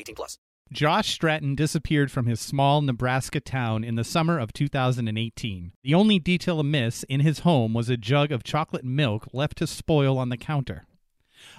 18 0.00 0.14
plus. 0.14 0.38
Josh 0.72 1.12
Stratton 1.12 1.56
disappeared 1.56 2.12
from 2.12 2.26
his 2.26 2.40
small 2.40 2.80
Nebraska 2.80 3.40
town 3.40 3.82
in 3.82 3.96
the 3.96 4.04
summer 4.04 4.38
of 4.38 4.52
2018. 4.52 5.72
The 5.82 5.94
only 5.94 6.20
detail 6.20 6.60
amiss 6.60 7.02
in 7.04 7.20
his 7.20 7.40
home 7.40 7.74
was 7.74 7.88
a 7.88 7.96
jug 7.96 8.30
of 8.30 8.44
chocolate 8.44 8.84
milk 8.84 9.26
left 9.32 9.58
to 9.58 9.66
spoil 9.66 10.16
on 10.16 10.28
the 10.28 10.36
counter. 10.36 10.86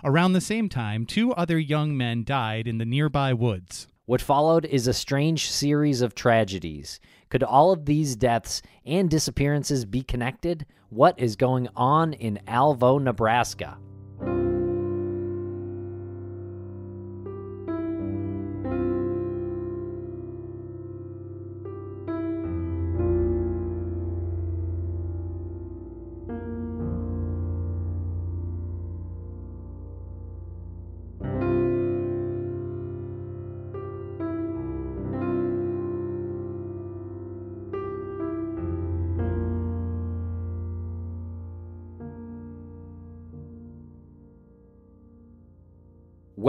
Around 0.01 0.33
the 0.33 0.39
same 0.39 0.69
time, 0.69 1.05
two 1.05 1.33
other 1.33 1.59
young 1.59 1.97
men 1.97 2.23
died 2.23 2.67
in 2.67 2.77
the 2.77 2.85
nearby 2.85 3.33
woods. 3.33 3.87
What 4.05 4.21
followed 4.21 4.65
is 4.65 4.87
a 4.87 4.93
strange 4.93 5.49
series 5.49 6.01
of 6.01 6.15
tragedies. 6.15 7.01
Could 7.29 7.43
all 7.43 7.71
of 7.71 7.85
these 7.85 8.15
deaths 8.15 8.61
and 8.85 9.09
disappearances 9.09 9.83
be 9.83 10.03
connected? 10.03 10.65
What 10.89 11.19
is 11.19 11.35
going 11.35 11.67
on 11.75 12.13
in 12.13 12.39
Alvo, 12.47 12.97
Nebraska? 12.97 13.77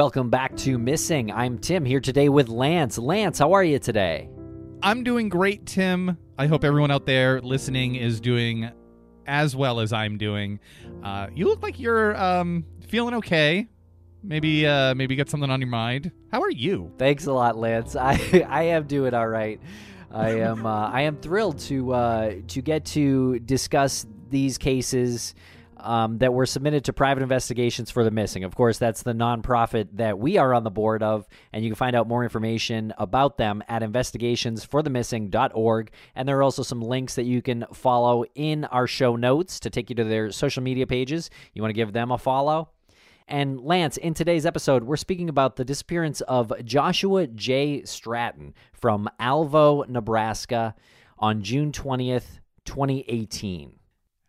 Welcome 0.02 0.30
back 0.30 0.56
to 0.56 0.78
Missing. 0.78 1.30
I'm 1.30 1.60
Tim 1.60 1.84
here 1.84 2.00
today 2.00 2.28
with 2.28 2.48
Lance. 2.48 2.98
Lance, 2.98 3.38
how 3.38 3.52
are 3.52 3.62
you 3.62 3.78
today? 3.78 4.28
I'm 4.82 5.04
doing 5.04 5.28
great, 5.28 5.64
Tim. 5.64 6.18
I 6.36 6.48
hope 6.48 6.64
everyone 6.64 6.90
out 6.90 7.06
there 7.06 7.40
listening 7.40 7.94
is 7.94 8.20
doing 8.20 8.68
as 9.28 9.54
well 9.54 9.78
as 9.78 9.92
I'm 9.92 10.18
doing. 10.18 10.58
Uh, 11.04 11.28
you 11.32 11.46
look 11.46 11.62
like 11.62 11.78
you're 11.78 12.20
um, 12.20 12.66
feeling 12.88 13.14
okay. 13.14 13.68
Maybe, 14.24 14.66
uh, 14.66 14.96
maybe 14.96 15.14
got 15.14 15.30
something 15.30 15.48
on 15.48 15.60
your 15.60 15.70
mind. 15.70 16.10
How 16.32 16.42
are 16.42 16.50
you? 16.50 16.92
Thanks 16.98 17.26
a 17.26 17.32
lot, 17.32 17.56
Lance. 17.56 17.94
I 18.00 18.44
I 18.48 18.64
am 18.64 18.88
doing 18.88 19.14
all 19.14 19.28
right. 19.28 19.60
I 20.10 20.30
am 20.30 20.66
uh, 20.66 20.88
I 20.88 21.02
am 21.02 21.18
thrilled 21.18 21.60
to 21.60 21.92
uh, 21.92 22.34
to 22.48 22.60
get 22.60 22.86
to 22.86 23.38
discuss 23.38 24.04
these 24.30 24.58
cases 24.58 25.36
um, 25.82 26.18
that 26.18 26.32
were 26.32 26.46
submitted 26.46 26.84
to 26.84 26.92
private 26.92 27.22
investigations 27.22 27.90
for 27.90 28.04
the 28.04 28.10
missing. 28.10 28.44
Of 28.44 28.54
course, 28.54 28.78
that's 28.78 29.02
the 29.02 29.12
nonprofit 29.12 29.88
that 29.94 30.18
we 30.18 30.38
are 30.38 30.54
on 30.54 30.64
the 30.64 30.70
board 30.70 31.02
of, 31.02 31.26
and 31.52 31.64
you 31.64 31.70
can 31.70 31.76
find 31.76 31.94
out 31.94 32.08
more 32.08 32.22
information 32.22 32.94
about 32.98 33.36
them 33.36 33.62
at 33.68 33.82
investigationsforthemissing.org. 33.82 35.90
And 36.14 36.28
there 36.28 36.38
are 36.38 36.42
also 36.42 36.62
some 36.62 36.80
links 36.80 37.14
that 37.16 37.24
you 37.24 37.42
can 37.42 37.66
follow 37.72 38.24
in 38.34 38.64
our 38.66 38.86
show 38.86 39.16
notes 39.16 39.60
to 39.60 39.70
take 39.70 39.90
you 39.90 39.96
to 39.96 40.04
their 40.04 40.32
social 40.32 40.62
media 40.62 40.86
pages. 40.86 41.30
You 41.52 41.62
want 41.62 41.70
to 41.70 41.74
give 41.74 41.92
them 41.92 42.10
a 42.10 42.18
follow? 42.18 42.70
And 43.28 43.60
Lance, 43.60 43.96
in 43.96 44.14
today's 44.14 44.46
episode, 44.46 44.84
we're 44.84 44.96
speaking 44.96 45.28
about 45.28 45.56
the 45.56 45.64
disappearance 45.64 46.20
of 46.22 46.52
Joshua 46.64 47.26
J. 47.26 47.84
Stratton 47.84 48.54
from 48.72 49.08
Alvo, 49.18 49.84
Nebraska 49.84 50.74
on 51.18 51.42
June 51.42 51.72
20th, 51.72 52.40
2018. 52.64 53.78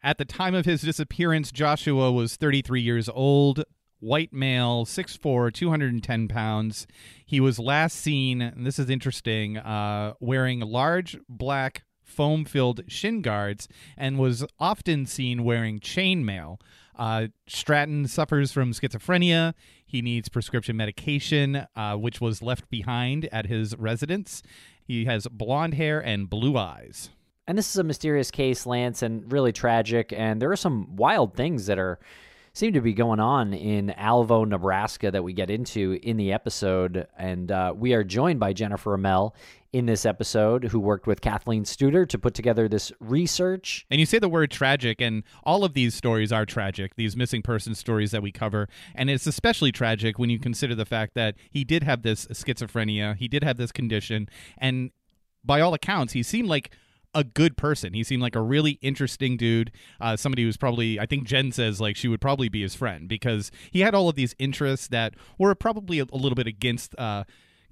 At 0.06 0.18
the 0.18 0.26
time 0.26 0.54
of 0.54 0.66
his 0.66 0.82
disappearance, 0.82 1.50
Joshua 1.50 2.12
was 2.12 2.36
33 2.36 2.82
years 2.82 3.08
old, 3.08 3.64
white 4.02 4.34
male, 4.34 4.86
6'4, 4.86 5.54
210 5.54 6.28
pounds. 6.28 6.86
He 7.26 7.40
was 7.40 7.58
last 7.58 7.96
seen, 7.96 8.52
this 8.58 8.78
is 8.78 8.90
interesting, 8.90 9.56
uh, 9.56 10.16
wearing 10.20 10.60
large 10.60 11.18
black 11.30 11.84
foam 12.04 12.44
filled 12.44 12.82
shin 12.90 13.22
guards 13.22 13.70
and 13.96 14.20
was 14.20 14.46
often 14.60 15.06
seen 15.06 15.46
wearing 15.46 15.80
chainmail. 15.80 16.60
Uh, 16.98 17.28
Stratton 17.48 18.06
suffers 18.06 18.52
from 18.52 18.74
schizophrenia. 18.74 19.54
He 19.86 20.02
needs 20.02 20.28
prescription 20.28 20.76
medication, 20.76 21.66
uh, 21.78 21.96
which 21.96 22.20
was 22.20 22.42
left 22.42 22.70
behind 22.70 23.30
at 23.32 23.46
his 23.46 23.74
residence. 23.78 24.44
He 24.84 25.06
has 25.06 25.28
blonde 25.28 25.76
hair 25.76 26.02
and 26.02 26.30
blue 26.30 26.58
eyes. 26.58 27.10
And 27.48 27.58
this 27.58 27.70
is 27.70 27.78
a 27.78 27.84
mysterious 27.84 28.32
case, 28.32 28.66
Lance, 28.66 29.02
and 29.02 29.30
really 29.32 29.52
tragic. 29.52 30.14
And 30.16 30.42
there 30.42 30.52
are 30.52 30.58
some 30.58 30.96
wild 30.96 31.36
things 31.36 31.66
that 31.66 31.78
are 31.78 32.00
seem 32.54 32.72
to 32.72 32.82
be 32.82 32.94
going 32.94 33.20
on 33.20 33.52
in 33.52 33.90
Alvo, 33.92 34.46
Nebraska 34.46 35.10
that 35.10 35.24
we 35.24 35.34
get 35.34 35.50
into 35.50 36.00
in 36.04 36.18
the 36.18 36.32
episode. 36.32 37.08
And 37.18 37.52
uh, 37.52 37.74
we 37.76 37.94
are 37.94 38.04
joined 38.04 38.40
by 38.40 38.54
Jennifer 38.54 38.96
Amell 38.96 39.34
in 39.74 39.88
this 39.88 40.06
episode, 40.06 40.66
who 40.66 40.80
worked 40.80 41.08
with 41.08 41.20
Kathleen 41.20 41.64
Studer 41.64 42.08
to 42.08 42.20
put 42.20 42.36
together 42.36 42.70
this 42.70 42.92
research. 43.00 43.88
And 43.90 44.00
you 44.00 44.06
say 44.06 44.20
the 44.20 44.30
word 44.30 44.52
tragic, 44.52 45.02
and 45.02 45.24
all 45.44 45.66
of 45.66 45.74
these 45.74 45.96
stories 45.96 46.32
are 46.32 46.46
tragic, 46.46 46.96
these 46.96 47.18
missing 47.18 47.42
person 47.42 47.74
stories 47.74 48.12
that 48.12 48.22
we 48.22 48.32
cover. 48.32 48.70
And 48.94 49.10
it's 49.10 49.26
especially 49.26 49.72
tragic 49.72 50.20
when 50.20 50.30
you 50.30 50.38
consider 50.38 50.76
the 50.76 50.86
fact 50.86 51.16
that 51.16 51.36
he 51.50 51.64
did 51.64 51.82
have 51.82 52.04
this 52.04 52.28
schizophrenia, 52.28 53.18
he 53.18 53.28
did 53.28 53.44
have 53.44 53.58
this 53.58 53.72
condition, 53.72 54.30
and 54.60 54.92
by 55.44 55.60
all 55.60 55.74
accounts, 55.74 56.14
he 56.14 56.24
seemed 56.24 56.48
like 56.48 56.70
a 57.14 57.24
good 57.24 57.58
person. 57.58 57.94
He 57.94 58.04
seemed 58.04 58.22
like 58.22 58.36
a 58.36 58.42
really 58.42 58.80
interesting 58.82 59.38
dude. 59.38 59.72
Uh, 60.00 60.16
somebody 60.16 60.44
who's 60.44 60.58
probably, 60.58 61.00
I 61.00 61.06
think 61.06 61.26
Jen 61.26 61.52
says, 61.52 61.80
like 61.80 61.96
she 61.96 62.08
would 62.08 62.22
probably 62.22 62.50
be 62.50 62.62
his 62.62 62.76
friend 62.76 63.08
because 63.08 63.52
he 63.72 63.82
had 63.82 63.94
all 63.96 64.10
of 64.10 64.16
these 64.16 64.36
interests 64.40 64.88
that 64.88 65.16
were 65.38 65.56
probably 65.56 66.00
a, 66.00 66.06
a 66.12 66.18
little 66.18 66.36
bit 66.36 66.48
against 66.48 66.98
uh, 66.98 67.24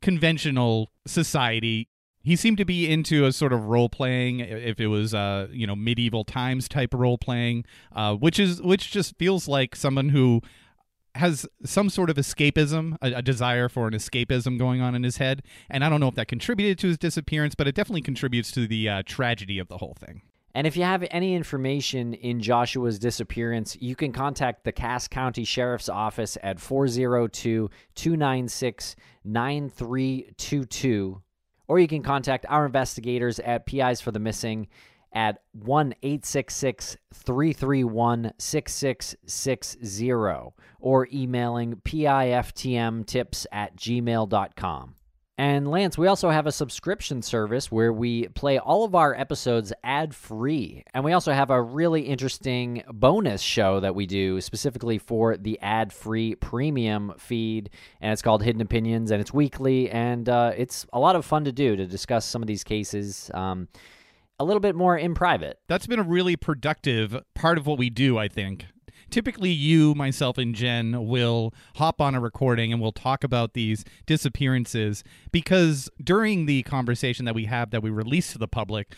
conventional 0.01 0.91
society. 1.05 1.87
He 2.23 2.35
seemed 2.35 2.57
to 2.57 2.65
be 2.65 2.87
into 2.87 3.25
a 3.25 3.31
sort 3.31 3.51
of 3.51 3.65
role 3.65 3.89
playing, 3.89 4.41
if 4.41 4.79
it 4.79 4.87
was, 4.87 5.13
uh, 5.13 5.47
you 5.51 5.65
know, 5.65 5.75
medieval 5.75 6.23
times 6.23 6.67
type 6.69 6.93
role 6.93 7.17
playing, 7.17 7.65
uh, 7.95 8.13
which 8.13 8.39
is 8.39 8.61
which 8.61 8.91
just 8.91 9.17
feels 9.17 9.47
like 9.47 9.75
someone 9.75 10.09
who 10.09 10.41
has 11.15 11.45
some 11.65 11.89
sort 11.89 12.09
of 12.09 12.17
escapism, 12.17 12.97
a, 13.01 13.13
a, 13.13 13.21
desire 13.21 13.67
for 13.69 13.87
an 13.87 13.93
escapism 13.93 14.57
going 14.57 14.81
on 14.81 14.95
in 14.95 15.03
his 15.03 15.17
head. 15.17 15.43
And 15.69 15.83
I 15.83 15.89
don't 15.89 15.99
know 15.99 16.07
if 16.07 16.15
that 16.15 16.27
contributed 16.27 16.79
to 16.79 16.87
his 16.87 16.97
disappearance, 16.97 17.53
but 17.55 17.67
it 17.67 17.75
definitely 17.75 18.01
contributes 18.01 18.51
to 18.51 18.67
the 18.67 18.87
uh, 18.87 19.03
tragedy 19.05 19.59
of 19.59 19.67
the 19.67 19.77
whole 19.77 19.95
thing. 19.99 20.21
And 20.53 20.67
if 20.67 20.75
you 20.75 20.83
have 20.83 21.07
any 21.11 21.33
information 21.33 22.13
in 22.13 22.41
Joshua's 22.41 22.99
disappearance, 22.99 23.77
you 23.79 23.95
can 23.95 24.11
contact 24.11 24.65
the 24.65 24.73
Cass 24.73 25.07
County 25.07 25.45
Sheriff's 25.45 25.87
Office 25.89 26.37
at 26.43 26.59
402 26.59 27.69
296 27.95 28.95
9322. 29.23 31.21
Or 31.67 31.79
you 31.79 31.87
can 31.87 32.03
contact 32.03 32.45
our 32.49 32.65
investigators 32.65 33.39
at 33.39 33.65
PIs 33.65 34.01
for 34.01 34.11
the 34.11 34.19
Missing 34.19 34.67
at 35.13 35.41
1 35.53 35.93
331 36.01 38.33
6660 38.37 40.11
or 40.79 41.07
emailing 41.11 41.75
piftmtips 41.75 43.45
at 43.51 43.75
gmail.com. 43.75 44.95
And 45.41 45.71
Lance, 45.71 45.97
we 45.97 46.05
also 46.05 46.29
have 46.29 46.45
a 46.45 46.51
subscription 46.51 47.23
service 47.23 47.71
where 47.71 47.91
we 47.91 48.27
play 48.27 48.59
all 48.59 48.83
of 48.83 48.93
our 48.93 49.15
episodes 49.15 49.73
ad 49.83 50.13
free. 50.13 50.83
And 50.93 51.03
we 51.03 51.13
also 51.13 51.33
have 51.33 51.49
a 51.49 51.59
really 51.59 52.01
interesting 52.01 52.83
bonus 52.87 53.41
show 53.41 53.79
that 53.79 53.95
we 53.95 54.05
do 54.05 54.39
specifically 54.39 54.99
for 54.99 55.37
the 55.37 55.57
ad 55.59 55.91
free 55.91 56.35
premium 56.35 57.13
feed. 57.17 57.71
And 58.01 58.13
it's 58.13 58.21
called 58.21 58.43
Hidden 58.43 58.61
Opinions, 58.61 59.09
and 59.09 59.19
it's 59.19 59.33
weekly. 59.33 59.89
And 59.89 60.29
uh, 60.29 60.51
it's 60.55 60.85
a 60.93 60.99
lot 60.99 61.15
of 61.15 61.25
fun 61.25 61.45
to 61.45 61.51
do 61.51 61.75
to 61.75 61.87
discuss 61.87 62.23
some 62.23 62.43
of 62.43 62.47
these 62.47 62.63
cases. 62.63 63.31
Um, 63.33 63.67
a 64.41 64.43
little 64.43 64.59
bit 64.59 64.75
more 64.75 64.97
in 64.97 65.13
private. 65.13 65.59
That's 65.67 65.87
been 65.87 65.99
a 65.99 66.03
really 66.03 66.35
productive 66.35 67.21
part 67.35 67.57
of 67.57 67.67
what 67.67 67.77
we 67.77 67.89
do, 67.89 68.17
I 68.17 68.27
think 68.27 68.65
typically 69.11 69.51
you, 69.51 69.93
myself, 69.93 70.37
and 70.37 70.55
Jen 70.55 71.05
will 71.05 71.53
hop 71.75 72.01
on 72.01 72.15
a 72.15 72.19
recording 72.19 72.71
and 72.73 72.81
we'll 72.81 72.91
talk 72.91 73.23
about 73.23 73.53
these 73.53 73.83
disappearances 74.07 75.03
because 75.31 75.89
during 76.03 76.47
the 76.47 76.63
conversation 76.63 77.25
that 77.25 77.35
we 77.35 77.45
have 77.45 77.69
that 77.71 77.83
we 77.83 77.89
release 77.89 78.31
to 78.31 78.39
the 78.39 78.47
public, 78.47 78.95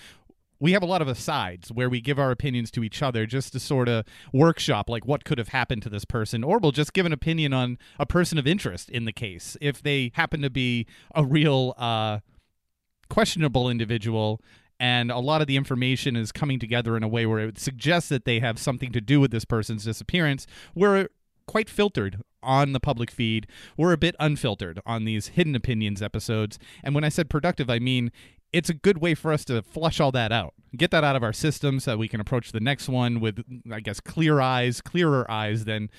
we 0.59 0.71
have 0.71 0.83
a 0.83 0.85
lot 0.85 1.01
of 1.01 1.09
asides 1.09 1.73
where 1.73 1.89
we 1.89 1.99
give 1.99 2.17
our 2.17 2.31
opinions 2.31 2.71
to 2.71 2.83
each 2.83 3.01
other 3.01 3.25
just 3.25 3.51
to 3.51 3.59
sort 3.59 3.89
of 3.89 4.05
workshop 4.31 4.89
like 4.89 5.05
what 5.05 5.25
could 5.25 5.37
have 5.37 5.49
happened 5.49 5.81
to 5.81 5.89
this 5.89 6.05
person 6.05 6.41
or 6.41 6.57
we'll 6.57 6.71
just 6.71 6.93
give 6.93 7.05
an 7.05 7.11
opinion 7.11 7.51
on 7.51 7.77
a 7.99 8.05
person 8.05 8.37
of 8.37 8.47
interest 8.47 8.89
in 8.89 9.03
the 9.03 9.11
case 9.11 9.57
if 9.59 9.81
they 9.81 10.11
happen 10.13 10.41
to 10.41 10.49
be 10.49 10.87
a 11.15 11.25
real 11.25 11.73
uh, 11.77 12.19
questionable 13.09 13.69
individual 13.69 14.39
and 14.83 15.11
a 15.11 15.19
lot 15.19 15.39
of 15.39 15.47
the 15.47 15.55
information 15.55 16.17
is 16.17 16.33
coming 16.33 16.59
together 16.59 16.97
in 16.97 17.03
a 17.03 17.07
way 17.07 17.25
where 17.25 17.39
it 17.39 17.57
suggests 17.57 18.09
that 18.09 18.25
they 18.25 18.41
have 18.41 18.59
something 18.59 18.91
to 18.91 18.99
do 18.99 19.21
with 19.21 19.31
this 19.31 19.45
person's 19.45 19.85
disappearance. 19.85 20.45
We're 20.75 21.07
quite 21.47 21.69
filtered 21.69 22.21
on 22.43 22.73
the 22.73 22.81
public 22.81 23.09
feed. 23.09 23.47
We're 23.77 23.93
a 23.93 23.97
bit 23.97 24.13
unfiltered 24.19 24.81
on 24.85 25.05
these 25.05 25.27
hidden 25.27 25.55
opinions 25.55 26.01
episodes. 26.01 26.59
And 26.83 26.93
when 26.93 27.05
I 27.05 27.09
said 27.09 27.29
productive, 27.29 27.69
I 27.69 27.79
mean 27.79 28.11
it's 28.51 28.69
a 28.69 28.73
good 28.73 28.97
way 28.97 29.15
for 29.15 29.31
us 29.31 29.45
to 29.45 29.61
flush 29.61 30.01
all 30.01 30.11
that 30.11 30.33
out, 30.33 30.53
get 30.75 30.91
that 30.91 31.05
out 31.05 31.15
of 31.15 31.23
our 31.23 31.31
system 31.31 31.79
so 31.79 31.91
that 31.91 31.97
we 31.97 32.09
can 32.09 32.19
approach 32.19 32.51
the 32.51 32.59
next 32.59 32.89
one 32.89 33.21
with, 33.21 33.41
I 33.71 33.79
guess, 33.79 34.01
clear 34.01 34.41
eyes, 34.41 34.81
clearer 34.81 35.25
eyes 35.31 35.63
than 35.63 35.89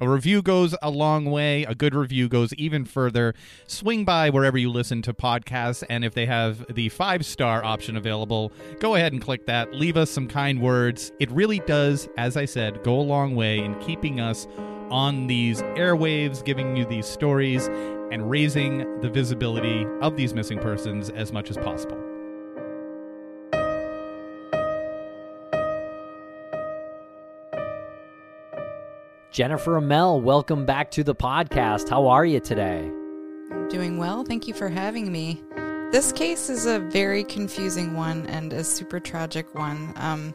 A 0.00 0.08
review 0.08 0.40
goes 0.40 0.74
a 0.80 0.88
long 0.88 1.26
way. 1.26 1.64
A 1.64 1.74
good 1.74 1.94
review 1.94 2.26
goes 2.26 2.54
even 2.54 2.86
further. 2.86 3.34
Swing 3.66 4.06
by 4.06 4.30
wherever 4.30 4.56
you 4.56 4.70
listen 4.70 5.02
to 5.02 5.12
podcasts, 5.12 5.84
and 5.90 6.06
if 6.06 6.14
they 6.14 6.24
have 6.24 6.64
the 6.74 6.88
five 6.88 7.26
star 7.26 7.62
option 7.62 7.98
available, 7.98 8.50
go 8.78 8.94
ahead 8.94 9.12
and 9.12 9.20
click 9.20 9.44
that. 9.44 9.74
Leave 9.74 9.98
us 9.98 10.10
some 10.10 10.26
kind 10.26 10.62
words. 10.62 11.12
It 11.20 11.30
really 11.30 11.58
does, 11.60 12.08
as 12.16 12.38
I 12.38 12.46
said, 12.46 12.82
go 12.82 12.98
a 12.98 13.02
long 13.02 13.36
way 13.36 13.58
in 13.58 13.78
keeping 13.80 14.20
us 14.20 14.46
on 14.90 15.26
these 15.26 15.60
airwaves, 15.62 16.42
giving 16.42 16.76
you 16.76 16.86
these 16.86 17.06
stories, 17.06 17.68
and 18.10 18.28
raising 18.28 19.00
the 19.02 19.10
visibility 19.10 19.86
of 20.00 20.16
these 20.16 20.32
missing 20.32 20.58
persons 20.58 21.10
as 21.10 21.30
much 21.30 21.50
as 21.50 21.58
possible. 21.58 22.09
Jennifer 29.32 29.80
Amell, 29.80 30.20
welcome 30.20 30.66
back 30.66 30.90
to 30.90 31.04
the 31.04 31.14
podcast. 31.14 31.88
How 31.88 32.08
are 32.08 32.24
you 32.24 32.40
today? 32.40 32.90
I'm 33.52 33.68
doing 33.68 33.96
well. 33.96 34.24
Thank 34.24 34.48
you 34.48 34.54
for 34.54 34.68
having 34.68 35.12
me. 35.12 35.40
This 35.92 36.10
case 36.10 36.50
is 36.50 36.66
a 36.66 36.80
very 36.80 37.22
confusing 37.22 37.94
one 37.94 38.26
and 38.26 38.52
a 38.52 38.64
super 38.64 38.98
tragic 38.98 39.54
one. 39.54 39.92
Um, 39.94 40.34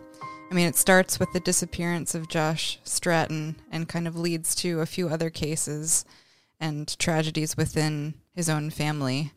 I 0.50 0.54
mean, 0.54 0.66
it 0.66 0.78
starts 0.78 1.20
with 1.20 1.30
the 1.34 1.42
disappearance 1.42 2.16
of 2.16 2.30
Josh 2.30 2.80
Stratton 2.86 3.58
and 3.70 3.90
kind 3.90 4.08
of 4.08 4.16
leads 4.16 4.56
to 4.56 4.80
a 4.80 4.86
few 4.86 5.10
other 5.10 5.30
cases 5.30 6.06
and 6.62 6.98
tragedies 6.98 7.58
within 7.58 8.14
his 8.34 8.48
own 8.48 8.70
family. 8.70 9.34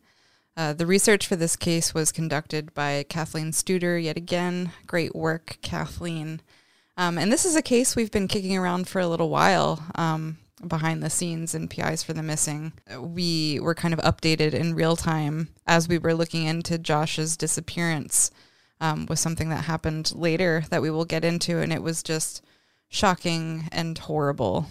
Uh, 0.55 0.71
the 0.71 0.85
research 0.85 1.27
for 1.27 1.35
this 1.35 1.57
case 1.57 1.93
was 1.93 2.13
conducted 2.13 2.73
by 2.73 3.03
Kathleen 3.09 3.51
Studer, 3.51 4.01
yet 4.01 4.15
again. 4.15 4.71
Great 4.87 5.13
work, 5.13 5.57
Kathleen. 5.61 6.39
Um, 6.99 7.17
and 7.17 7.31
this 7.31 7.45
is 7.45 7.55
a 7.55 7.61
case 7.61 7.95
we've 7.95 8.11
been 8.11 8.27
kicking 8.27 8.57
around 8.57 8.89
for 8.89 8.99
a 8.99 9.07
little 9.07 9.29
while 9.29 9.81
um, 9.95 10.37
behind 10.67 11.01
the 11.01 11.09
scenes 11.09 11.55
in 11.55 11.69
PIs 11.69 12.03
for 12.03 12.11
the 12.11 12.21
Missing. 12.21 12.73
We 12.99 13.57
were 13.61 13.73
kind 13.73 13.93
of 13.93 14.01
updated 14.01 14.53
in 14.53 14.75
real 14.75 14.97
time 14.97 15.47
as 15.65 15.87
we 15.87 15.97
were 15.97 16.13
looking 16.13 16.43
into 16.43 16.77
Josh's 16.77 17.37
disappearance 17.37 18.31
um, 18.81 19.05
with 19.05 19.17
something 19.17 19.47
that 19.47 19.63
happened 19.63 20.11
later 20.13 20.65
that 20.71 20.81
we 20.81 20.91
will 20.91 21.05
get 21.05 21.23
into. 21.23 21.59
And 21.59 21.71
it 21.71 21.81
was 21.81 22.03
just 22.03 22.43
shocking 22.89 23.69
and 23.71 23.97
horrible. 23.97 24.65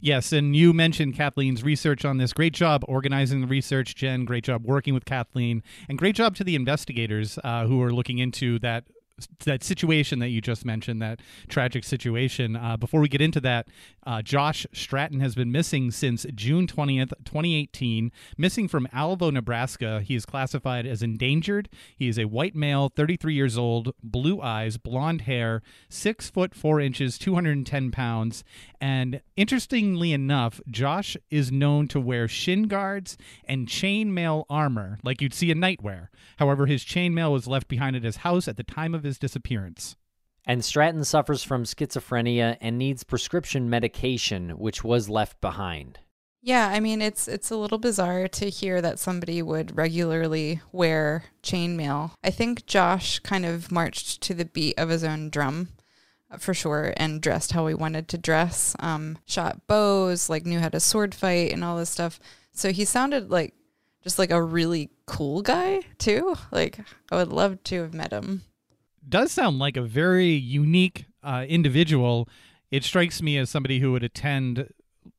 Yes, 0.00 0.32
and 0.32 0.56
you 0.56 0.72
mentioned 0.72 1.14
Kathleen's 1.14 1.62
research 1.62 2.06
on 2.06 2.16
this. 2.16 2.32
Great 2.32 2.54
job 2.54 2.86
organizing 2.88 3.42
the 3.42 3.46
research, 3.46 3.94
Jen. 3.94 4.24
Great 4.24 4.44
job 4.44 4.64
working 4.64 4.94
with 4.94 5.04
Kathleen, 5.04 5.62
and 5.90 5.98
great 5.98 6.16
job 6.16 6.34
to 6.36 6.44
the 6.44 6.54
investigators 6.54 7.38
uh, 7.44 7.66
who 7.66 7.82
are 7.82 7.92
looking 7.92 8.16
into 8.16 8.58
that 8.60 8.84
that 9.44 9.64
situation 9.64 10.18
that 10.18 10.28
you 10.28 10.40
just 10.40 10.64
mentioned, 10.64 11.00
that 11.00 11.20
tragic 11.48 11.84
situation. 11.84 12.54
Uh, 12.54 12.76
before 12.76 13.00
we 13.00 13.08
get 13.08 13.20
into 13.22 13.40
that, 13.40 13.66
uh, 14.06 14.20
Josh 14.20 14.66
Stratton 14.72 15.20
has 15.20 15.34
been 15.34 15.50
missing 15.50 15.90
since 15.90 16.26
June 16.34 16.66
20th, 16.66 17.12
2018, 17.24 18.12
missing 18.36 18.68
from 18.68 18.86
Alvo, 18.92 19.30
Nebraska. 19.30 20.02
He 20.02 20.14
is 20.14 20.26
classified 20.26 20.86
as 20.86 21.02
endangered. 21.02 21.70
He 21.96 22.08
is 22.08 22.18
a 22.18 22.26
white 22.26 22.54
male, 22.54 22.90
33 22.94 23.34
years 23.34 23.56
old, 23.56 23.92
blue 24.02 24.42
eyes, 24.42 24.76
blonde 24.76 25.22
hair, 25.22 25.62
six 25.88 26.28
foot 26.28 26.54
four 26.54 26.78
inches, 26.78 27.16
210 27.16 27.90
pounds. 27.90 28.44
And 28.80 29.20
interestingly 29.36 30.12
enough, 30.12 30.60
Josh 30.68 31.16
is 31.30 31.52
known 31.52 31.88
to 31.88 32.00
wear 32.00 32.28
shin 32.28 32.64
guards 32.64 33.16
and 33.44 33.66
chainmail 33.66 34.44
armor, 34.50 34.98
like 35.02 35.20
you'd 35.20 35.34
see 35.34 35.50
in 35.50 35.58
nightwear. 35.58 36.08
However, 36.38 36.66
his 36.66 36.84
chainmail 36.84 37.32
was 37.32 37.46
left 37.46 37.68
behind 37.68 37.96
at 37.96 38.04
his 38.04 38.18
house 38.18 38.48
at 38.48 38.56
the 38.56 38.62
time 38.62 38.94
of 38.94 39.02
his 39.02 39.18
disappearance. 39.18 39.96
And 40.46 40.64
Stratton 40.64 41.04
suffers 41.04 41.42
from 41.42 41.64
schizophrenia 41.64 42.56
and 42.60 42.78
needs 42.78 43.02
prescription 43.02 43.68
medication, 43.68 44.50
which 44.50 44.84
was 44.84 45.08
left 45.08 45.40
behind. 45.40 45.98
Yeah, 46.40 46.68
I 46.68 46.78
mean 46.78 47.02
it's 47.02 47.26
it's 47.26 47.50
a 47.50 47.56
little 47.56 47.78
bizarre 47.78 48.28
to 48.28 48.48
hear 48.48 48.80
that 48.80 49.00
somebody 49.00 49.42
would 49.42 49.76
regularly 49.76 50.60
wear 50.70 51.24
chainmail. 51.42 52.12
I 52.22 52.30
think 52.30 52.66
Josh 52.66 53.18
kind 53.18 53.44
of 53.44 53.72
marched 53.72 54.20
to 54.22 54.34
the 54.34 54.44
beat 54.44 54.78
of 54.78 54.90
his 54.90 55.02
own 55.02 55.28
drum 55.28 55.70
for 56.40 56.54
sure 56.54 56.92
and 56.96 57.20
dressed 57.20 57.52
how 57.52 57.66
he 57.66 57.74
wanted 57.74 58.08
to 58.08 58.18
dress. 58.18 58.74
Um, 58.78 59.18
shot 59.26 59.66
bows, 59.66 60.28
like 60.28 60.46
knew 60.46 60.60
how 60.60 60.68
to 60.68 60.80
sword 60.80 61.14
fight 61.14 61.52
and 61.52 61.64
all 61.64 61.76
this 61.76 61.90
stuff. 61.90 62.18
So 62.52 62.72
he 62.72 62.84
sounded 62.84 63.30
like 63.30 63.54
just 64.02 64.18
like 64.18 64.30
a 64.30 64.42
really 64.42 64.90
cool 65.06 65.42
guy 65.42 65.80
too. 65.98 66.36
Like 66.50 66.78
I 67.10 67.16
would 67.16 67.32
love 67.32 67.62
to 67.64 67.82
have 67.82 67.94
met 67.94 68.12
him 68.12 68.42
does 69.08 69.32
sound 69.32 69.58
like 69.58 69.76
a 69.76 69.82
very 69.82 70.30
unique 70.30 71.06
uh, 71.22 71.44
individual. 71.48 72.28
It 72.70 72.84
strikes 72.84 73.22
me 73.22 73.38
as 73.38 73.50
somebody 73.50 73.80
who 73.80 73.92
would 73.92 74.02
attend 74.02 74.68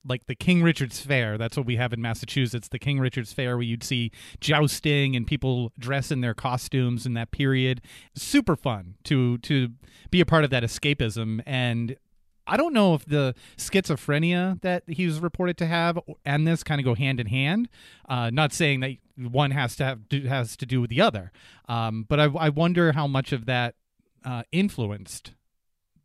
like 0.08 0.26
the 0.28 0.36
King 0.36 0.64
Richard's 0.64 1.00
Faire. 1.00 1.38
That's 1.38 1.58
what 1.58 1.66
we 1.66 1.76
have 1.76 1.94
in 1.94 2.02
Massachusetts, 2.02 2.68
the 2.68 2.80
King 2.80 3.00
Richard's 3.00 3.34
Faire, 3.34 3.58
where 3.58 3.64
you'd 3.64 3.84
see 3.84 4.12
jousting 4.40 5.16
and 5.16 5.28
people 5.28 5.72
dress 5.78 6.12
in 6.12 6.22
their 6.22 6.34
costumes 6.34 7.06
in 7.06 7.14
that 7.14 7.32
period. 7.32 7.82
Super 8.16 8.56
fun 8.56 8.96
to 9.06 9.38
to 9.40 9.70
be 10.10 10.22
a 10.22 10.26
part 10.26 10.44
of 10.44 10.50
that 10.50 10.64
escapism. 10.64 11.42
And 11.46 11.98
I 12.46 12.56
don't 12.58 12.74
know 12.74 12.94
if 12.94 13.06
the 13.06 13.36
schizophrenia 13.58 14.62
that 14.62 14.84
he 14.88 15.06
was 15.06 15.20
reported 15.20 15.58
to 15.58 15.66
have 15.66 16.00
and 16.26 16.48
this 16.48 16.64
kind 16.64 16.80
of 16.80 16.86
go 16.86 16.96
hand 16.96 17.20
in 17.20 17.28
hand. 17.28 17.68
Uh, 18.08 18.30
not 18.32 18.54
saying 18.54 18.80
that 18.80 18.92
one 19.18 19.52
has 19.52 19.76
to 19.78 19.84
have 19.84 20.00
has 20.26 20.56
to 20.58 20.66
do 20.66 20.80
with 20.82 20.90
the 20.90 21.02
other. 21.02 21.32
Um, 21.68 22.06
but 22.08 22.20
I, 22.20 22.26
I 22.26 22.50
wonder 22.50 22.94
how 22.94 23.08
much 23.08 23.34
of 23.34 23.46
that 23.46 23.76
uh, 24.24 24.44
influenced 24.52 25.34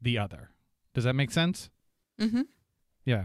the 0.00 0.18
other. 0.18 0.50
Does 0.94 1.04
that 1.04 1.14
make 1.14 1.30
sense? 1.30 1.70
Mm-hmm. 2.20 2.42
Yeah. 3.04 3.24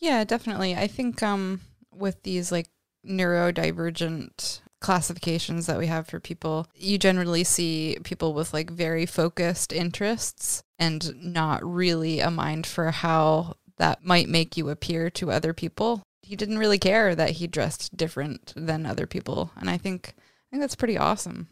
Yeah, 0.00 0.24
definitely. 0.24 0.74
I 0.74 0.86
think 0.86 1.22
um, 1.22 1.60
with 1.92 2.22
these 2.22 2.50
like 2.50 2.68
neurodivergent 3.06 4.60
classifications 4.80 5.66
that 5.66 5.78
we 5.78 5.86
have 5.86 6.06
for 6.06 6.20
people, 6.20 6.66
you 6.74 6.98
generally 6.98 7.44
see 7.44 7.98
people 8.02 8.32
with 8.32 8.54
like 8.54 8.70
very 8.70 9.06
focused 9.06 9.72
interests 9.72 10.62
and 10.78 11.14
not 11.22 11.64
really 11.64 12.20
a 12.20 12.30
mind 12.30 12.66
for 12.66 12.90
how 12.90 13.54
that 13.76 14.04
might 14.04 14.28
make 14.28 14.56
you 14.56 14.68
appear 14.70 15.10
to 15.10 15.30
other 15.30 15.52
people 15.52 16.02
he 16.30 16.36
didn't 16.36 16.58
really 16.58 16.78
care 16.78 17.16
that 17.16 17.30
he 17.30 17.48
dressed 17.48 17.96
different 17.96 18.52
than 18.54 18.86
other 18.86 19.04
people. 19.04 19.50
And 19.56 19.68
I 19.68 19.76
think 19.76 20.14
I 20.16 20.50
think 20.52 20.62
that's 20.62 20.76
pretty 20.76 20.96
awesome. 20.96 21.48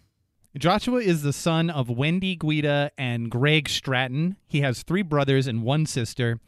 Joshua 0.56 1.00
is 1.00 1.22
the 1.22 1.32
son 1.32 1.68
of 1.68 1.90
Wendy 1.90 2.36
Gaida 2.36 2.90
and 2.96 3.28
Greg 3.28 3.68
Stratton. 3.68 4.36
He 4.46 4.60
has 4.60 4.84
three 4.84 5.02
brothers 5.02 5.48
and 5.48 5.64
one 5.64 5.84
sister. 5.84 6.38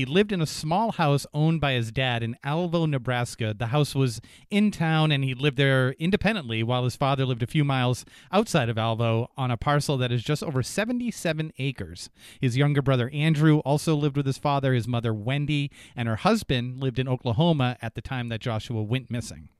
He 0.00 0.06
lived 0.06 0.32
in 0.32 0.40
a 0.40 0.46
small 0.46 0.92
house 0.92 1.26
owned 1.34 1.60
by 1.60 1.74
his 1.74 1.92
dad 1.92 2.22
in 2.22 2.34
Alvo, 2.42 2.86
Nebraska. 2.86 3.52
The 3.52 3.66
house 3.66 3.94
was 3.94 4.22
in 4.50 4.70
town, 4.70 5.12
and 5.12 5.22
he 5.22 5.34
lived 5.34 5.58
there 5.58 5.90
independently 5.98 6.62
while 6.62 6.84
his 6.84 6.96
father 6.96 7.26
lived 7.26 7.42
a 7.42 7.46
few 7.46 7.64
miles 7.64 8.06
outside 8.32 8.70
of 8.70 8.78
Alvo 8.78 9.30
on 9.36 9.50
a 9.50 9.58
parcel 9.58 9.98
that 9.98 10.10
is 10.10 10.22
just 10.22 10.42
over 10.42 10.62
77 10.62 11.52
acres. 11.58 12.08
His 12.40 12.56
younger 12.56 12.80
brother 12.80 13.10
Andrew 13.12 13.58
also 13.58 13.94
lived 13.94 14.16
with 14.16 14.24
his 14.24 14.38
father. 14.38 14.72
His 14.72 14.88
mother 14.88 15.12
Wendy 15.12 15.70
and 15.94 16.08
her 16.08 16.16
husband 16.16 16.80
lived 16.80 16.98
in 16.98 17.06
Oklahoma 17.06 17.76
at 17.82 17.94
the 17.94 18.00
time 18.00 18.28
that 18.28 18.40
Joshua 18.40 18.82
went 18.82 19.10
missing. 19.10 19.50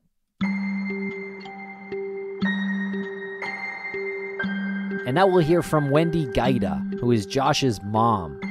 And 5.05 5.13
now 5.13 5.27
we'll 5.27 5.45
hear 5.45 5.61
from 5.61 5.91
Wendy 5.91 6.25
Gaida, 6.25 6.99
who 6.99 7.11
is 7.11 7.27
Josh's 7.27 7.79
mom. 7.83 8.41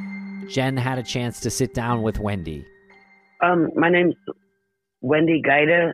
Jen 0.51 0.77
had 0.77 0.99
a 0.99 1.03
chance 1.03 1.41
to 1.41 1.51
sit 1.51 1.75
down 1.75 2.03
with 2.03 2.19
Wendy. 2.19 2.67
Um, 3.41 3.71
my 3.77 3.89
name's 3.89 4.17
Wendy 5.01 5.41
Gaida, 5.47 5.93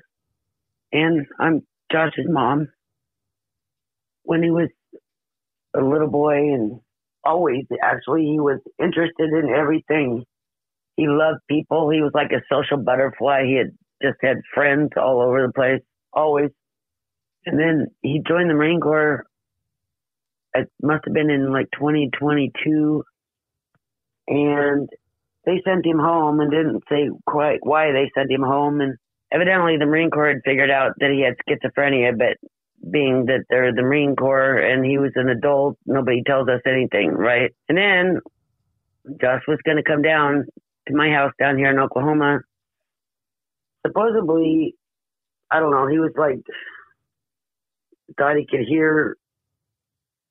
and 0.93 1.27
I'm 1.39 1.63
Josh's 1.93 2.27
mom. 2.27 2.69
When 4.23 4.43
he 4.43 4.51
was 4.51 4.71
a 5.77 5.81
little 5.81 6.09
boy, 6.09 6.37
and 6.37 6.81
always 7.23 7.67
actually, 7.83 8.23
he 8.23 8.41
was 8.41 8.59
interested 8.83 9.29
in 9.31 9.51
everything. 9.55 10.25
He 10.97 11.07
loved 11.07 11.41
people. 11.49 11.91
He 11.91 12.01
was 12.01 12.13
like 12.15 12.33
a 12.33 12.43
social 12.51 12.79
butterfly. 12.79 13.45
He 13.45 13.57
had 13.57 13.73
just 14.03 14.17
had 14.23 14.39
friends 14.55 14.93
all 14.97 15.21
over 15.21 15.47
the 15.47 15.53
place, 15.53 15.83
always. 16.15 16.51
And 17.45 17.61
then 17.61 17.89
he 18.01 18.23
joined 18.27 18.49
the 18.49 18.55
Marine 18.55 18.81
Corps. 18.81 19.27
It 20.55 20.71
must 20.83 21.05
have 21.05 21.13
been 21.13 21.29
in 21.29 21.53
like 21.53 21.69
2022 21.73 23.05
and 24.29 24.89
they 25.45 25.63
sent 25.65 25.87
him 25.87 25.99
home 25.99 26.41
and 26.41 26.51
didn't 26.51 26.83
say 26.89 27.09
quite 27.27 27.61
why 27.63 27.93
they 27.93 28.11
sent 28.15 28.31
him 28.31 28.43
home. 28.43 28.81
And 28.81 28.97
evidently, 29.33 29.77
the 29.79 29.87
Marine 29.87 30.11
Corps 30.11 30.29
had 30.29 30.43
figured 30.45 30.71
out 30.71 30.93
that 30.99 31.11
he 31.11 31.23
had 31.23 31.37
schizophrenia, 31.47 32.19
but 32.19 32.37
being 32.91 33.27
that 33.27 33.45
they're 33.49 33.75
the 33.75 33.83
Marine 33.83 34.17
Corps 34.17 34.59
and 34.59 34.85
he 34.85 34.99
was 34.99 35.13
an 35.15 35.29
adult, 35.29 35.79
nobody 35.87 36.23
tells 36.25 36.49
us 36.49 36.61
anything, 36.67 37.11
right? 37.11 37.53
And 37.69 37.79
then 37.79 38.21
Josh 39.21 39.43
was 39.47 39.59
going 39.65 39.77
to 39.77 39.83
come 39.83 40.03
down 40.03 40.47
to 40.89 40.95
my 40.95 41.11
house 41.11 41.33
down 41.39 41.57
here 41.57 41.71
in 41.71 41.79
Oklahoma. 41.79 42.41
Supposedly, 43.87 44.75
I 45.51 45.61
don't 45.61 45.71
know, 45.71 45.87
he 45.87 45.99
was 45.99 46.13
like, 46.17 46.41
thought 48.19 48.37
he 48.37 48.47
could 48.47 48.67
hear 48.67 49.17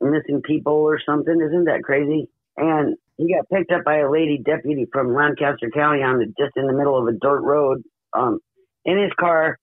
missing 0.01 0.41
people 0.41 0.73
or 0.73 0.99
something. 1.05 1.35
Isn't 1.35 1.65
that 1.65 1.83
crazy? 1.83 2.29
And 2.57 2.97
he 3.17 3.33
got 3.33 3.49
picked 3.49 3.71
up 3.71 3.83
by 3.85 3.97
a 3.97 4.11
lady 4.11 4.41
deputy 4.43 4.87
from 4.91 5.13
Lancaster 5.15 5.69
County 5.73 6.03
on 6.03 6.19
the, 6.19 6.25
just 6.37 6.57
in 6.57 6.67
the 6.67 6.73
middle 6.73 6.97
of 6.97 7.07
a 7.07 7.17
dirt 7.19 7.41
road. 7.41 7.81
Um, 8.13 8.39
in 8.85 8.97
his 8.97 9.11
car 9.19 9.57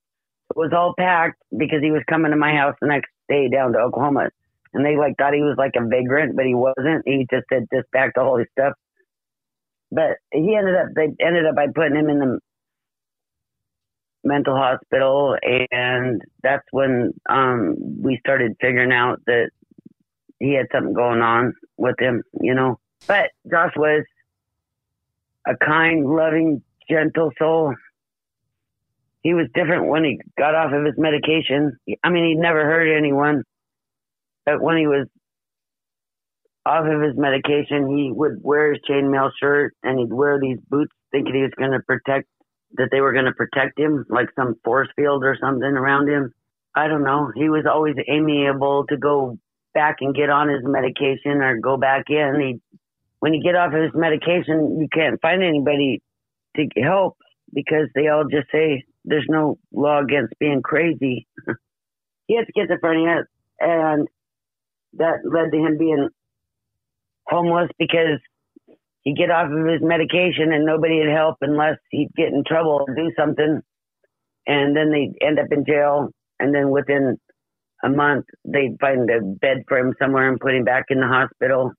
it 0.50 0.59
was 0.59 0.73
all 0.76 0.94
packed 0.99 1.40
because 1.56 1.80
he 1.82 1.90
was 1.90 2.02
coming 2.11 2.30
to 2.30 2.37
my 2.37 2.52
house 2.54 2.75
the 2.80 2.88
next 2.88 3.11
day 3.28 3.49
down 3.49 3.73
to 3.73 3.78
Oklahoma, 3.78 4.28
and 4.75 4.85
they 4.85 4.97
like 4.97 5.14
thought 5.16 5.35
he 5.35 5.40
was 5.42 5.56
like 5.56 5.73
a 5.76 5.87
vagrant, 5.87 6.37
but 6.37 6.44
he 6.44 6.54
wasn't. 6.54 7.02
He 7.06 7.26
just 7.30 7.47
had 7.50 7.64
just 7.73 7.90
packed 7.94 8.18
all 8.18 8.37
his 8.38 8.49
stuff. 8.52 8.75
But 9.90 10.18
he 10.32 10.56
ended 10.56 10.75
up 10.76 10.88
they 10.94 11.09
ended 11.25 11.47
up 11.47 11.56
by 11.56 11.66
putting 11.75 11.97
him 11.97 12.11
in 12.11 12.18
the 12.18 12.38
mental 14.25 14.56
hospital, 14.56 15.37
and 15.71 16.21
that's 16.42 16.64
when 16.71 17.12
um, 17.30 17.76
we 18.02 18.18
started 18.21 18.52
figuring 18.61 18.92
out 18.92 19.21
that 19.26 19.50
he 20.38 20.54
had 20.54 20.66
something 20.73 20.94
going 20.94 21.23
on 21.23 21.54
with 21.78 21.97
him, 21.99 22.23
you 22.40 22.54
know. 22.54 22.78
But 23.06 23.30
Josh 23.50 23.73
was 23.76 24.04
a 25.47 25.56
kind, 25.56 26.06
loving, 26.06 26.62
gentle 26.88 27.30
soul. 27.38 27.75
He 29.23 29.35
was 29.35 29.47
different 29.54 29.88
when 29.88 30.04
he 30.04 30.21
got 30.37 30.54
off 30.54 30.73
of 30.73 30.85
his 30.85 30.94
medication. 30.97 31.78
I 32.02 32.11
mean, 32.11 32.25
he'd 32.26 32.42
never 32.42 32.64
hurt 32.64 32.97
anyone. 32.97 33.44
But 34.44 34.61
when 34.61 34.76
he 34.76 34.87
was 34.87 35.06
off 36.66 36.87
of 36.87 37.00
his 37.00 37.16
medication, 37.16 37.97
he 37.97 38.11
would 38.12 38.38
wear 38.40 38.73
his 38.73 38.82
chainmail 38.88 39.30
shirt 39.40 39.75
and 39.82 39.99
he'd 39.99 40.12
wear 40.12 40.40
these 40.40 40.59
boots 40.68 40.92
thinking 41.12 41.35
he 41.35 41.42
was 41.42 41.52
going 41.56 41.73
to 41.73 41.80
protect, 41.80 42.28
that 42.75 42.88
they 42.90 43.00
were 43.00 43.12
going 43.12 43.26
to 43.26 43.32
protect 43.32 43.78
him, 43.78 44.04
like 44.09 44.28
some 44.35 44.56
force 44.64 44.88
field 44.97 45.25
or 45.25 45.37
something 45.40 45.62
around 45.62 46.09
him. 46.09 46.32
I 46.75 46.88
don't 46.88 47.04
know. 47.04 47.30
He 47.35 47.49
was 47.49 47.66
always 47.66 47.97
amiable 48.09 48.87
to 48.88 48.97
go 48.97 49.38
back 49.75 49.97
and 50.00 50.14
get 50.14 50.30
on 50.30 50.49
his 50.49 50.62
medication 50.62 51.42
or 51.42 51.59
go 51.59 51.76
back 51.76 52.04
in. 52.09 52.40
He 52.40 52.72
when 53.23 53.35
you 53.35 53.41
get 53.41 53.55
off 53.55 53.73
of 53.73 53.81
his 53.81 53.93
medication, 53.95 54.81
you 54.81 54.88
can't 54.93 55.21
find 55.23 55.45
anybody 55.45 56.02
to 56.57 56.67
help 56.83 57.17
because 57.55 57.87
they 57.95 58.09
all 58.09 58.25
just 58.25 58.50
say 58.50 58.83
there's 59.05 59.26
no 59.29 59.61
law 59.73 60.00
against 60.00 60.35
being 60.41 60.61
crazy. 60.61 61.29
he 62.26 62.37
had 62.37 62.47
schizophrenia, 62.49 63.23
and 63.61 64.09
that 64.95 65.19
led 65.25 65.52
to 65.52 65.57
him 65.57 65.79
being 65.79 66.09
homeless 67.29 67.71
because 67.79 68.19
he'd 69.02 69.17
get 69.17 69.31
off 69.31 69.52
of 69.52 69.67
his 69.69 69.83
medication 69.83 70.52
and 70.52 70.67
nobody'd 70.67 71.09
help 71.09 71.37
unless 71.43 71.76
he'd 71.93 72.11
get 72.17 72.33
in 72.33 72.43
trouble 72.45 72.85
or 72.88 72.93
do 72.93 73.12
something. 73.17 73.61
And 74.49 74.76
then 74.76 74.91
they'd 74.91 75.14
end 75.25 75.38
up 75.38 75.47
in 75.52 75.64
jail. 75.64 76.09
And 76.41 76.52
then 76.52 76.71
within 76.71 77.19
a 77.85 77.88
month, 77.88 78.25
they'd 78.45 78.76
find 78.81 79.09
a 79.09 79.21
bed 79.21 79.59
for 79.69 79.79
him 79.79 79.95
somewhere 80.02 80.29
and 80.29 80.41
put 80.41 80.57
him 80.57 80.64
back 80.64 80.87
in 80.91 80.99
the 80.99 81.07
hospital 81.07 81.73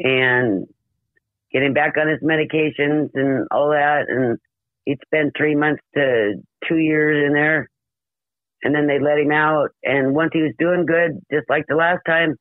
and 0.00 0.66
getting 1.52 1.74
back 1.74 1.94
on 1.98 2.08
his 2.08 2.20
medications 2.20 3.10
and 3.14 3.46
all 3.50 3.70
that. 3.70 4.06
And 4.08 4.38
he'd 4.84 4.98
spent 5.04 5.32
three 5.36 5.54
months 5.54 5.82
to 5.94 6.34
two 6.68 6.78
years 6.78 7.26
in 7.26 7.34
there. 7.34 7.68
And 8.62 8.74
then 8.74 8.86
they 8.86 8.98
let 8.98 9.18
him 9.18 9.32
out. 9.32 9.68
And 9.84 10.14
once 10.14 10.30
he 10.32 10.42
was 10.42 10.52
doing 10.58 10.84
good, 10.86 11.12
just 11.32 11.48
like 11.48 11.64
the 11.68 11.76
last 11.76 12.00
time, 12.06 12.36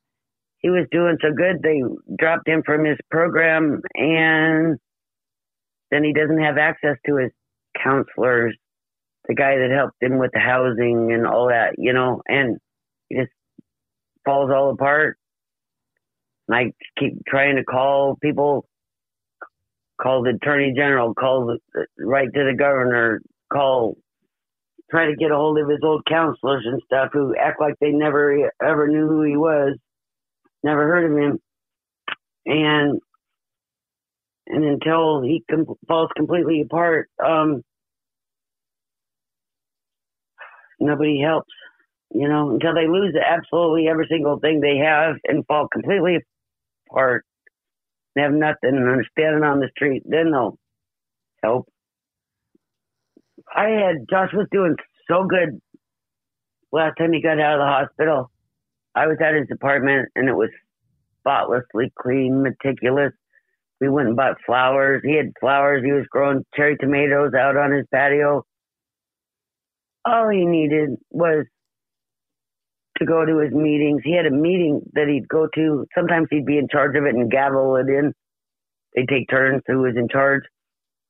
he 0.59 0.69
was 0.69 0.85
doing 0.91 1.17
so 1.21 1.29
good, 1.31 1.61
they 1.63 1.81
dropped 2.17 2.47
him 2.47 2.63
from 2.65 2.83
his 2.83 2.97
program. 3.09 3.81
And 3.95 4.77
then 5.91 6.03
he 6.03 6.13
doesn't 6.13 6.41
have 6.41 6.57
access 6.57 6.97
to 7.05 7.17
his 7.17 7.31
counselors, 7.81 8.55
the 9.27 9.35
guy 9.35 9.57
that 9.57 9.71
helped 9.71 10.01
him 10.01 10.17
with 10.17 10.31
the 10.33 10.39
housing 10.39 11.11
and 11.13 11.25
all 11.25 11.47
that, 11.49 11.75
you 11.77 11.93
know, 11.93 12.21
and 12.27 12.57
he 13.07 13.17
just 13.17 13.31
falls 14.25 14.51
all 14.53 14.71
apart. 14.71 15.18
I 16.51 16.71
keep 16.97 17.25
trying 17.27 17.57
to 17.57 17.63
call 17.63 18.17
people, 18.21 18.65
call 20.01 20.23
the 20.23 20.31
attorney 20.31 20.73
general, 20.75 21.13
call 21.13 21.45
the, 21.47 21.85
right 22.03 22.27
to 22.33 22.43
the 22.43 22.55
governor, 22.57 23.21
call, 23.51 23.97
try 24.89 25.05
to 25.07 25.15
get 25.15 25.31
a 25.31 25.35
hold 25.35 25.59
of 25.59 25.69
his 25.69 25.79
old 25.83 26.05
counselors 26.07 26.65
and 26.65 26.81
stuff 26.85 27.09
who 27.13 27.35
act 27.35 27.61
like 27.61 27.75
they 27.79 27.91
never 27.91 28.51
ever 28.63 28.87
knew 28.87 29.07
who 29.07 29.23
he 29.23 29.37
was, 29.37 29.77
never 30.63 30.87
heard 30.87 31.11
of 31.11 31.17
him, 31.17 31.39
and 32.45 32.99
and 34.47 34.63
until 34.63 35.21
he 35.21 35.43
com- 35.49 35.75
falls 35.87 36.09
completely 36.15 36.61
apart, 36.61 37.09
um, 37.23 37.61
nobody 40.79 41.21
helps. 41.21 41.53
You 42.11 42.27
know, 42.27 42.49
until 42.49 42.73
they 42.73 42.87
lose 42.87 43.15
absolutely 43.15 43.87
every 43.87 44.07
single 44.09 44.39
thing 44.39 44.59
they 44.61 44.77
have 44.77 45.17
and 45.25 45.45
fall 45.45 45.67
completely 45.67 46.17
apart 46.91 47.25
and 48.15 48.23
have 48.23 48.33
nothing 48.33 48.77
and 48.77 48.87
are 48.87 49.03
standing 49.17 49.43
on 49.43 49.59
the 49.59 49.69
street, 49.75 50.03
then 50.05 50.31
they'll 50.31 50.57
help. 51.43 51.67
I 53.55 53.69
had 53.69 54.05
Josh 54.09 54.31
was 54.33 54.47
doing 54.51 54.75
so 55.09 55.25
good 55.25 55.59
last 56.71 56.95
time 56.97 57.13
he 57.13 57.21
got 57.21 57.39
out 57.39 57.55
of 57.55 57.59
the 57.59 57.65
hospital. 57.65 58.31
I 58.95 59.07
was 59.07 59.17
at 59.23 59.35
his 59.35 59.47
apartment 59.51 60.09
and 60.15 60.29
it 60.29 60.35
was 60.35 60.49
spotlessly 61.19 61.91
clean, 61.99 62.43
meticulous. 62.43 63.13
We 63.81 63.89
went 63.89 64.09
and 64.09 64.17
bought 64.17 64.37
flowers. 64.45 65.01
He 65.05 65.15
had 65.15 65.31
flowers. 65.39 65.83
He 65.85 65.91
was 65.91 66.05
growing 66.11 66.45
cherry 66.55 66.77
tomatoes 66.77 67.33
out 67.39 67.57
on 67.57 67.71
his 67.71 67.85
patio. 67.93 68.43
All 70.05 70.29
he 70.29 70.45
needed 70.45 70.91
was 71.11 71.45
to 72.99 73.05
go 73.05 73.25
to 73.25 73.39
his 73.39 73.53
meetings. 73.53 74.01
He 74.03 74.15
had 74.15 74.25
a 74.25 74.31
meeting 74.31 74.81
that 74.93 75.07
he'd 75.07 75.27
go 75.27 75.47
to. 75.55 75.85
Sometimes 75.97 76.27
he'd 76.29 76.45
be 76.45 76.57
in 76.57 76.67
charge 76.71 76.95
of 76.95 77.05
it 77.05 77.15
and 77.15 77.31
gavel 77.31 77.75
it 77.77 77.89
in. 77.89 78.13
They'd 78.95 79.07
take 79.07 79.29
turns 79.29 79.61
who 79.67 79.79
was 79.79 79.95
in 79.97 80.07
charge. 80.09 80.43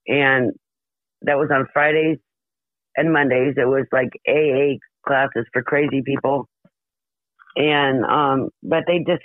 And 0.07 0.51
that 1.23 1.37
was 1.37 1.49
on 1.53 1.67
Fridays 1.73 2.17
and 2.95 3.13
Mondays. 3.13 3.55
It 3.57 3.67
was 3.67 3.85
like 3.91 4.09
AA 4.27 4.77
classes 5.05 5.45
for 5.53 5.63
crazy 5.63 6.01
people. 6.05 6.47
And, 7.55 8.05
um, 8.05 8.49
but 8.63 8.83
they 8.87 8.99
just 8.99 9.23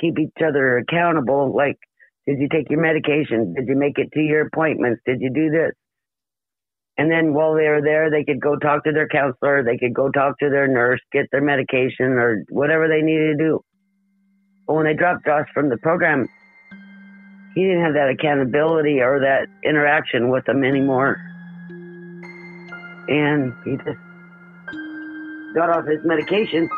keep 0.00 0.18
each 0.18 0.42
other 0.46 0.78
accountable. 0.78 1.54
Like, 1.54 1.78
did 2.26 2.38
you 2.38 2.48
take 2.52 2.70
your 2.70 2.80
medication? 2.80 3.54
Did 3.54 3.68
you 3.68 3.76
make 3.76 3.98
it 3.98 4.08
to 4.14 4.20
your 4.20 4.46
appointments? 4.46 5.00
Did 5.06 5.20
you 5.20 5.30
do 5.32 5.50
this? 5.50 5.72
And 7.00 7.10
then 7.10 7.32
while 7.32 7.54
they 7.54 7.66
were 7.66 7.80
there, 7.80 8.10
they 8.10 8.24
could 8.24 8.42
go 8.42 8.56
talk 8.56 8.84
to 8.84 8.92
their 8.92 9.08
counselor, 9.08 9.64
they 9.64 9.78
could 9.78 9.94
go 9.94 10.10
talk 10.10 10.38
to 10.40 10.50
their 10.50 10.68
nurse, 10.68 11.00
get 11.10 11.30
their 11.32 11.40
medication 11.40 12.12
or 12.18 12.44
whatever 12.50 12.88
they 12.88 13.00
needed 13.00 13.38
to 13.38 13.42
do. 13.42 13.64
But 14.66 14.74
when 14.74 14.84
they 14.84 14.92
dropped 14.92 15.24
Josh 15.24 15.48
from 15.54 15.70
the 15.70 15.78
program, 15.78 16.28
he 17.54 17.62
didn't 17.62 17.84
have 17.84 17.94
that 17.94 18.10
accountability 18.10 19.00
or 19.00 19.18
that 19.20 19.48
interaction 19.64 20.28
with 20.28 20.44
them 20.44 20.62
anymore. 20.62 21.16
And 23.08 23.54
he 23.64 23.78
just 23.78 23.98
got 25.54 25.70
off 25.70 25.86
his 25.86 26.04
medication. 26.04 26.68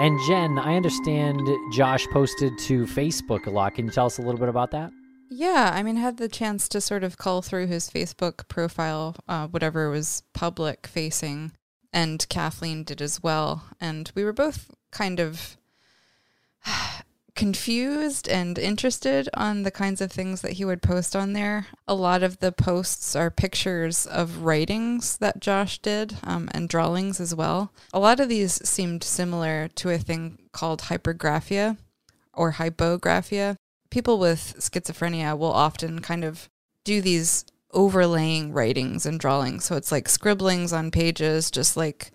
And 0.00 0.18
Jen, 0.26 0.58
I 0.58 0.74
understand 0.74 1.40
Josh 1.72 2.04
posted 2.08 2.58
to 2.58 2.84
Facebook 2.84 3.46
a 3.46 3.50
lot. 3.50 3.76
Can 3.76 3.86
you 3.86 3.92
tell 3.92 4.06
us 4.06 4.18
a 4.18 4.22
little 4.22 4.40
bit 4.40 4.48
about 4.48 4.72
that? 4.72 4.90
Yeah, 5.30 5.70
I 5.72 5.84
mean, 5.84 5.94
had 5.96 6.16
the 6.16 6.28
chance 6.28 6.68
to 6.70 6.80
sort 6.80 7.04
of 7.04 7.16
cull 7.16 7.42
through 7.42 7.68
his 7.68 7.88
Facebook 7.88 8.48
profile, 8.48 9.14
uh, 9.28 9.46
whatever 9.46 9.90
was 9.90 10.24
public 10.32 10.88
facing, 10.88 11.52
and 11.92 12.28
Kathleen 12.28 12.82
did 12.82 13.00
as 13.00 13.22
well. 13.22 13.64
And 13.80 14.10
we 14.16 14.24
were 14.24 14.32
both 14.32 14.68
kind 14.90 15.20
of 15.20 15.56
confused 17.44 18.26
and 18.26 18.58
interested 18.58 19.28
on 19.34 19.64
the 19.64 19.70
kinds 19.70 20.00
of 20.00 20.10
things 20.10 20.40
that 20.40 20.52
he 20.52 20.64
would 20.64 20.80
post 20.80 21.14
on 21.14 21.34
there. 21.34 21.66
A 21.86 21.94
lot 21.94 22.22
of 22.22 22.38
the 22.38 22.50
posts 22.50 23.14
are 23.14 23.30
pictures 23.30 24.06
of 24.06 24.44
writings 24.44 25.18
that 25.18 25.40
Josh 25.40 25.78
did 25.80 26.16
um, 26.22 26.48
and 26.52 26.70
drawings 26.70 27.20
as 27.20 27.34
well. 27.34 27.70
A 27.92 27.98
lot 27.98 28.18
of 28.18 28.30
these 28.30 28.66
seemed 28.66 29.04
similar 29.04 29.68
to 29.74 29.90
a 29.90 29.98
thing 29.98 30.38
called 30.52 30.84
hypergraphia 30.84 31.76
or 32.32 32.52
hypographia. 32.52 33.56
People 33.90 34.18
with 34.18 34.54
schizophrenia 34.58 35.36
will 35.36 35.52
often 35.52 35.98
kind 35.98 36.24
of 36.24 36.48
do 36.82 37.02
these 37.02 37.44
overlaying 37.74 38.54
writings 38.54 39.04
and 39.04 39.20
drawings. 39.20 39.66
So 39.66 39.76
it's 39.76 39.92
like 39.92 40.08
scribblings 40.08 40.72
on 40.72 40.90
pages, 40.90 41.50
just 41.50 41.76
like 41.76 42.10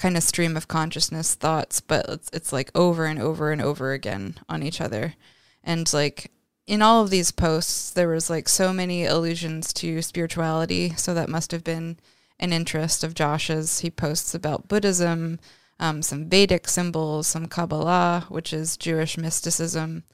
kind 0.00 0.16
of 0.16 0.22
stream 0.22 0.56
of 0.56 0.66
consciousness 0.66 1.34
thoughts, 1.34 1.80
but 1.80 2.06
it's, 2.08 2.30
it's 2.32 2.52
like 2.54 2.70
over 2.74 3.04
and 3.04 3.20
over 3.20 3.52
and 3.52 3.60
over 3.60 3.92
again 3.92 4.34
on 4.48 4.62
each 4.62 4.80
other. 4.80 5.14
And 5.62 5.92
like 5.92 6.32
in 6.66 6.80
all 6.80 7.02
of 7.02 7.10
these 7.10 7.30
posts, 7.30 7.90
there 7.90 8.08
was 8.08 8.30
like 8.30 8.48
so 8.48 8.72
many 8.72 9.04
allusions 9.04 9.74
to 9.74 10.00
spirituality. 10.00 10.94
So 10.96 11.12
that 11.12 11.28
must 11.28 11.52
have 11.52 11.62
been 11.62 11.98
an 12.38 12.50
interest 12.50 13.04
of 13.04 13.12
Josh's. 13.12 13.80
He 13.80 13.90
posts 13.90 14.34
about 14.34 14.68
Buddhism, 14.68 15.38
um, 15.78 16.00
some 16.00 16.30
Vedic 16.30 16.66
symbols, 16.66 17.26
some 17.26 17.46
Kabbalah, 17.46 18.24
which 18.30 18.54
is 18.54 18.78
Jewish 18.78 19.18
mysticism. 19.18 20.04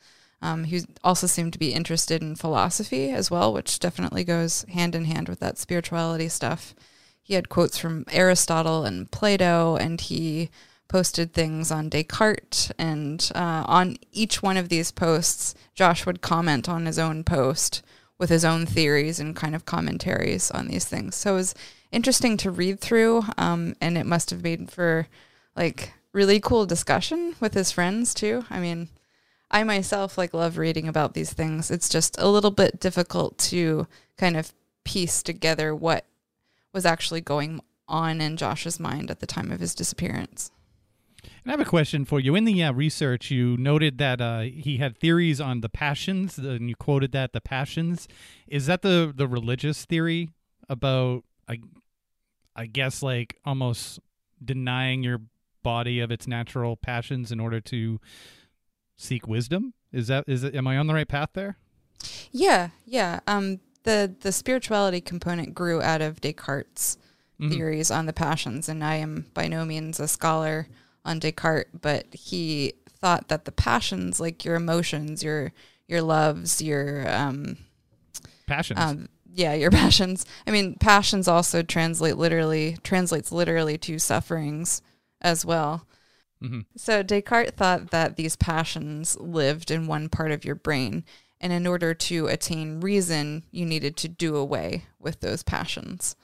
Um, 0.43 0.65
he 0.65 0.83
also 1.05 1.29
seemed 1.29 1.53
to 1.53 1.61
be 1.61 1.73
interested 1.73 2.23
in 2.23 2.35
philosophy 2.35 3.11
as 3.11 3.31
well, 3.31 3.53
which 3.53 3.79
definitely 3.79 4.25
goes 4.25 4.65
hand 4.65 4.97
in 4.97 5.05
hand 5.05 5.29
with 5.29 5.39
that 5.39 5.59
spirituality 5.59 6.29
stuff 6.29 6.75
he 7.27 7.35
had 7.35 7.49
quotes 7.49 7.77
from 7.77 8.05
Aristotle 8.13 8.85
and 8.85 9.11
Plato, 9.11 9.75
and 9.75 10.01
he 10.01 10.49
posted 10.87 11.33
things 11.33 11.73
on 11.73 11.89
Descartes. 11.89 12.71
And 12.79 13.29
uh, 13.35 13.65
on 13.67 13.97
each 14.13 14.45
one 14.45 14.57
of 14.57 14.69
these 14.69 14.93
posts, 14.93 15.57
Josh 15.75 16.07
would 16.07 16.21
comment 16.21 16.69
on 16.69 16.87
his 16.87 17.01
own 17.01 17.25
post 17.25 17.83
with 18.17 18.31
his 18.31 18.45
own 18.45 18.65
theories 18.65 19.19
and 19.19 19.35
kind 19.35 19.57
of 19.57 19.67
commentaries 19.67 20.53
on 20.53 20.69
these 20.69 20.85
things. 20.85 21.17
So 21.17 21.33
it 21.33 21.39
was 21.39 21.55
interesting 21.91 22.37
to 22.37 22.51
read 22.53 22.79
through, 22.79 23.25
um, 23.37 23.75
and 23.81 23.99
it 23.99 24.07
must 24.07 24.31
have 24.31 24.45
made 24.45 24.71
for 24.71 25.09
like 25.57 25.95
really 26.13 26.39
cool 26.39 26.65
discussion 26.65 27.35
with 27.41 27.55
his 27.55 27.73
friends 27.73 28.15
too. 28.15 28.45
I 28.51 28.61
mean, 28.61 28.87
I 29.51 29.65
myself 29.65 30.17
like 30.17 30.33
love 30.33 30.59
reading 30.59 30.87
about 30.87 31.15
these 31.15 31.33
things. 31.33 31.73
It's 31.73 31.89
just 31.89 32.21
a 32.21 32.29
little 32.29 32.53
bit 32.53 32.79
difficult 32.79 33.37
to 33.39 33.89
kind 34.17 34.37
of 34.37 34.53
piece 34.85 35.25
together 35.25 35.75
what 35.75 36.05
was 36.77 36.85
actually 36.85 37.23
going 37.23 37.59
on 37.89 38.21
in 38.21 38.37
Josh's 38.37 38.79
mind 38.79 39.11
at 39.11 39.21
the 39.21 39.27
time 39.27 39.51
of 39.51 39.61
his 39.61 39.75
disappearance. 39.75 40.51
And 41.23 41.51
I 41.51 41.53
have 41.53 41.61
a 41.61 41.65
question 41.65 42.05
for 42.05 42.21
you. 42.21 42.35
In 42.35 42.45
the 42.45 42.63
uh, 42.63 42.73
research, 42.75 43.31
you 43.31 43.57
noted 43.57 43.97
that 43.97 44.21
uh, 44.21 44.41
he 44.41 44.77
had 44.77 44.99
theories 44.99 45.41
on 45.41 45.63
the 45.63 45.71
passions, 45.71 46.37
and 46.37 46.69
you 46.69 46.77
quoted 46.77 47.13
that 47.13 47.33
the 47.33 47.41
passions. 47.41 48.07
Is 48.47 48.67
that 48.67 48.83
the 48.83 49.11
the 49.17 49.27
religious 49.27 49.87
theory 49.87 50.29
about, 50.69 51.25
I, 51.49 51.61
I 52.55 52.67
guess, 52.67 53.03
like 53.03 53.39
almost 53.47 53.99
denying 54.45 55.03
your 55.03 55.23
body 55.63 56.01
of 56.01 56.11
its 56.11 56.29
natural 56.29 56.77
passions 56.77 57.33
in 57.33 57.41
order 57.41 57.61
to 57.63 57.99
seek 58.97 59.27
wisdom? 59.27 59.73
Is 59.93 60.09
that 60.09 60.25
is 60.27 60.45
it? 60.45 60.55
Am 60.55 60.67
I 60.67 60.77
on 60.77 60.89
the 60.89 60.95
right 60.95 61.09
path 61.09 61.31
there? 61.33 61.57
Yeah, 62.33 62.69
yeah. 62.85 63.21
Um, 63.27 63.61
the 63.87 64.15
the 64.21 64.33
spirituality 64.33 65.01
component 65.01 65.55
grew 65.55 65.81
out 65.81 66.03
of 66.03 66.21
Descartes' 66.21 66.99
mm-hmm. 67.41 67.51
theories 67.51 67.91
on 67.91 68.05
the 68.05 68.13
passions, 68.13 68.69
and 68.69 68.85
I 68.85 68.97
am 68.97 69.27
by 69.33 69.49
no 69.49 69.65
means 69.65 69.99
a 69.99 70.09
scholar 70.09 70.69
on 71.05 71.21
Descartes, 71.21 71.71
but 71.81 72.07
he 72.13 72.75
thought 73.01 73.29
that 73.29 73.47
the 73.47 73.53
passions, 73.53 74.21
like 74.21 74.45
your 74.45 74.57
emotions, 74.57 75.23
your 75.23 75.53
your 75.87 76.03
loves, 76.03 76.61
your 76.61 77.09
um, 77.09 77.57
passions. 78.47 78.81
Um, 78.81 79.09
yeah, 79.33 79.55
your 79.55 79.71
passions. 79.83 80.27
I 80.47 80.51
mean, 80.51 80.75
passions 80.75 81.29
also 81.29 81.63
translate 81.63 82.17
literally 82.17 82.77
translates 82.83 83.31
literally 83.31 83.79
to 83.79 83.99
sufferings 83.99 84.83
as 85.21 85.47
well. 85.47 85.87
Mm-hmm. 86.43 86.61
So 86.77 87.03
Descartes 87.03 87.55
thought 87.55 87.91
that 87.93 88.17
these 88.17 88.37
passions 88.37 89.17
lived 89.19 89.71
in 89.71 89.87
one 89.87 90.09
part 90.09 90.33
of 90.33 90.45
your 90.45 90.57
brain, 90.57 91.05
and 91.41 91.53
in 91.53 91.67
order 91.67 91.95
to 91.95 92.27
attain 92.27 92.81
reason, 92.81 93.43
you 93.51 93.67
needed 93.67 93.97
to 93.99 94.09
do 94.09 94.37
away 94.37 94.87
with 94.99 95.21
those 95.21 95.43
passions. 95.43 96.17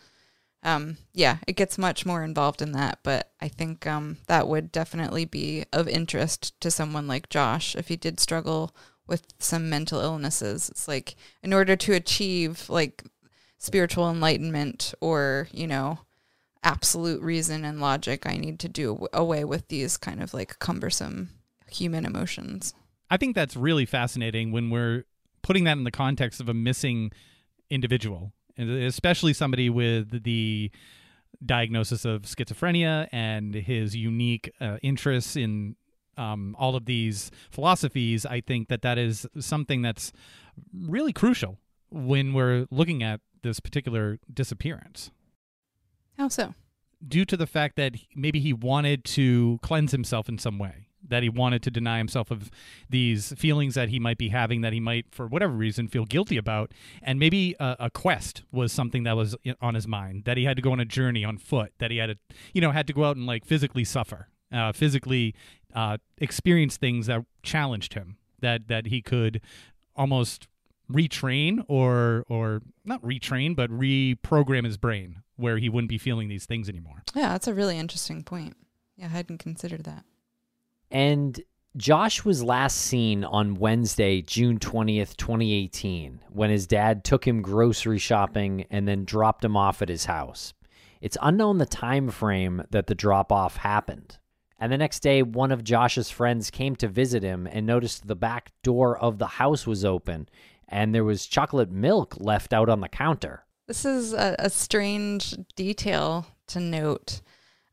Um, 0.63 0.97
yeah, 1.13 1.39
it 1.47 1.57
gets 1.57 1.77
much 1.77 2.07
more 2.07 2.23
involved 2.23 2.63
in 2.63 2.73
that, 2.73 3.01
but 3.03 3.33
I 3.41 3.49
think 3.49 3.87
um, 3.87 4.19
that 4.29 4.47
would 4.47 4.71
definitely 4.71 5.25
be 5.25 5.65
of 5.73 5.89
interest 5.89 6.59
to 6.61 6.71
someone 6.71 7.09
like 7.09 7.29
Josh 7.29 7.75
if 7.75 7.89
he 7.89 7.97
did 7.97 8.21
struggle 8.21 8.75
with 9.07 9.25
some 9.39 9.69
mental 9.69 10.01
illnesses. 10.01 10.69
It's 10.69 10.87
like 10.87 11.17
in 11.43 11.53
order 11.53 11.75
to 11.75 11.95
achieve 11.95 12.71
like 12.71 13.03
spiritual 13.59 14.09
enlightenment 14.09 14.95
or, 15.01 15.49
you 15.53 15.67
know, 15.67 15.99
absolute 16.63 17.21
reason 17.23 17.65
and 17.65 17.81
logic, 17.81 18.25
I 18.25 18.37
need 18.37 18.61
to 18.61 18.69
do 18.69 19.07
away 19.13 19.45
with 19.45 19.67
these 19.69 19.97
kind 19.97 20.23
of 20.23 20.33
like 20.33 20.61
cumbersome 20.61 21.31
human 21.69 22.05
emotions. 22.05 22.73
I 23.13 23.19
think 23.19 23.35
that's 23.35 23.57
really 23.57 23.85
fascinating 23.85 24.53
when 24.53 24.71
we're 24.71 25.05
putting 25.43 25.65
that 25.65 25.77
in 25.77 25.85
the 25.85 25.91
context 25.91 26.41
of 26.41 26.49
a 26.49 26.55
missing 26.55 27.13
individual, 27.69 28.33
especially 28.57 29.35
somebody 29.35 29.69
with 29.69 30.25
the 30.25 30.71
diagnosis 31.45 32.07
of 32.07 32.23
schizophrenia 32.23 33.09
and 33.13 33.55
his 33.55 33.95
unique 33.95 34.51
uh, 34.63 34.79
interests 34.83 35.37
in 35.37 35.77
um, 36.17 36.57
all 36.59 36.75
of 36.75 36.87
these 36.87 37.31
philosophies. 37.51 38.25
I 38.25 38.41
think 38.41 38.69
that 38.69 38.81
that 38.81 38.97
is 38.97 39.27
something 39.39 39.83
that's 39.83 40.11
really 40.75 41.13
crucial 41.13 41.59
when 41.91 42.33
we're 42.33 42.67
looking 42.71 43.03
at 43.03 43.21
this 43.43 43.61
particular 43.61 44.21
disappearance. 44.33 45.11
How 46.17 46.29
so? 46.29 46.55
Due 47.07 47.27
to 47.27 47.37
the 47.37 47.47
fact 47.47 47.77
that 47.77 47.93
maybe 48.17 48.41
he 48.41 48.55
wanted 48.55 49.05
to 49.05 49.59
cleanse 49.61 49.93
himself 49.93 50.31
in 50.31 50.39
some 50.39 50.59
way 50.59 50.87
that 51.09 51.23
he 51.23 51.29
wanted 51.29 51.63
to 51.63 51.71
deny 51.71 51.99
himself 51.99 52.31
of 52.31 52.51
these 52.89 53.33
feelings 53.37 53.75
that 53.75 53.89
he 53.89 53.99
might 53.99 54.19
be 54.19 54.29
having 54.29 54.61
that 54.63 54.73
he 54.73 54.81
might 54.81 55.07
for 55.11 55.27
whatever 55.27 55.53
reason 55.53 55.89
feel 55.89 56.05
guilty 56.05 56.37
about. 56.37 56.73
And 57.03 57.19
maybe 57.19 57.55
a, 57.59 57.77
a, 57.81 57.91
quest 57.91 58.43
was 58.51 58.73
something 58.73 59.03
that 59.05 59.17
was 59.17 59.37
on 59.61 59.75
his 59.75 59.87
mind 59.87 60.25
that 60.25 60.37
he 60.37 60.45
had 60.45 60.57
to 60.57 60.63
go 60.63 60.73
on 60.73 60.81
a 60.81 60.85
journey 60.85 61.25
on 61.25 61.39
foot 61.39 61.73
that 61.79 61.91
he 61.91 61.99
had 61.99 62.07
to 62.07 62.17
you 62.53 62.61
know 62.61 62.71
had 62.71 62.87
to 62.87 62.93
go 62.93 63.05
out 63.05 63.17
and 63.17 63.27
like 63.27 63.45
physically 63.45 63.85
suffer 63.85 64.29
uh, 64.53 64.73
physically 64.73 65.35
uh, 65.75 65.99
experience 66.19 66.77
things 66.77 67.07
that 67.07 67.25
challenged 67.43 67.95
him 67.95 68.17
that 68.41 68.69
that 68.69 68.87
he 68.87 69.03
could 69.03 69.41
almost 69.95 70.49
retrain 70.91 71.65
or 71.69 72.25
or 72.29 72.63
not 72.85 73.01
retrain 73.03 73.55
but 73.55 73.71
reprogram 73.71 74.65
his 74.65 74.77
brain 74.77 75.23
where 75.37 75.59
he 75.59 75.69
wouldn't 75.69 75.89
be 75.89 75.99
feeling 75.99 76.29
these 76.29 76.47
things 76.47 76.69
anymore. 76.69 77.03
Yeah 77.15 77.29
that's 77.29 77.47
a 77.47 77.55
really 77.55 77.79
interesting 77.79 78.23
point. 78.23 78.57
Yeah 78.97 79.07
i 79.07 79.09
hadn't 79.09 79.39
considered 79.39 79.85
that 79.85 80.05
and 80.93 81.41
Josh 81.77 82.25
was 82.25 82.45
last 82.45 82.77
seen 82.77 83.25
on 83.25 83.55
Wednesday, 83.55 84.21
June 84.21 84.59
20th, 84.59 85.17
2018, 85.17 86.21
when 86.31 86.51
his 86.51 86.67
dad 86.67 87.03
took 87.03 87.27
him 87.27 87.41
grocery 87.41 87.99
shopping 87.99 88.67
and 88.71 88.87
then 88.87 89.05
dropped 89.07 89.45
him 89.45 89.57
off 89.57 89.81
at 89.81 89.89
his 89.89 90.05
house. 90.05 90.53
It's 91.01 91.17
unknown 91.23 91.59
the 91.59 91.67
time 91.67 92.11
frame 92.11 92.63
that 92.71 92.87
the 92.87 92.95
drop 92.95 93.33
off 93.33 93.57
happened. 93.57 94.19
And 94.61 94.71
the 94.71 94.79
next 94.79 95.01
day, 95.01 95.23
one 95.23 95.51
of 95.51 95.65
Josh's 95.65 96.11
friends 96.11 96.51
came 96.51 96.77
to 96.77 96.87
visit 96.87 97.23
him 97.23 97.49
and 97.51 97.67
noticed 97.67 98.07
the 98.07 98.15
back 98.15 98.53
door 98.63 98.97
of 98.97 99.19
the 99.19 99.27
house 99.27 99.67
was 99.67 99.85
open 99.85 100.29
and 100.69 100.95
there 100.95 101.05
was 101.05 101.27
chocolate 101.27 101.71
milk 101.71 102.17
left 102.19 102.53
out 102.53 102.69
on 102.69 102.81
the 102.81 102.89
counter. 102.89 103.45
This 103.67 103.85
is 103.85 104.13
a, 104.13 104.37
a 104.39 104.51
strange 104.51 105.35
detail 105.57 106.27
to 106.49 106.61
note. 106.61 107.23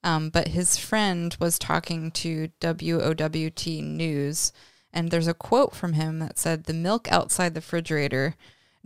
Um, 0.04 0.30
but 0.30 0.50
his 0.50 0.78
friend 0.78 1.36
was 1.40 1.60
talking 1.60 2.12
to 2.12 2.50
WOWT 2.62 3.84
News, 3.84 4.54
and 4.94 5.12
there's 5.12 5.28
a 5.28 5.34
quote 5.34 5.76
from 5.76 5.94
him 5.94 6.20
that 6.20 6.40
said, 6.40 6.64
The 6.64 6.74
milk 6.74 7.12
outside 7.12 7.54
the 7.54 7.60
refrigerator 7.60 8.36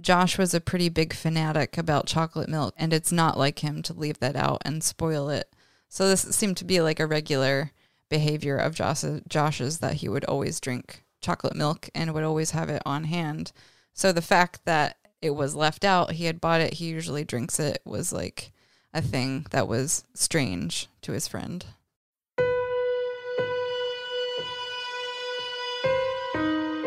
Josh 0.02 0.38
was 0.38 0.54
a 0.54 0.62
pretty 0.62 0.90
big 0.90 1.14
fanatic 1.14 1.78
about 1.78 2.08
chocolate 2.08 2.50
milk, 2.50 2.74
and 2.78 2.94
it's 2.94 3.12
not 3.12 3.38
like 3.38 3.60
him 3.60 3.82
to 3.84 3.94
leave 3.94 4.20
that 4.20 4.36
out 4.36 4.62
and 4.66 4.84
spoil 4.84 5.30
it. 5.30 5.50
So 5.88 6.08
this 6.10 6.22
seemed 6.22 6.58
to 6.58 6.66
be 6.66 6.82
like 6.82 7.00
a 7.00 7.08
regular 7.08 7.72
behavior 8.10 8.58
of 8.58 8.76
Josh, 8.76 9.04
Josh's 9.28 9.80
that 9.80 9.96
he 9.96 10.10
would 10.10 10.26
always 10.26 10.60
drink 10.60 11.04
chocolate 11.22 11.56
milk 11.56 11.90
and 11.94 12.14
would 12.14 12.24
always 12.24 12.52
have 12.52 12.70
it 12.70 12.82
on 12.86 13.06
hand. 13.06 13.52
So 13.94 14.12
the 14.12 14.22
fact 14.22 14.66
that 14.66 14.98
it 15.22 15.32
was 15.32 15.56
left 15.56 15.86
out, 15.86 16.14
he 16.14 16.26
had 16.26 16.42
bought 16.42 16.62
it, 16.62 16.74
he 16.74 16.88
usually 16.88 17.24
drinks 17.24 17.60
it, 17.60 17.80
was 17.86 18.12
like 18.12 18.52
a 18.94 19.02
thing 19.02 19.46
that 19.52 19.68
was 19.68 20.04
strange 20.14 20.88
to 21.02 21.12
his 21.12 21.28
friend. 21.28 21.66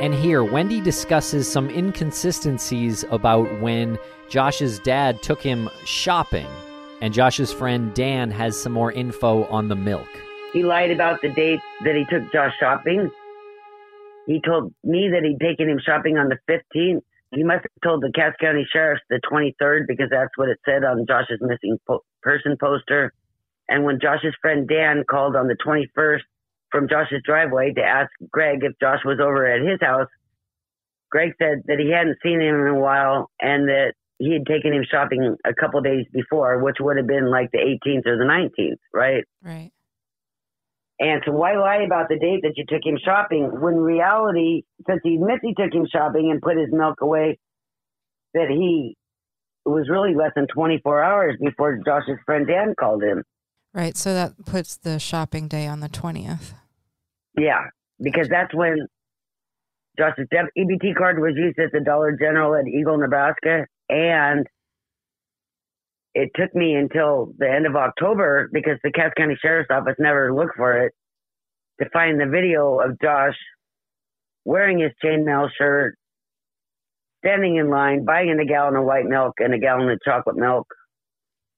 And 0.01 0.15
here, 0.15 0.45
Wendy 0.45 0.81
discusses 0.83 1.51
some 1.51 1.71
inconsistencies 1.71 3.05
about 3.11 3.61
when 3.63 3.99
Josh's 4.29 4.79
dad 4.81 5.23
took 5.23 5.41
him 5.41 5.71
shopping, 5.87 6.47
and 7.01 7.15
Josh's 7.15 7.51
friend 7.51 7.95
Dan 7.95 8.31
has 8.31 8.61
some 8.61 8.73
more 8.73 8.93
info 8.93 9.45
on 9.45 9.69
the 9.69 9.75
milk. 9.75 10.07
He 10.53 10.63
lied 10.63 10.91
about 10.91 11.23
the 11.23 11.31
date 11.31 11.61
that 11.85 11.97
he 11.97 12.05
took 12.11 12.31
Josh 12.31 12.53
shopping. 12.61 13.11
He 14.27 14.41
told 14.45 14.75
me 14.85 15.09
that 15.13 15.23
he'd 15.25 15.41
taken 15.41 15.69
him 15.69 15.81
shopping 15.85 16.19
on 16.19 16.29
the 16.29 16.39
15th. 16.49 17.03
He 17.37 17.45
must 17.45 17.65
have 17.65 17.83
told 17.85 18.03
the 18.03 18.11
Cass 18.15 18.33
County 18.41 18.67
Sheriff's 18.73 19.03
the 19.11 19.21
23rd 19.31 19.87
because 19.87 20.09
that's 20.11 20.33
what 20.37 20.49
it 20.49 20.59
said 20.65 20.85
on 20.85 21.05
Josh's 21.07 21.39
missing 21.43 21.77
po- 21.87 22.03
person 22.23 22.57
poster. 22.59 23.13
And 23.69 23.85
when 23.85 24.01
Josh's 24.01 24.35
friend 24.41 24.67
Dan 24.67 25.05
called 25.09 25.37
on 25.37 25.47
the 25.47 25.57
21st 25.57 26.23
from 26.71 26.89
Josh's 26.89 27.21
driveway 27.25 27.75
to 27.75 27.83
ask 27.83 28.11
Greg 28.33 28.61
if 28.63 28.73
Josh 28.81 29.01
was 29.05 29.19
over 29.21 29.47
at 29.47 29.61
his 29.61 29.79
house, 29.83 30.09
Greg 31.11 31.35
said 31.39 31.63
that 31.67 31.79
he 31.79 31.91
hadn't 31.93 32.17
seen 32.23 32.41
him 32.41 32.55
in 32.55 32.69
a 32.69 32.81
while 32.81 33.31
and 33.39 33.69
that 33.69 33.93
he 34.19 34.33
had 34.33 34.47
taken 34.47 34.73
him 34.73 34.85
shopping 34.91 35.37
a 35.45 35.53
couple 35.53 35.83
days 35.83 36.07
before, 36.13 36.63
which 36.63 36.77
would 36.81 36.97
have 36.97 37.07
been 37.07 37.31
like 37.31 37.51
the 37.53 37.59
18th 37.59 38.07
or 38.07 38.17
the 38.17 38.25
19th, 38.25 38.79
right? 38.95 39.25
Right. 39.43 39.73
And 40.99 41.23
so 41.27 41.33
why 41.33 41.57
lie 41.57 41.83
about 41.85 42.09
the 42.09 42.19
date 42.19 42.41
that 42.43 42.55
you 42.57 42.65
took 42.67 42.85
him 42.85 42.99
shopping 43.03 43.61
when 43.61 43.77
reality, 43.77 44.63
since 44.87 45.01
he 45.03 45.17
admits 45.17 45.41
he 45.43 45.55
took 45.55 45.73
him 45.73 45.87
shopping 45.91 46.31
and 46.31 46.41
put 46.41 46.57
his 46.57 46.69
milk 46.73 47.01
away, 47.03 47.39
that 48.33 48.49
he 48.49 48.97
it 49.67 49.69
was 49.69 49.89
really 49.91 50.15
less 50.15 50.31
than 50.37 50.47
24 50.47 51.03
hours 51.03 51.37
before 51.41 51.81
Josh's 51.85 52.19
friend 52.25 52.47
Dan 52.47 52.75
called 52.79 53.03
him. 53.03 53.25
Right. 53.75 53.97
So 53.97 54.15
that 54.15 54.47
puts 54.47 54.77
the 54.77 54.99
shopping 54.99 55.49
day 55.49 55.67
on 55.67 55.81
the 55.81 55.89
20th. 55.89 56.55
Yeah, 57.37 57.65
because 58.01 58.29
that's 58.29 58.55
when 58.55 58.87
Josh's 59.99 60.29
EBT 60.33 60.95
card 60.97 61.19
was 61.19 61.33
used 61.37 61.59
at 61.59 61.73
the 61.73 61.81
Dollar 61.81 62.13
General 62.13 62.55
at 62.55 62.67
Eagle, 62.67 62.97
Nebraska, 62.97 63.67
and 63.89 64.47
it 66.17 66.31
took 66.35 66.55
me 66.55 66.75
until 66.75 67.35
the 67.37 67.47
end 67.47 67.67
of 67.67 67.77
October 67.77 68.49
because 68.51 68.79
the 68.83 68.91
Cass 68.91 69.13
County 69.19 69.37
Sheriff's 69.43 69.69
Office 69.71 69.97
never 69.99 70.35
looked 70.35 70.57
for 70.57 70.87
it 70.87 70.95
to 71.79 71.91
find 71.91 72.19
the 72.19 72.25
video 72.25 72.81
of 72.81 72.99
Josh 73.03 73.37
wearing 74.47 74.79
his 74.79 74.93
chainmail 75.05 75.51
shirt, 75.59 75.99
standing 77.23 77.57
in 77.57 77.69
line, 77.69 78.07
buying 78.07 78.35
a 78.41 78.47
gallon 78.47 78.77
of 78.77 78.85
white 78.85 79.05
milk 79.05 79.35
and 79.41 79.53
a 79.53 79.59
gallon 79.59 79.91
of 79.91 79.99
chocolate 80.03 80.39
milk 80.39 80.67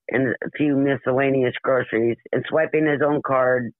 and 0.09 0.35
a 0.43 0.51
few 0.57 0.75
miscellaneous 0.75 1.55
groceries 1.63 2.17
and 2.33 2.45
swiping 2.49 2.85
his 2.85 3.01
own 3.01 3.23
card 3.25 3.71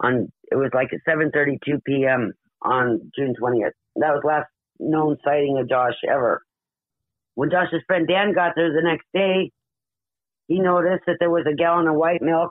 on 0.00 0.26
it 0.50 0.56
was 0.56 0.70
like 0.74 0.88
at 0.92 0.98
7:32 1.08 1.78
p.m. 1.86 2.32
on 2.60 3.12
June 3.16 3.36
20th. 3.40 3.70
That 3.94 4.14
was 4.14 4.22
last 4.24 4.48
known 4.80 5.16
sighting 5.24 5.58
of 5.60 5.68
Josh 5.68 5.94
ever. 6.10 6.42
When 7.36 7.50
Josh's 7.50 7.84
friend 7.86 8.08
Dan 8.08 8.32
got 8.34 8.54
there 8.56 8.72
the 8.72 8.82
next 8.82 9.06
day, 9.14 9.52
he 10.48 10.60
noticed 10.60 11.04
that 11.06 11.16
there 11.20 11.30
was 11.30 11.46
a 11.50 11.54
gallon 11.54 11.88
of 11.88 11.94
white 11.94 12.22
milk 12.22 12.50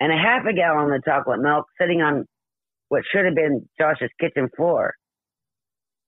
and 0.00 0.12
a 0.12 0.16
half 0.16 0.44
a 0.46 0.52
gallon 0.52 0.92
of 0.92 1.04
chocolate 1.04 1.40
milk 1.40 1.66
sitting 1.80 2.02
on 2.02 2.26
what 2.88 3.02
should 3.10 3.24
have 3.24 3.34
been 3.34 3.68
Josh's 3.78 4.10
kitchen 4.20 4.48
floor. 4.56 4.94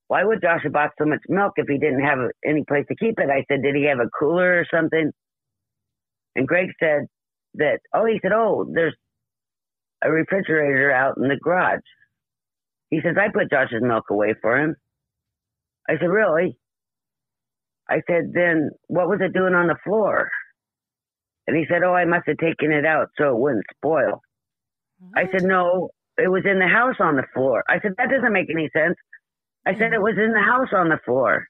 Why 0.08 0.24
would 0.24 0.40
Josh 0.42 0.60
have 0.64 0.72
bought 0.72 0.90
so 0.98 1.04
much 1.04 1.20
milk 1.28 1.54
if 1.56 1.66
he 1.68 1.78
didn't 1.78 2.04
have 2.04 2.18
any 2.46 2.64
place 2.66 2.86
to 2.88 2.96
keep 2.96 3.18
it? 3.18 3.30
I 3.30 3.44
said, 3.48 3.62
did 3.62 3.74
he 3.74 3.84
have 3.84 3.98
a 3.98 4.08
cooler 4.18 4.60
or 4.60 4.66
something? 4.72 5.10
And 6.34 6.48
Greg 6.48 6.68
said 6.80 7.06
that, 7.54 7.80
oh, 7.94 8.06
he 8.06 8.18
said, 8.22 8.32
oh, 8.32 8.66
there's 8.72 8.94
a 10.02 10.10
refrigerator 10.10 10.90
out 10.92 11.16
in 11.18 11.28
the 11.28 11.36
garage. 11.42 11.80
He 12.90 13.00
says, 13.02 13.16
I 13.20 13.28
put 13.32 13.50
Josh's 13.50 13.82
milk 13.82 14.04
away 14.10 14.34
for 14.40 14.58
him. 14.58 14.76
I 15.88 15.94
said, 15.98 16.06
really? 16.08 16.56
I 17.88 17.96
said, 18.06 18.32
then 18.32 18.70
what 18.86 19.08
was 19.08 19.20
it 19.20 19.34
doing 19.34 19.54
on 19.54 19.66
the 19.66 19.76
floor? 19.84 20.30
And 21.48 21.56
he 21.56 21.64
said, 21.66 21.82
Oh, 21.82 21.94
I 21.94 22.04
must 22.04 22.28
have 22.28 22.36
taken 22.36 22.70
it 22.70 22.84
out 22.84 23.08
so 23.16 23.30
it 23.30 23.38
wouldn't 23.38 23.64
spoil. 23.74 24.20
What? 25.00 25.18
I 25.18 25.32
said, 25.32 25.44
No, 25.44 25.88
it 26.18 26.28
was 26.28 26.44
in 26.44 26.58
the 26.58 26.68
house 26.68 26.96
on 27.00 27.16
the 27.16 27.24
floor. 27.32 27.64
I 27.66 27.80
said, 27.80 27.94
That 27.96 28.10
doesn't 28.10 28.34
make 28.34 28.50
any 28.50 28.68
sense. 28.70 28.96
I 29.64 29.72
said, 29.72 29.94
It 29.94 30.02
was 30.02 30.18
in 30.18 30.32
the 30.32 30.42
house 30.42 30.68
on 30.76 30.90
the 30.90 31.00
floor. 31.06 31.48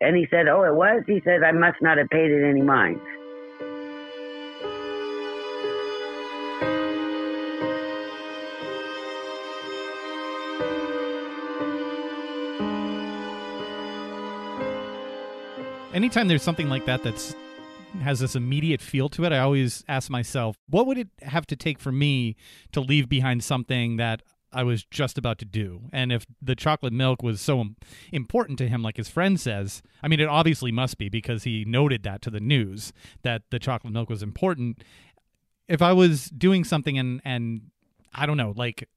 And 0.00 0.16
he 0.16 0.28
said, 0.30 0.46
Oh, 0.46 0.62
it 0.62 0.74
was? 0.76 1.02
He 1.08 1.20
said, 1.24 1.42
I 1.42 1.50
must 1.50 1.82
not 1.82 1.98
have 1.98 2.08
paid 2.08 2.30
it 2.30 2.48
any 2.48 2.62
mind. 2.62 3.00
Anytime 15.92 16.28
there's 16.28 16.42
something 16.42 16.68
like 16.68 16.84
that 16.86 17.02
that's 17.02 17.34
has 18.02 18.20
this 18.20 18.34
immediate 18.34 18.80
feel 18.80 19.08
to 19.10 19.24
it, 19.24 19.32
I 19.32 19.38
always 19.38 19.84
ask 19.88 20.10
myself, 20.10 20.56
what 20.68 20.86
would 20.86 20.98
it 20.98 21.08
have 21.22 21.46
to 21.48 21.56
take 21.56 21.78
for 21.78 21.92
me 21.92 22.36
to 22.72 22.80
leave 22.80 23.08
behind 23.08 23.44
something 23.44 23.96
that 23.96 24.22
I 24.52 24.62
was 24.62 24.84
just 24.84 25.18
about 25.18 25.38
to 25.38 25.44
do? 25.44 25.82
And 25.92 26.12
if 26.12 26.26
the 26.40 26.54
chocolate 26.54 26.92
milk 26.92 27.22
was 27.22 27.40
so 27.40 27.64
important 28.12 28.58
to 28.58 28.68
him, 28.68 28.82
like 28.82 28.96
his 28.96 29.08
friend 29.08 29.40
says, 29.40 29.82
I 30.02 30.08
mean, 30.08 30.20
it 30.20 30.28
obviously 30.28 30.72
must 30.72 30.98
be 30.98 31.08
because 31.08 31.44
he 31.44 31.64
noted 31.64 32.02
that 32.02 32.22
to 32.22 32.30
the 32.30 32.40
news 32.40 32.92
that 33.22 33.42
the 33.50 33.58
chocolate 33.58 33.92
milk 33.92 34.08
was 34.10 34.22
important. 34.22 34.82
If 35.68 35.80
I 35.80 35.92
was 35.92 36.26
doing 36.26 36.64
something 36.64 36.98
and, 36.98 37.20
and 37.24 37.70
I 38.12 38.26
don't 38.26 38.36
know, 38.36 38.52
like 38.56 38.88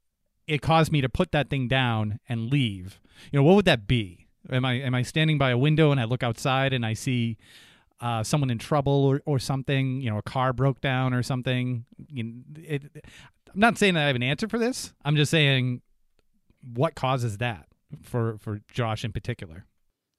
it 0.47 0.62
caused 0.62 0.91
me 0.91 1.01
to 1.01 1.10
put 1.10 1.31
that 1.31 1.49
thing 1.49 1.67
down 1.67 2.19
and 2.27 2.51
leave, 2.51 2.99
you 3.31 3.39
know, 3.39 3.43
what 3.43 3.55
would 3.55 3.65
that 3.65 3.88
be? 3.88 4.27
Am 4.49 4.63
I 4.63 4.73
am 4.75 4.95
I 4.95 5.01
standing 5.01 5.38
by 5.38 5.49
a 5.49 5.57
window 5.57 5.91
and 5.91 5.99
I 5.99 6.05
look 6.05 6.23
outside 6.23 6.71
and 6.71 6.86
I 6.86 6.93
see 6.93 7.38
uh, 7.99 8.23
someone 8.23 8.49
in 8.49 8.57
trouble 8.57 9.05
or, 9.05 9.21
or 9.25 9.39
something, 9.39 10.01
you 10.01 10.10
know, 10.10 10.17
a 10.17 10.21
car 10.23 10.53
broke 10.53 10.81
down 10.81 11.13
or 11.13 11.23
something. 11.23 11.86
You 12.10 12.23
know, 12.23 12.31
it, 12.57 12.83
I'm 13.53 13.60
not 13.60 13.77
saying 13.77 13.95
that 13.95 14.03
I 14.03 14.07
have 14.07 14.15
an 14.15 14.23
answer 14.23 14.47
for 14.47 14.57
this. 14.57 14.93
I'm 15.03 15.15
just 15.15 15.31
saying 15.31 15.81
what 16.73 16.95
causes 16.95 17.38
that 17.38 17.67
for 18.03 18.38
for 18.39 18.62
Josh 18.71 19.03
in 19.03 19.12
particular. 19.12 19.65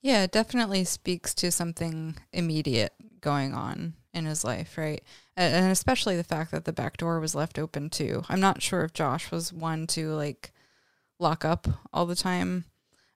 Yeah, 0.03 0.23
it 0.23 0.33
definitely 0.33 0.85
speaks 0.85 1.35
to 1.35 1.51
something 1.51 2.17
immediate 2.33 2.93
going 3.21 3.53
on 3.53 3.95
in 4.14 4.27
his 4.27 4.45
life, 4.45 4.79
right? 4.79 5.03
And 5.37 5.71
especially 5.71 6.17
the 6.17 6.25
fact 6.25 6.53
that 6.53 6.64
the 6.64 6.73
back 6.73 6.97
door 6.97 7.21
was 7.21 7.35
left 7.35 7.59
open 7.59 7.91
too. 7.91 8.23
I'm 8.29 8.41
not 8.41 8.62
sure 8.62 8.85
if 8.85 8.93
Josh 8.93 9.31
was 9.31 9.53
one 9.53 9.87
to 9.88 10.11
like 10.11 10.53
lock 11.19 11.45
up 11.45 11.67
all 11.93 12.07
the 12.07 12.17
time. 12.17 12.64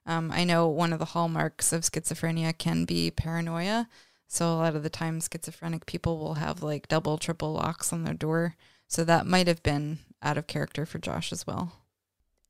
Um, 0.05 0.31
I 0.31 0.43
know 0.43 0.67
one 0.67 0.91
of 0.91 0.99
the 0.99 1.05
hallmarks 1.05 1.71
of 1.71 1.81
schizophrenia 1.81 2.57
can 2.57 2.83
be 2.83 3.09
paranoia. 3.09 3.87
So 4.33 4.51
a 4.51 4.55
lot 4.57 4.75
of 4.75 4.81
the 4.81 4.89
time, 4.89 5.21
schizophrenic 5.21 5.85
people 5.85 6.17
will 6.17 6.33
have 6.33 6.63
like 6.63 6.87
double, 6.87 7.19
triple 7.19 7.53
locks 7.53 7.93
on 7.93 8.03
their 8.03 8.15
door. 8.15 8.55
So 8.87 9.03
that 9.03 9.27
might 9.27 9.45
have 9.45 9.61
been 9.61 9.99
out 10.23 10.39
of 10.39 10.47
character 10.47 10.87
for 10.87 10.97
Josh 10.97 11.31
as 11.31 11.45
well. 11.45 11.73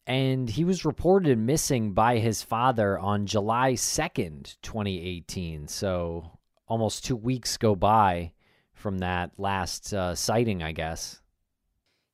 And 0.07 0.49
he 0.49 0.63
was 0.63 0.85
reported 0.85 1.37
missing 1.37 1.91
by 1.91 2.19
his 2.19 2.41
father 2.41 2.97
on 2.97 3.25
July 3.25 3.73
2nd, 3.73 4.55
2018. 4.61 5.67
So 5.67 6.39
almost 6.69 7.03
two 7.03 7.17
weeks 7.17 7.57
go 7.57 7.75
by 7.75 8.31
from 8.73 8.99
that 8.99 9.31
last 9.37 9.93
uh, 9.93 10.15
sighting, 10.15 10.63
I 10.63 10.71
guess. 10.71 11.19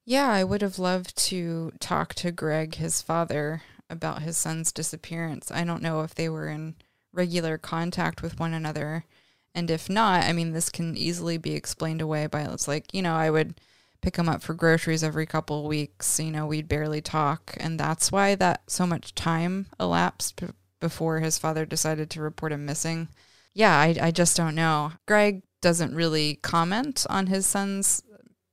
Yeah, 0.04 0.30
I 0.30 0.46
would 0.46 0.64
have 0.64 0.80
loved 0.80 1.16
to 1.28 1.74
talk 1.80 2.16
to 2.16 2.32
Greg, 2.32 2.74
his 2.74 3.04
father, 3.04 3.62
about 3.88 4.24
his 4.24 4.36
son's 4.36 4.72
disappearance. 4.72 5.52
I 5.52 5.64
don't 5.64 5.84
know 5.84 6.02
if 6.02 6.16
they 6.16 6.28
were 6.28 6.48
in 6.48 6.74
regular 7.14 7.60
contact 7.60 8.24
with 8.24 8.40
one 8.40 8.56
another 8.56 9.06
and 9.56 9.72
if 9.72 9.90
not, 9.90 10.24
I 10.24 10.34
mean, 10.34 10.52
this 10.52 10.70
can 10.70 10.96
easily 10.96 11.38
be 11.38 11.54
explained 11.54 12.02
away 12.02 12.28
by 12.28 12.42
it's 12.42 12.68
like, 12.68 12.94
you 12.94 13.02
know, 13.02 13.16
I 13.16 13.30
would 13.30 13.60
pick 14.02 14.16
him 14.16 14.30
up 14.30 14.42
for 14.42 14.54
groceries 14.54 15.04
every 15.04 15.26
couple 15.26 15.60
of 15.60 15.66
weeks. 15.66 16.20
You 16.20 16.32
know, 16.32 16.46
we'd 16.46 16.68
barely 16.68 17.02
talk. 17.02 17.56
And 17.60 17.80
that's 17.80 18.12
why 18.12 18.36
that 18.36 18.62
so 18.68 18.86
much 18.86 19.16
time 19.16 19.68
elapsed 19.80 20.42
before 20.80 21.20
his 21.20 21.38
father 21.38 21.66
decided 21.66 22.10
to 22.12 22.22
report 22.22 22.52
him 22.52 22.66
missing. 22.66 23.10
Yeah, 23.54 23.78
I, 23.78 23.96
I 24.02 24.12
just 24.12 24.38
don't 24.38 24.56
know. 24.56 24.94
Greg 25.06 25.44
doesn't 25.62 25.96
really 25.96 26.36
comment 26.36 27.06
on 27.10 27.28
his 27.28 27.46
son's 27.46 28.04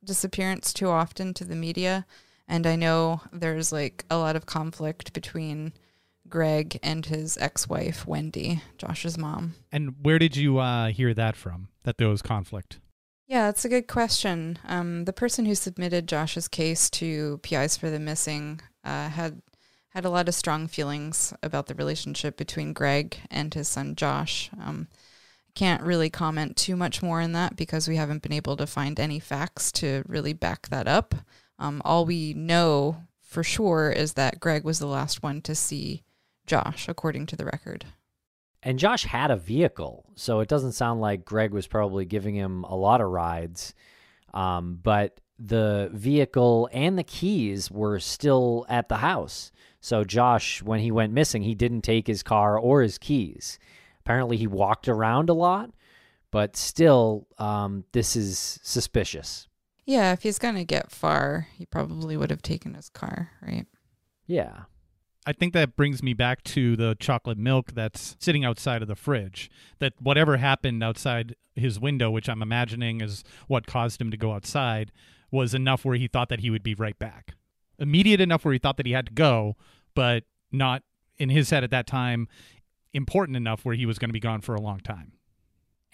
disappearance 0.04 0.72
too 0.72 0.88
often 0.88 1.34
to 1.34 1.44
the 1.44 1.54
media. 1.54 2.06
And 2.48 2.66
I 2.66 2.76
know 2.76 3.20
there's 3.32 3.72
like 3.72 4.04
a 4.10 4.18
lot 4.18 4.36
of 4.36 4.46
conflict 4.46 5.12
between 5.12 5.72
Greg 6.28 6.78
and 6.82 7.06
his 7.06 7.36
ex-wife 7.38 8.06
Wendy, 8.06 8.62
Josh's 8.78 9.16
mom. 9.18 9.54
And 9.72 9.94
where 10.02 10.18
did 10.18 10.36
you 10.36 10.58
uh, 10.58 10.88
hear 10.88 11.14
that 11.14 11.36
from? 11.36 11.68
That 11.84 11.98
there 11.98 12.08
was 12.08 12.22
conflict. 12.22 12.78
Yeah, 13.26 13.46
that's 13.46 13.64
a 13.64 13.68
good 13.68 13.88
question. 13.88 14.58
Um, 14.64 15.04
the 15.04 15.12
person 15.12 15.46
who 15.46 15.54
submitted 15.54 16.06
Josh's 16.06 16.46
case 16.46 16.88
to 16.90 17.38
PIs 17.38 17.76
for 17.76 17.90
the 17.90 17.98
Missing 17.98 18.60
uh, 18.84 19.08
had 19.08 19.42
had 19.90 20.04
a 20.04 20.10
lot 20.10 20.28
of 20.28 20.34
strong 20.34 20.66
feelings 20.66 21.32
about 21.42 21.66
the 21.66 21.74
relationship 21.74 22.36
between 22.36 22.74
Greg 22.74 23.16
and 23.30 23.54
his 23.54 23.66
son 23.66 23.94
Josh. 23.96 24.50
Um, 24.62 24.88
can't 25.54 25.82
really 25.82 26.10
comment 26.10 26.54
too 26.54 26.76
much 26.76 27.02
more 27.02 27.22
on 27.22 27.32
that 27.32 27.56
because 27.56 27.88
we 27.88 27.96
haven't 27.96 28.20
been 28.22 28.32
able 28.32 28.58
to 28.58 28.66
find 28.66 29.00
any 29.00 29.18
facts 29.18 29.72
to 29.72 30.04
really 30.06 30.34
back 30.34 30.68
that 30.68 30.86
up. 30.86 31.14
Um, 31.58 31.80
all 31.82 32.04
we 32.04 32.34
know 32.34 33.04
for 33.22 33.42
sure 33.42 33.90
is 33.90 34.12
that 34.12 34.38
Greg 34.38 34.64
was 34.64 34.78
the 34.78 34.86
last 34.86 35.22
one 35.22 35.40
to 35.42 35.54
see 35.54 36.02
Josh, 36.46 36.88
according 36.88 37.26
to 37.26 37.36
the 37.36 37.44
record. 37.44 37.86
And 38.62 38.78
Josh 38.78 39.04
had 39.04 39.30
a 39.30 39.36
vehicle, 39.36 40.06
so 40.16 40.40
it 40.40 40.48
doesn't 40.48 40.72
sound 40.72 41.00
like 41.00 41.24
Greg 41.24 41.52
was 41.52 41.66
probably 41.66 42.04
giving 42.04 42.34
him 42.34 42.64
a 42.64 42.74
lot 42.74 43.00
of 43.00 43.08
rides. 43.10 43.74
Um, 44.34 44.80
but 44.82 45.20
the 45.38 45.90
vehicle 45.92 46.68
and 46.72 46.98
the 46.98 47.04
keys 47.04 47.70
were 47.70 48.00
still 48.00 48.66
at 48.68 48.88
the 48.88 48.96
house. 48.96 49.52
So 49.80 50.02
Josh, 50.02 50.62
when 50.62 50.80
he 50.80 50.90
went 50.90 51.12
missing, 51.12 51.42
he 51.42 51.54
didn't 51.54 51.82
take 51.82 52.06
his 52.06 52.22
car 52.22 52.58
or 52.58 52.82
his 52.82 52.98
keys. 52.98 53.58
Apparently, 54.00 54.36
he 54.36 54.46
walked 54.46 54.88
around 54.88 55.28
a 55.30 55.34
lot, 55.34 55.70
but 56.30 56.56
still, 56.56 57.26
um, 57.38 57.84
this 57.92 58.16
is 58.16 58.58
suspicious. 58.62 59.48
Yeah, 59.84 60.12
if 60.12 60.22
he's 60.22 60.38
going 60.38 60.56
to 60.56 60.64
get 60.64 60.90
far, 60.90 61.48
he 61.56 61.66
probably 61.66 62.16
would 62.16 62.30
have 62.30 62.42
taken 62.42 62.74
his 62.74 62.88
car, 62.88 63.30
right? 63.40 63.66
Yeah. 64.26 64.64
I 65.28 65.32
think 65.32 65.52
that 65.54 65.76
brings 65.76 66.04
me 66.04 66.14
back 66.14 66.44
to 66.44 66.76
the 66.76 66.96
chocolate 67.00 67.36
milk 67.36 67.72
that's 67.72 68.16
sitting 68.20 68.44
outside 68.44 68.80
of 68.80 68.88
the 68.88 68.94
fridge. 68.94 69.50
That 69.80 69.94
whatever 70.00 70.36
happened 70.36 70.84
outside 70.84 71.34
his 71.56 71.80
window, 71.80 72.10
which 72.10 72.28
I'm 72.28 72.42
imagining 72.42 73.00
is 73.00 73.24
what 73.48 73.66
caused 73.66 74.00
him 74.00 74.12
to 74.12 74.16
go 74.16 74.32
outside, 74.32 74.92
was 75.32 75.52
enough 75.52 75.84
where 75.84 75.96
he 75.96 76.06
thought 76.06 76.28
that 76.28 76.40
he 76.40 76.50
would 76.50 76.62
be 76.62 76.74
right 76.74 76.98
back. 76.98 77.34
Immediate 77.78 78.20
enough 78.20 78.44
where 78.44 78.52
he 78.52 78.60
thought 78.60 78.76
that 78.76 78.86
he 78.86 78.92
had 78.92 79.06
to 79.06 79.12
go, 79.12 79.56
but 79.94 80.22
not 80.52 80.84
in 81.18 81.28
his 81.28 81.50
head 81.50 81.64
at 81.64 81.70
that 81.70 81.88
time 81.88 82.28
important 82.94 83.36
enough 83.36 83.64
where 83.64 83.74
he 83.74 83.84
was 83.84 83.98
going 83.98 84.08
to 84.08 84.14
be 84.14 84.20
gone 84.20 84.40
for 84.40 84.54
a 84.54 84.60
long 84.60 84.78
time. 84.80 85.12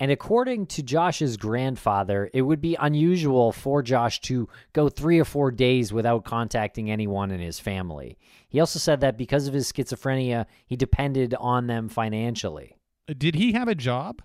And 0.02 0.10
according 0.10 0.66
to 0.66 0.82
Josh's 0.82 1.36
grandfather, 1.36 2.28
it 2.34 2.42
would 2.42 2.60
be 2.60 2.74
unusual 2.74 3.52
for 3.52 3.84
Josh 3.84 4.20
to 4.22 4.48
go 4.72 4.88
three 4.88 5.20
or 5.20 5.24
four 5.24 5.52
days 5.52 5.92
without 5.92 6.24
contacting 6.24 6.90
anyone 6.90 7.30
in 7.30 7.38
his 7.38 7.60
family. 7.60 8.18
He 8.48 8.58
also 8.58 8.80
said 8.80 9.00
that 9.00 9.16
because 9.16 9.46
of 9.46 9.54
his 9.54 9.70
schizophrenia, 9.70 10.46
he 10.66 10.74
depended 10.74 11.36
on 11.38 11.68
them 11.68 11.88
financially. 11.88 12.74
Did 13.16 13.36
he 13.36 13.52
have 13.52 13.68
a 13.68 13.76
job? 13.76 14.22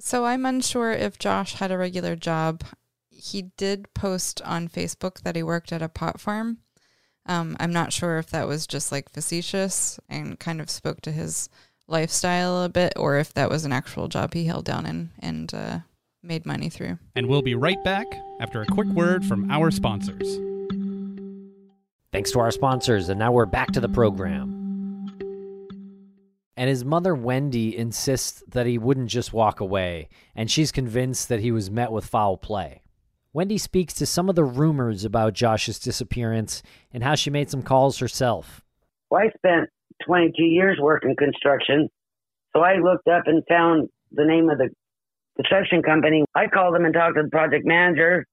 So 0.00 0.24
I'm 0.24 0.44
unsure 0.44 0.90
if 0.90 1.16
Josh 1.16 1.54
had 1.54 1.70
a 1.70 1.78
regular 1.78 2.16
job. 2.16 2.64
He 3.08 3.42
did 3.56 3.94
post 3.94 4.42
on 4.42 4.66
Facebook 4.66 5.20
that 5.20 5.36
he 5.36 5.44
worked 5.44 5.70
at 5.70 5.80
a 5.80 5.88
pot 5.88 6.18
farm. 6.18 6.58
Um, 7.24 7.56
I'm 7.60 7.72
not 7.72 7.92
sure 7.92 8.18
if 8.18 8.30
that 8.30 8.48
was 8.48 8.66
just 8.66 8.90
like 8.90 9.08
facetious 9.08 10.00
and 10.08 10.40
kind 10.40 10.60
of 10.60 10.68
spoke 10.68 11.02
to 11.02 11.12
his 11.12 11.48
lifestyle 11.90 12.62
a 12.62 12.68
bit, 12.68 12.92
or 12.96 13.18
if 13.18 13.34
that 13.34 13.50
was 13.50 13.64
an 13.64 13.72
actual 13.72 14.08
job 14.08 14.34
he 14.34 14.44
held 14.44 14.64
down 14.64 14.86
and 14.86 15.10
and 15.18 15.52
uh, 15.52 15.78
made 16.22 16.46
money 16.46 16.68
through. 16.68 16.98
And 17.14 17.26
we'll 17.26 17.42
be 17.42 17.54
right 17.54 17.82
back 17.84 18.06
after 18.40 18.62
a 18.62 18.66
quick 18.66 18.88
word 18.88 19.24
from 19.24 19.50
our 19.50 19.70
sponsors. 19.70 20.38
Thanks 22.12 22.32
to 22.32 22.40
our 22.40 22.50
sponsors, 22.50 23.08
and 23.08 23.18
now 23.18 23.32
we're 23.32 23.46
back 23.46 23.70
to 23.72 23.80
the 23.80 23.88
program. 23.88 24.56
And 26.56 26.68
his 26.68 26.84
mother, 26.84 27.14
Wendy, 27.14 27.76
insists 27.76 28.42
that 28.48 28.66
he 28.66 28.76
wouldn't 28.76 29.08
just 29.08 29.32
walk 29.32 29.60
away, 29.60 30.08
and 30.34 30.50
she's 30.50 30.72
convinced 30.72 31.28
that 31.28 31.40
he 31.40 31.52
was 31.52 31.70
met 31.70 31.92
with 31.92 32.04
foul 32.04 32.36
play. 32.36 32.82
Wendy 33.32 33.58
speaks 33.58 33.94
to 33.94 34.06
some 34.06 34.28
of 34.28 34.34
the 34.34 34.44
rumors 34.44 35.04
about 35.04 35.34
Josh's 35.34 35.78
disappearance 35.78 36.62
and 36.92 37.04
how 37.04 37.14
she 37.14 37.30
made 37.30 37.48
some 37.48 37.62
calls 37.62 37.98
herself. 37.98 38.62
Well, 39.08 39.22
I 39.22 39.30
spent 39.38 39.70
22 40.06 40.42
years 40.42 40.78
working 40.80 41.14
construction. 41.16 41.88
So 42.54 42.62
I 42.62 42.76
looked 42.76 43.08
up 43.08 43.24
and 43.26 43.42
found 43.48 43.88
the 44.12 44.24
name 44.24 44.48
of 44.50 44.58
the 44.58 44.68
construction 45.36 45.82
company. 45.82 46.24
I 46.34 46.46
called 46.46 46.74
them 46.74 46.84
and 46.84 46.94
talked 46.94 47.16
to 47.16 47.22
the 47.22 47.30
project 47.30 47.64
manager, 47.64 48.24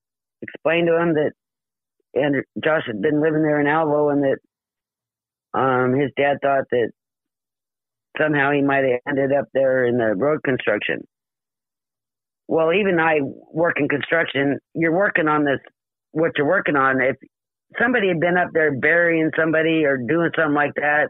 explained 0.42 0.88
to 0.88 1.00
him 1.00 1.14
that 1.14 1.32
and 2.14 2.44
Josh 2.64 2.84
had 2.88 3.02
been 3.02 3.22
living 3.22 3.44
there 3.44 3.60
in 3.60 3.68
Alvo 3.68 4.10
and 4.10 4.24
that 4.24 5.60
um, 5.60 5.94
his 5.94 6.12
dad 6.18 6.38
thought 6.42 6.66
that 6.72 6.92
somehow 8.20 8.52
he 8.52 8.62
might 8.62 8.84
have 8.84 9.00
ended 9.08 9.32
up 9.38 9.46
there 9.54 9.86
in 9.86 9.98
the 9.98 10.16
road 10.16 10.40
construction. 10.44 11.00
Well, 12.48 12.74
even 12.74 13.00
I 13.00 13.20
work 13.22 13.76
in 13.80 13.88
construction, 13.88 14.58
you're 14.74 14.96
working 14.96 15.28
on 15.28 15.44
this, 15.44 15.60
what 16.12 16.32
you're 16.38 16.48
working 16.48 16.76
on. 16.76 17.02
If 17.02 17.18
somebody 17.80 18.08
had 18.08 18.20
been 18.20 18.38
up 18.38 18.50
there 18.54 18.80
burying 18.80 19.32
somebody 19.38 19.84
or 19.86 19.98
doing 19.98 20.32
something 20.36 20.56
like 20.56 20.74
that, 20.76 21.10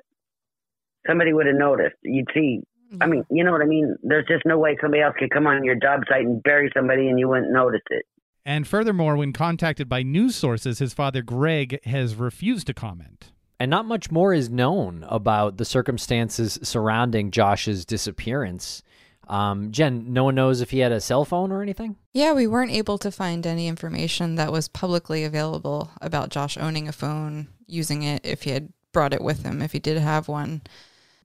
somebody 1.07 1.33
would 1.33 1.47
have 1.47 1.55
noticed. 1.55 1.95
You'd 2.03 2.27
see. 2.33 2.61
I 3.01 3.07
mean, 3.07 3.25
you 3.29 3.43
know 3.43 3.51
what 3.51 3.61
I 3.61 3.65
mean? 3.65 3.95
There's 4.01 4.25
just 4.27 4.45
no 4.45 4.57
way 4.57 4.77
somebody 4.81 5.03
else 5.03 5.15
could 5.19 5.29
come 5.29 5.45
on 5.45 5.63
your 5.63 5.75
job 5.75 6.01
site 6.09 6.25
and 6.25 6.41
bury 6.41 6.71
somebody 6.75 7.09
and 7.09 7.19
you 7.19 7.27
wouldn't 7.27 7.51
notice 7.51 7.81
it. 7.89 8.05
And 8.45 8.65
furthermore, 8.65 9.17
when 9.17 9.33
contacted 9.33 9.89
by 9.89 10.03
news 10.03 10.35
sources, 10.35 10.79
his 10.79 10.93
father 10.93 11.21
Greg 11.21 11.83
has 11.83 12.15
refused 12.15 12.67
to 12.67 12.73
comment. 12.73 13.33
And 13.59 13.69
not 13.69 13.85
much 13.85 14.09
more 14.09 14.33
is 14.33 14.49
known 14.49 15.05
about 15.09 15.57
the 15.57 15.65
circumstances 15.65 16.57
surrounding 16.63 17.31
Josh's 17.31 17.85
disappearance. 17.85 18.83
Um, 19.27 19.71
Jen, 19.71 20.13
no 20.13 20.23
one 20.23 20.35
knows 20.35 20.61
if 20.61 20.71
he 20.71 20.79
had 20.79 20.93
a 20.93 21.01
cell 21.01 21.25
phone 21.25 21.51
or 21.51 21.61
anything? 21.61 21.97
Yeah, 22.13 22.33
we 22.33 22.47
weren't 22.47 22.71
able 22.71 22.97
to 22.99 23.11
find 23.11 23.45
any 23.45 23.67
information 23.67 24.35
that 24.35 24.51
was 24.51 24.69
publicly 24.69 25.25
available 25.25 25.91
about 25.99 26.29
Josh 26.29 26.57
owning 26.57 26.87
a 26.87 26.93
phone, 26.93 27.49
using 27.65 28.03
it, 28.03 28.25
if 28.25 28.43
he 28.43 28.51
had 28.51 28.71
brought 28.93 29.13
it 29.13 29.21
with 29.21 29.43
him, 29.43 29.61
if 29.61 29.73
he 29.73 29.79
did 29.79 29.97
have 29.97 30.27
one. 30.29 30.61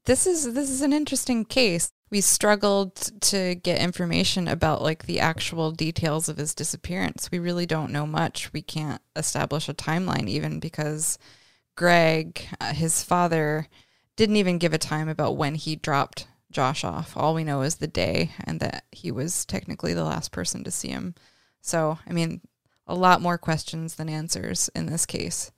This 0.05 0.27
is 0.27 0.53
this 0.55 0.69
is 0.69 0.81
an 0.83 0.93
interesting 0.93 1.45
case. 1.45 1.93
We 2.11 2.21
struggled 2.21 2.97
to 3.23 3.55
get 3.55 3.81
information 3.81 4.49
about 4.49 4.83
like 4.83 5.07
the 5.07 5.21
actual 5.21 5.71
details 5.71 6.29
of 6.29 6.38
his 6.38 6.55
disappearance. 6.55 7.31
We 7.31 7.38
really 7.38 7.67
don't 7.67 7.93
know 7.93 8.07
much. 8.07 8.53
We 8.53 8.62
can't 8.62 9.01
establish 9.15 9.69
a 9.69 9.75
timeline 9.75 10.29
even 10.29 10.59
because 10.59 11.19
Greg, 11.77 12.45
uh, 12.61 12.75
his 12.75 13.03
father, 13.05 13.69
didn't 14.17 14.37
even 14.37 14.59
give 14.59 14.73
a 14.73 14.79
time 14.79 15.09
about 15.09 15.37
when 15.37 15.55
he 15.55 15.77
dropped 15.77 16.27
Josh 16.51 16.85
off. 16.85 17.17
All 17.17 17.33
we 17.33 17.45
know 17.45 17.62
is 17.62 17.77
the 17.77 17.87
day 17.87 18.33
and 18.45 18.61
that 18.61 18.85
he 18.91 19.11
was 19.12 19.45
technically 19.45 19.95
the 19.95 20.05
last 20.05 20.33
person 20.33 20.65
to 20.65 20.71
see 20.71 20.88
him. 20.88 21.15
So, 21.61 21.99
I 22.07 22.12
mean, 22.12 22.41
a 22.87 22.95
lot 22.95 23.23
more 23.23 23.38
questions 23.38 23.95
than 23.95 24.09
answers 24.09 24.69
in 24.75 24.87
this 24.87 25.07
case, 25.07 25.53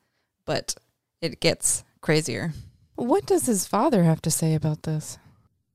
but 0.45 0.75
it 1.21 1.41
gets 1.41 1.83
crazier. 2.01 2.53
What 2.97 3.27
does 3.27 3.47
his 3.47 3.67
father 3.67 4.05
have 4.05 4.23
to 4.23 4.31
say 4.31 4.55
about 4.55 4.83
this? 4.85 5.19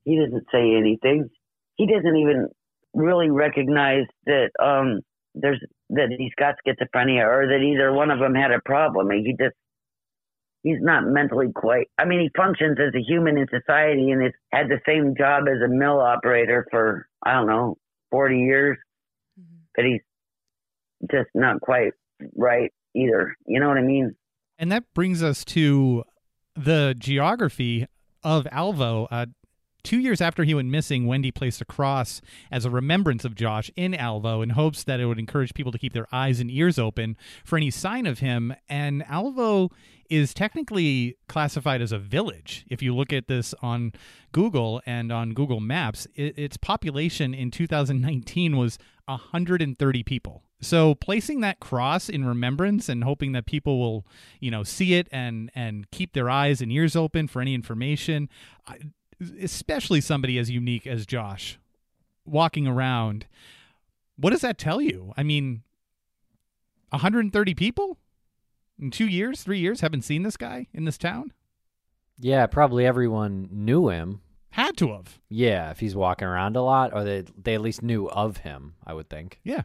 He 0.06 0.18
doesn't 0.18 0.46
say 0.52 0.76
anything. 0.76 1.30
He 1.76 1.86
doesn't 1.86 2.16
even 2.16 2.48
really 2.94 3.30
recognize 3.30 4.06
that 4.26 4.50
um 4.60 5.02
there's 5.36 5.64
that 5.92 6.10
he's 6.18 6.34
got 6.38 6.56
schizophrenia 6.66 7.26
or 7.26 7.48
that 7.48 7.64
either 7.64 7.94
one 7.94 8.12
of 8.12 8.20
them 8.20 8.36
had 8.36 8.52
a 8.52 8.60
problem. 8.66 9.10
He 9.12 9.36
just 9.40 9.56
he's 10.64 10.82
not 10.82 11.04
mentally 11.06 11.48
quite. 11.54 11.88
I 11.98 12.06
mean, 12.06 12.20
he 12.22 12.30
functions 12.36 12.78
as 12.80 12.94
a 12.96 13.04
human 13.04 13.38
in 13.38 13.48
society 13.48 14.12
and 14.12 14.22
has 14.24 14.34
had 14.52 14.68
the 14.68 14.80
same 14.86 15.16
job 15.18 15.44
as 15.48 15.62
a 15.64 15.70
mill 15.70 16.00
operator 16.00 16.68
for 16.72 17.08
I 17.24 17.34
don't 17.34 17.48
know 17.48 17.78
forty 18.12 18.40
years, 18.40 18.78
mm-hmm. 19.40 19.62
but 19.76 19.86
he's 19.86 20.02
just 21.12 21.30
not 21.34 21.62
quite 21.62 21.94
right 22.36 22.72
either. 22.96 23.36
You 23.46 23.60
know 23.60 23.68
what 23.68 23.78
I 23.78 23.84
mean? 23.84 24.16
And 24.58 24.72
that 24.72 24.84
brings 24.94 25.24
us 25.24 25.46
to 25.46 26.04
the 26.60 26.94
geography 26.98 27.88
of 28.24 28.46
Alvo. 28.52 29.08
Uh, 29.10 29.28
two 29.84 30.00
years 30.00 30.20
after 30.20 30.44
he 30.44 30.54
went 30.54 30.68
missing, 30.68 31.08
Wendy 31.08 31.32
placed 31.32 31.62
a 31.62 31.66
cross 31.66 32.22
as 32.52 32.66
a 32.66 32.70
remembrance 32.70 33.24
of 33.24 33.34
Josh 33.34 33.72
in 33.78 33.96
Alvo 33.96 34.42
in 34.42 34.52
hopes 34.52 34.84
that 34.84 35.00
it 35.00 35.06
would 35.06 35.20
encourage 35.20 35.54
people 35.54 35.72
to 35.72 35.78
keep 35.78 35.94
their 35.94 36.08
eyes 36.12 36.40
and 36.40 36.52
ears 36.52 36.78
open 36.78 37.16
for 37.46 37.56
any 37.56 37.72
sign 37.72 38.06
of 38.06 38.20
him. 38.20 38.54
And 38.68 39.06
Alvo 39.08 39.70
is 40.10 40.34
technically 40.34 41.18
classified 41.30 41.82
as 41.82 41.94
a 41.94 42.00
village. 42.00 42.66
If 42.70 42.82
you 42.82 42.94
look 42.94 43.14
at 43.14 43.28
this 43.28 43.54
on 43.62 43.94
Google 44.34 44.82
and 44.86 45.12
on 45.12 45.34
Google 45.34 45.62
Maps, 45.62 46.08
it, 46.16 46.38
its 46.38 46.58
population 46.58 47.34
in 47.34 47.52
2019 47.52 48.58
was 48.58 48.78
130 49.06 50.04
people. 50.04 50.44
So 50.62 50.94
placing 50.96 51.40
that 51.40 51.60
cross 51.60 52.10
in 52.10 52.26
remembrance 52.26 52.90
and 52.90 53.04
hoping 53.04 53.32
that 53.32 53.46
people 53.46 53.80
will, 53.80 54.06
you 54.42 54.52
know, 54.52 54.64
see 54.64 54.96
it 54.96 55.08
and 55.12 55.50
and 55.56 55.90
keep 55.92 56.14
their 56.14 56.30
eyes 56.30 56.62
and 56.62 56.72
ears 56.72 56.96
open 56.96 57.28
for 57.28 57.42
any 57.42 57.54
information, 57.54 58.30
especially 59.42 60.02
somebody 60.02 60.38
as 60.38 60.50
unique 60.52 60.86
as 60.86 61.06
Josh 61.06 61.58
walking 62.26 62.68
around. 62.68 63.26
What 64.18 64.32
does 64.32 64.42
that 64.42 64.58
tell 64.58 64.82
you? 64.82 65.14
I 65.16 65.24
mean, 65.24 65.64
130 66.90 67.54
people 67.54 67.98
in 68.78 68.92
2 68.92 69.08
years, 69.08 69.44
3 69.44 69.60
years 69.60 69.80
haven't 69.80 70.02
seen 70.02 70.24
this 70.24 70.36
guy 70.36 70.68
in 70.74 70.84
this 70.84 70.98
town? 70.98 71.32
Yeah, 72.18 72.48
probably 72.48 72.86
everyone 72.86 73.48
knew 73.50 73.88
him. 73.88 74.20
Had 74.50 74.76
to 74.78 74.92
have. 74.92 75.20
Yeah, 75.30 75.72
if 75.72 75.80
he's 75.80 75.96
walking 75.96 76.28
around 76.28 76.58
a 76.58 76.62
lot, 76.62 76.94
or 76.94 77.06
they 77.06 77.24
they 77.42 77.56
at 77.56 77.62
least 77.62 77.82
knew 77.82 78.10
of 78.10 78.38
him. 78.38 78.74
I 78.86 78.94
would 78.94 79.08
think. 79.08 79.40
Yeah. 79.44 79.62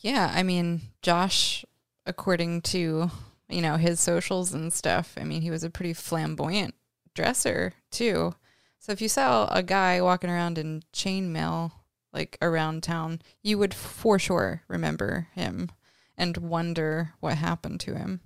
Yeah, 0.00 0.32
I 0.34 0.42
mean, 0.42 0.80
Josh, 1.02 1.64
according 2.06 2.62
to, 2.62 3.10
you 3.48 3.60
know, 3.60 3.76
his 3.76 4.00
socials 4.00 4.54
and 4.54 4.72
stuff, 4.72 5.14
I 5.20 5.24
mean, 5.24 5.42
he 5.42 5.50
was 5.50 5.62
a 5.62 5.70
pretty 5.70 5.92
flamboyant 5.92 6.74
dresser, 7.14 7.74
too. 7.90 8.34
So 8.78 8.92
if 8.92 9.02
you 9.02 9.08
saw 9.08 9.46
a 9.52 9.62
guy 9.62 10.00
walking 10.00 10.30
around 10.30 10.56
in 10.56 10.82
chainmail, 10.94 11.72
like 12.14 12.38
around 12.40 12.82
town, 12.82 13.20
you 13.42 13.58
would 13.58 13.74
for 13.74 14.18
sure 14.18 14.62
remember 14.68 15.28
him 15.34 15.70
and 16.16 16.36
wonder 16.38 17.12
what 17.20 17.36
happened 17.36 17.80
to 17.80 17.94
him. 17.94 18.20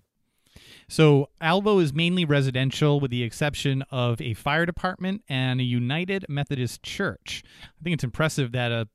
So 0.88 1.30
Alvo 1.40 1.80
is 1.80 1.92
mainly 1.92 2.24
residential, 2.24 3.00
with 3.00 3.10
the 3.10 3.24
exception 3.24 3.82
of 3.90 4.20
a 4.20 4.34
fire 4.34 4.64
department 4.64 5.22
and 5.28 5.60
a 5.60 5.64
United 5.64 6.26
Methodist 6.28 6.82
Church. 6.82 7.42
I 7.64 7.82
think 7.82 7.94
it's 7.94 8.04
impressive 8.04 8.52
that 8.52 8.70
a 8.70 8.88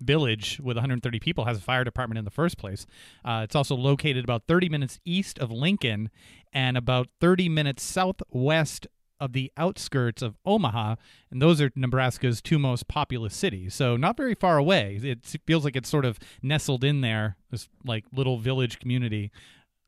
village 0.00 0.60
with 0.62 0.76
130 0.76 1.20
people 1.20 1.44
has 1.44 1.58
a 1.58 1.62
fire 1.62 1.84
department 1.84 2.18
in 2.18 2.24
the 2.24 2.30
first 2.30 2.58
place. 2.58 2.86
Uh, 3.24 3.42
it's 3.44 3.54
also 3.54 3.74
located 3.74 4.24
about 4.24 4.44
30 4.46 4.68
minutes 4.68 4.98
east 5.04 5.38
of 5.38 5.50
Lincoln 5.50 6.10
and 6.52 6.76
about 6.76 7.08
30 7.20 7.48
minutes 7.48 7.82
southwest 7.82 8.86
of 9.20 9.34
the 9.34 9.52
outskirts 9.56 10.22
of 10.22 10.36
Omaha, 10.46 10.96
and 11.30 11.42
those 11.42 11.60
are 11.60 11.70
Nebraska's 11.76 12.40
two 12.40 12.58
most 12.58 12.88
populous 12.88 13.36
cities. 13.36 13.74
So 13.74 13.96
not 13.96 14.16
very 14.16 14.34
far 14.34 14.56
away. 14.56 14.98
It 15.02 15.26
feels 15.46 15.64
like 15.64 15.76
it's 15.76 15.90
sort 15.90 16.06
of 16.06 16.18
nestled 16.42 16.82
in 16.82 17.02
there, 17.02 17.36
this 17.50 17.68
like 17.84 18.06
little 18.12 18.38
village 18.38 18.78
community 18.78 19.30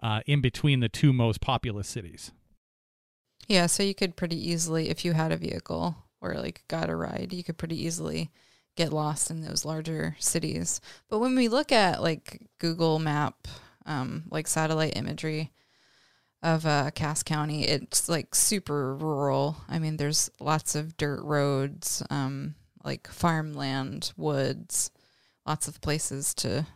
uh, 0.03 0.21
in 0.27 0.43
between 0.43 0.81
the 0.81 0.89
two 0.89 1.13
most 1.13 1.41
populous 1.41 1.89
cities. 1.89 2.33
Yeah, 3.49 3.67
so 3.67 3.83
you 3.83 3.95
could 3.95 4.17
pretty 4.17 4.51
easily, 4.51 4.91
if 4.91 5.05
you 5.05 5.15
had 5.15 5.33
a 5.33 5.37
vehicle 5.37 5.97
or 6.21 6.35
like 6.35 6.63
got 6.69 6.91
a 6.91 6.97
ride, 6.97 7.33
you 7.33 7.43
could 7.43 7.59
pretty 7.59 7.83
easily 7.83 8.31
get 8.77 8.93
lost 8.93 9.31
in 9.31 9.43
those 9.43 9.65
larger 9.65 10.17
cities. 10.19 10.81
But 11.09 11.19
when 11.19 11.35
we 11.37 11.49
look 11.49 11.73
at 11.73 12.03
like 12.03 12.49
Google 12.59 12.99
Map, 12.99 13.49
um, 13.87 14.25
like 14.31 14.47
satellite 14.47 14.97
imagery 14.97 15.53
of 16.43 16.67
uh, 16.67 16.91
Cass 16.95 17.23
County, 17.23 17.65
it's 17.65 18.09
like 18.09 18.35
super 18.35 18.97
rural. 18.97 19.59
I 19.69 19.79
mean, 19.79 19.97
there's 19.97 20.31
lots 20.41 20.75
of 20.75 20.97
dirt 20.97 21.23
roads, 21.23 22.03
um, 22.11 22.55
like 22.85 23.09
farmland, 23.09 24.13
woods, 24.17 24.91
lots 25.47 25.69
of 25.69 25.81
places 25.81 26.35
to 26.35 26.67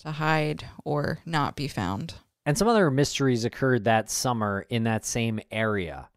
to 0.00 0.10
hide 0.10 0.66
or 0.84 1.20
not 1.24 1.54
be 1.54 1.68
found. 1.68 2.14
And 2.44 2.58
some 2.58 2.66
other 2.66 2.90
mysteries 2.90 3.44
occurred 3.44 3.84
that 3.84 4.10
summer 4.10 4.66
in 4.68 4.82
that 4.84 5.04
same 5.04 5.38
area. 5.52 6.08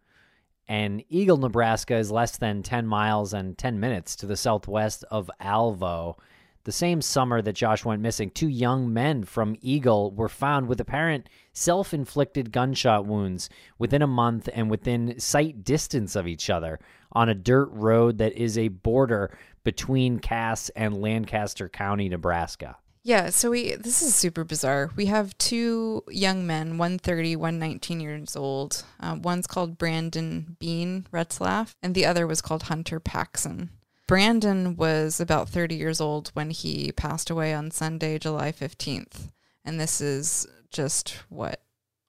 And 0.68 1.04
Eagle, 1.10 1.38
Nebraska 1.38 1.96
is 1.96 2.12
less 2.12 2.38
than 2.38 2.64
10 2.64 2.88
miles 2.88 3.34
and 3.34 3.58
10 3.58 3.80
minutes 3.80 4.16
to 4.18 4.26
the 4.26 4.38
southwest 4.38 5.04
of 5.12 5.30
Alvo. 5.40 6.18
The 6.64 6.72
same 6.72 7.00
summer 7.04 7.44
that 7.44 7.54
Josh 7.54 7.86
went 7.86 8.02
missing, 8.02 8.32
two 8.32 8.48
young 8.48 8.92
men 8.92 9.24
from 9.24 9.56
Eagle 9.62 10.12
were 10.12 10.28
found 10.28 10.68
with 10.68 10.82
apparent 10.82 11.30
self 11.54 11.94
inflicted 11.94 12.52
gunshot 12.52 13.06
wounds 13.06 13.50
within 13.78 14.02
a 14.02 14.08
month 14.08 14.50
and 14.52 14.72
within 14.72 15.20
sight 15.20 15.64
distance 15.64 16.16
of 16.16 16.28
each 16.28 16.50
other 16.50 16.80
on 17.12 17.30
a 17.30 17.36
dirt 17.36 17.70
road 17.72 18.18
that 18.18 18.34
is 18.34 18.58
a 18.58 18.70
border 18.70 19.38
between 19.64 20.18
Cass 20.18 20.70
and 20.70 21.00
Lancaster 21.00 21.70
County, 21.70 22.10
Nebraska. 22.10 22.78
Yeah, 23.06 23.30
so 23.30 23.52
we 23.52 23.76
this 23.76 24.02
is 24.02 24.16
super 24.16 24.44
bizarre. 24.44 24.90
We 24.96 25.06
have 25.06 25.38
two 25.38 26.04
young 26.10 26.48
men, 26.48 26.80
one 26.80 26.98
30, 26.98 27.36
one 27.36 27.60
19 27.60 28.00
years 28.00 28.36
old. 28.36 28.84
Uh, 29.00 29.16
one's 29.22 29.46
called 29.46 29.78
Brandon 29.78 30.58
Bean 30.58 31.06
Retzlaff, 31.14 31.76
and 31.84 31.94
the 31.94 32.04
other 32.04 32.26
was 32.26 32.42
called 32.42 32.64
Hunter 32.64 33.00
Paxson. 33.00 33.70
Brandon 34.08 34.76
was 34.76 35.20
about 35.20 35.50
30 35.50 35.76
years 35.76 36.02
old 36.02 36.30
when 36.34 36.50
he 36.50 36.92
passed 36.94 37.30
away 37.30 37.54
on 37.54 37.70
Sunday, 37.70 38.18
July 38.18 38.52
15th. 38.52 39.30
And 39.64 39.80
this 39.80 40.02
is 40.02 40.48
just 40.72 41.12
what, 41.30 41.62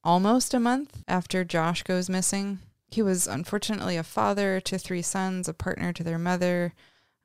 almost 0.02 0.54
a 0.54 0.60
month 0.60 1.02
after 1.06 1.44
Josh 1.44 1.82
goes 1.82 2.08
missing. 2.08 2.60
He 2.88 3.02
was 3.02 3.26
unfortunately 3.26 3.98
a 3.98 4.02
father 4.02 4.60
to 4.60 4.78
three 4.78 5.02
sons, 5.02 5.46
a 5.46 5.52
partner 5.52 5.92
to 5.92 6.02
their 6.02 6.18
mother, 6.18 6.72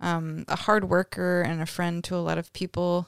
um, 0.02 0.44
a 0.50 0.58
hard 0.58 0.90
worker, 0.90 1.42
and 1.42 1.62
a 1.62 1.66
friend 1.66 2.04
to 2.04 2.18
a 2.18 2.18
lot 2.18 2.38
of 2.38 2.52
people. 2.52 3.08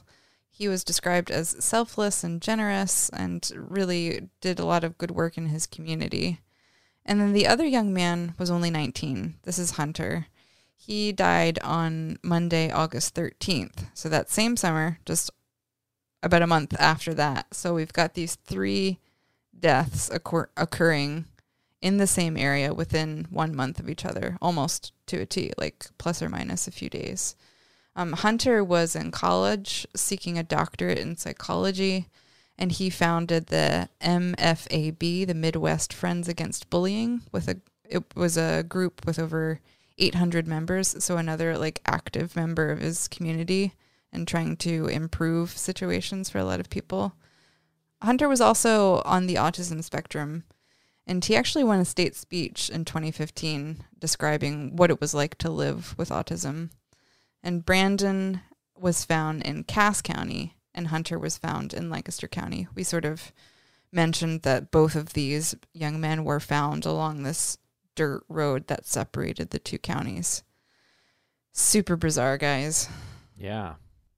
He 0.56 0.68
was 0.68 0.84
described 0.84 1.32
as 1.32 1.56
selfless 1.58 2.22
and 2.22 2.40
generous 2.40 3.08
and 3.08 3.50
really 3.56 4.28
did 4.40 4.60
a 4.60 4.64
lot 4.64 4.84
of 4.84 4.96
good 4.98 5.10
work 5.10 5.36
in 5.36 5.48
his 5.48 5.66
community. 5.66 6.42
And 7.04 7.20
then 7.20 7.32
the 7.32 7.48
other 7.48 7.66
young 7.66 7.92
man 7.92 8.34
was 8.38 8.52
only 8.52 8.70
19. 8.70 9.34
This 9.42 9.58
is 9.58 9.72
Hunter. 9.72 10.26
He 10.76 11.10
died 11.10 11.58
on 11.64 12.18
Monday, 12.22 12.70
August 12.70 13.16
13th. 13.16 13.86
So 13.94 14.08
that 14.08 14.30
same 14.30 14.56
summer, 14.56 15.00
just 15.04 15.28
about 16.22 16.42
a 16.42 16.46
month 16.46 16.72
after 16.78 17.12
that. 17.14 17.52
So 17.52 17.74
we've 17.74 17.92
got 17.92 18.14
these 18.14 18.36
three 18.36 19.00
deaths 19.58 20.08
occur- 20.08 20.50
occurring 20.56 21.24
in 21.82 21.96
the 21.96 22.06
same 22.06 22.36
area 22.36 22.72
within 22.72 23.26
one 23.28 23.56
month 23.56 23.80
of 23.80 23.90
each 23.90 24.04
other, 24.04 24.38
almost 24.40 24.92
to 25.08 25.20
a 25.20 25.26
T, 25.26 25.52
like 25.58 25.86
plus 25.98 26.22
or 26.22 26.28
minus 26.28 26.68
a 26.68 26.70
few 26.70 26.88
days. 26.88 27.34
Um, 27.96 28.12
Hunter 28.12 28.64
was 28.64 28.96
in 28.96 29.10
college 29.10 29.86
seeking 29.94 30.38
a 30.38 30.42
doctorate 30.42 30.98
in 30.98 31.16
psychology, 31.16 32.08
and 32.58 32.72
he 32.72 32.90
founded 32.90 33.46
the 33.46 33.88
MFAB, 34.00 35.26
the 35.26 35.34
Midwest 35.34 35.92
Friends 35.92 36.28
Against 36.28 36.70
Bullying, 36.70 37.22
with 37.32 37.48
a 37.48 37.56
it 37.88 38.02
was 38.16 38.36
a 38.36 38.62
group 38.62 39.04
with 39.06 39.18
over 39.18 39.60
800 39.98 40.48
members, 40.48 41.04
so 41.04 41.16
another 41.16 41.56
like 41.56 41.80
active 41.86 42.34
member 42.34 42.70
of 42.70 42.80
his 42.80 43.08
community 43.08 43.74
and 44.12 44.26
trying 44.26 44.56
to 44.56 44.86
improve 44.86 45.50
situations 45.50 46.30
for 46.30 46.38
a 46.38 46.44
lot 46.44 46.60
of 46.60 46.70
people. 46.70 47.14
Hunter 48.02 48.28
was 48.28 48.40
also 48.40 49.02
on 49.04 49.26
the 49.26 49.34
autism 49.34 49.82
spectrum, 49.82 50.44
and 51.06 51.24
he 51.24 51.36
actually 51.36 51.64
won 51.64 51.80
a 51.80 51.84
state 51.84 52.14
speech 52.14 52.70
in 52.70 52.84
2015 52.84 53.84
describing 53.98 54.76
what 54.76 54.90
it 54.90 55.00
was 55.00 55.14
like 55.14 55.36
to 55.38 55.50
live 55.50 55.94
with 55.98 56.10
autism. 56.10 56.70
And 57.44 57.62
Brandon 57.62 58.40
was 58.74 59.04
found 59.04 59.42
in 59.42 59.64
Cass 59.64 60.00
County, 60.00 60.56
and 60.74 60.88
Hunter 60.88 61.18
was 61.18 61.36
found 61.36 61.74
in 61.74 61.90
Lancaster 61.90 62.26
County. 62.26 62.66
We 62.74 62.82
sort 62.82 63.04
of 63.04 63.32
mentioned 63.92 64.42
that 64.42 64.70
both 64.70 64.96
of 64.96 65.12
these 65.12 65.54
young 65.74 66.00
men 66.00 66.24
were 66.24 66.40
found 66.40 66.86
along 66.86 67.22
this 67.22 67.58
dirt 67.94 68.24
road 68.30 68.66
that 68.68 68.86
separated 68.86 69.50
the 69.50 69.58
two 69.58 69.76
counties. 69.78 70.42
Super 71.52 71.96
bizarre, 71.96 72.38
guys. 72.38 72.88
Yeah. 73.36 73.74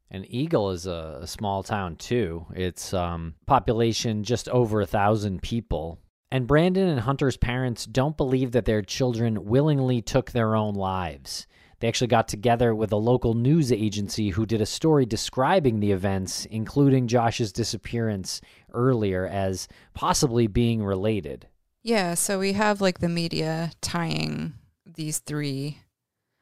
And 0.09 0.25
Eagle 0.33 0.71
is 0.71 0.87
a, 0.87 1.19
a 1.23 1.27
small 1.27 1.65
town 1.65 1.97
too. 1.97 2.47
It's 2.55 2.95
um, 2.95 3.35
population 3.45 4.23
just 4.23 4.49
over 4.51 4.81
a 4.81 4.87
thousand 4.87 5.43
people. 5.43 5.99
And 6.31 6.47
Brandon 6.47 6.89
and 6.89 7.01
Hunter's 7.01 7.37
parents 7.37 7.87
don't 7.87 8.17
believe 8.17 8.53
that 8.53 8.67
their 8.67 8.83
children 8.83 9.47
willingly 9.47 10.01
took 10.01 10.31
their 10.31 10.55
own 10.55 10.75
lives. 10.75 11.49
They 11.81 11.89
actually 11.89 12.07
got 12.09 12.29
together 12.29 12.75
with 12.75 12.93
a 12.93 12.97
local 12.97 13.35
news 13.35 13.71
agency 13.71 14.31
who 14.31 14.47
did 14.47 14.61
a 14.61 14.67
story 14.67 15.05
describing 15.05 15.81
the 15.81 15.93
events, 15.93 16.47
including 16.47 17.07
Josh's 17.07 17.53
disappearance 17.53 18.41
earlier, 18.73 19.27
as 19.27 19.69
possibly 19.95 20.47
being 20.47 20.83
related. 20.83 21.49
Yeah, 21.83 22.15
so 22.15 22.39
we 22.39 22.55
have 22.55 22.81
like 22.81 22.99
the 22.99 23.09
media 23.09 23.73
tying 23.81 24.55
these 24.85 25.19
three, 25.19 25.79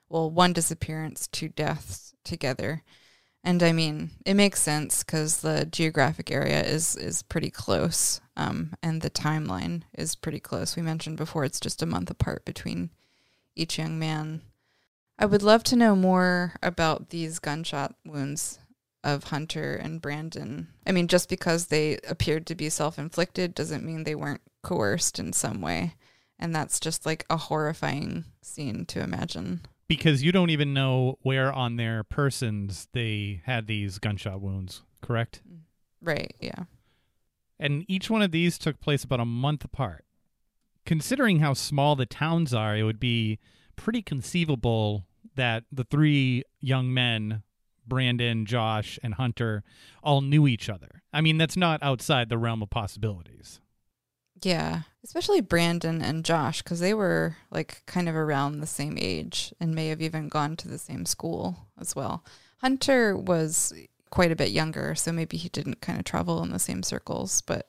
well, 0.08 0.30
one 0.30 0.52
disappearance, 0.52 1.26
two 1.26 1.48
deaths 1.48 2.14
together. 2.24 2.82
And 3.42 3.62
I 3.62 3.72
mean, 3.72 4.10
it 4.24 4.34
makes 4.34 4.62
sense 4.62 5.04
because 5.04 5.42
the 5.42 5.68
geographic 5.70 6.30
area 6.30 6.62
is 6.62 6.96
is 6.96 7.22
pretty 7.22 7.50
close, 7.50 8.22
um, 8.38 8.72
and 8.82 9.02
the 9.02 9.10
timeline 9.10 9.82
is 9.92 10.14
pretty 10.14 10.40
close. 10.40 10.76
We 10.76 10.82
mentioned 10.82 11.18
before 11.18 11.44
it's 11.44 11.60
just 11.60 11.82
a 11.82 11.86
month 11.86 12.10
apart 12.10 12.46
between 12.46 12.88
each 13.54 13.76
young 13.76 13.98
man. 13.98 14.40
I 15.18 15.26
would 15.26 15.42
love 15.42 15.62
to 15.64 15.76
know 15.76 15.94
more 15.94 16.54
about 16.62 17.10
these 17.10 17.38
gunshot 17.38 17.94
wounds 18.04 18.58
of 19.04 19.24
Hunter 19.24 19.74
and 19.74 20.00
Brandon. 20.00 20.68
I 20.86 20.92
mean, 20.92 21.08
just 21.08 21.28
because 21.28 21.66
they 21.66 21.98
appeared 22.08 22.46
to 22.46 22.54
be 22.54 22.68
self 22.70 22.98
inflicted 22.98 23.54
doesn't 23.54 23.84
mean 23.84 24.04
they 24.04 24.14
weren't 24.14 24.40
coerced 24.62 25.18
in 25.18 25.32
some 25.32 25.60
way. 25.60 25.94
And 26.38 26.54
that's 26.54 26.80
just 26.80 27.06
like 27.06 27.24
a 27.30 27.36
horrifying 27.36 28.24
scene 28.42 28.86
to 28.86 29.00
imagine. 29.00 29.60
Because 29.86 30.22
you 30.22 30.32
don't 30.32 30.50
even 30.50 30.74
know 30.74 31.18
where 31.22 31.52
on 31.52 31.76
their 31.76 32.02
persons 32.02 32.88
they 32.92 33.42
had 33.44 33.66
these 33.66 33.98
gunshot 33.98 34.40
wounds, 34.40 34.82
correct? 35.00 35.42
Mm. 35.48 35.60
Right, 36.00 36.34
yeah. 36.40 36.64
And 37.58 37.84
each 37.88 38.10
one 38.10 38.20
of 38.20 38.32
these 38.32 38.58
took 38.58 38.80
place 38.80 39.04
about 39.04 39.20
a 39.20 39.24
month 39.24 39.64
apart. 39.64 40.04
Considering 40.84 41.40
how 41.40 41.54
small 41.54 41.96
the 41.96 42.04
towns 42.04 42.52
are, 42.52 42.76
it 42.76 42.82
would 42.82 43.00
be 43.00 43.38
pretty 43.76 44.02
conceivable 44.02 45.06
that 45.36 45.64
the 45.70 45.84
three 45.84 46.44
young 46.60 46.92
men, 46.92 47.42
Brandon, 47.86 48.46
Josh, 48.46 48.98
and 49.02 49.14
Hunter, 49.14 49.62
all 50.02 50.20
knew 50.20 50.46
each 50.46 50.68
other. 50.68 51.02
I 51.12 51.20
mean, 51.20 51.38
that's 51.38 51.56
not 51.56 51.82
outside 51.82 52.28
the 52.28 52.38
realm 52.38 52.62
of 52.62 52.70
possibilities. 52.70 53.60
Yeah, 54.42 54.82
especially 55.02 55.40
Brandon 55.40 56.02
and 56.02 56.24
Josh 56.24 56.62
because 56.62 56.80
they 56.80 56.92
were 56.92 57.36
like 57.50 57.82
kind 57.86 58.08
of 58.08 58.14
around 58.14 58.60
the 58.60 58.66
same 58.66 58.96
age 58.98 59.54
and 59.58 59.74
may 59.74 59.88
have 59.88 60.02
even 60.02 60.28
gone 60.28 60.56
to 60.56 60.68
the 60.68 60.78
same 60.78 61.06
school 61.06 61.68
as 61.80 61.96
well. 61.96 62.24
Hunter 62.58 63.16
was 63.16 63.72
quite 64.10 64.32
a 64.32 64.36
bit 64.36 64.50
younger, 64.50 64.94
so 64.94 65.12
maybe 65.12 65.36
he 65.36 65.48
didn't 65.48 65.80
kind 65.80 65.98
of 65.98 66.04
travel 66.04 66.42
in 66.42 66.50
the 66.50 66.58
same 66.58 66.82
circles. 66.82 67.40
But 67.40 67.68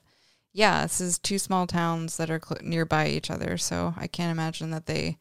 yeah, 0.54 0.84
this 0.84 1.02
is 1.02 1.18
two 1.18 1.40
small 1.40 1.66
towns 1.68 2.18
that 2.18 2.30
are 2.30 2.42
cl- 2.44 2.62
nearby 2.64 3.08
each 3.08 3.32
other, 3.32 3.58
so 3.58 3.94
I 3.98 4.08
can't 4.08 4.32
imagine 4.32 4.72
that 4.72 4.86
they 4.86 5.18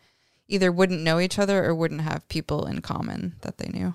either 0.49 0.71
wouldn't 0.71 1.01
know 1.01 1.21
each 1.21 1.39
other 1.39 1.65
or 1.65 1.75
wouldn't 1.75 2.03
have 2.03 2.29
people 2.29 2.67
in 2.67 2.81
common 2.81 3.37
that 3.41 3.59
they 3.59 3.69
knew. 3.69 3.95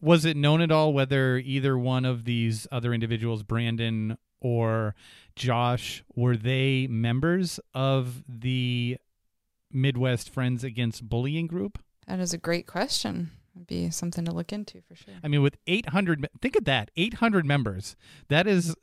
Was 0.00 0.24
it 0.24 0.36
known 0.36 0.60
at 0.60 0.70
all 0.70 0.92
whether 0.92 1.38
either 1.38 1.76
one 1.76 2.04
of 2.04 2.24
these 2.24 2.66
other 2.70 2.94
individuals, 2.94 3.42
Brandon 3.42 4.16
or 4.40 4.94
Josh, 5.34 6.04
were 6.14 6.36
they 6.36 6.86
members 6.88 7.58
of 7.74 8.22
the 8.28 8.98
Midwest 9.72 10.30
Friends 10.30 10.62
Against 10.64 11.08
Bullying 11.08 11.46
group? 11.46 11.78
That 12.06 12.20
is 12.20 12.32
a 12.32 12.38
great 12.38 12.66
question. 12.66 13.32
It'd 13.54 13.66
be 13.66 13.90
something 13.90 14.24
to 14.24 14.32
look 14.32 14.52
into 14.52 14.80
for 14.82 14.94
sure. 14.94 15.14
I 15.22 15.28
mean, 15.28 15.42
with 15.42 15.56
800, 15.66 16.28
think 16.40 16.56
of 16.56 16.64
that, 16.64 16.90
800 16.96 17.44
members. 17.44 17.96
That 18.28 18.46
is, 18.46 18.74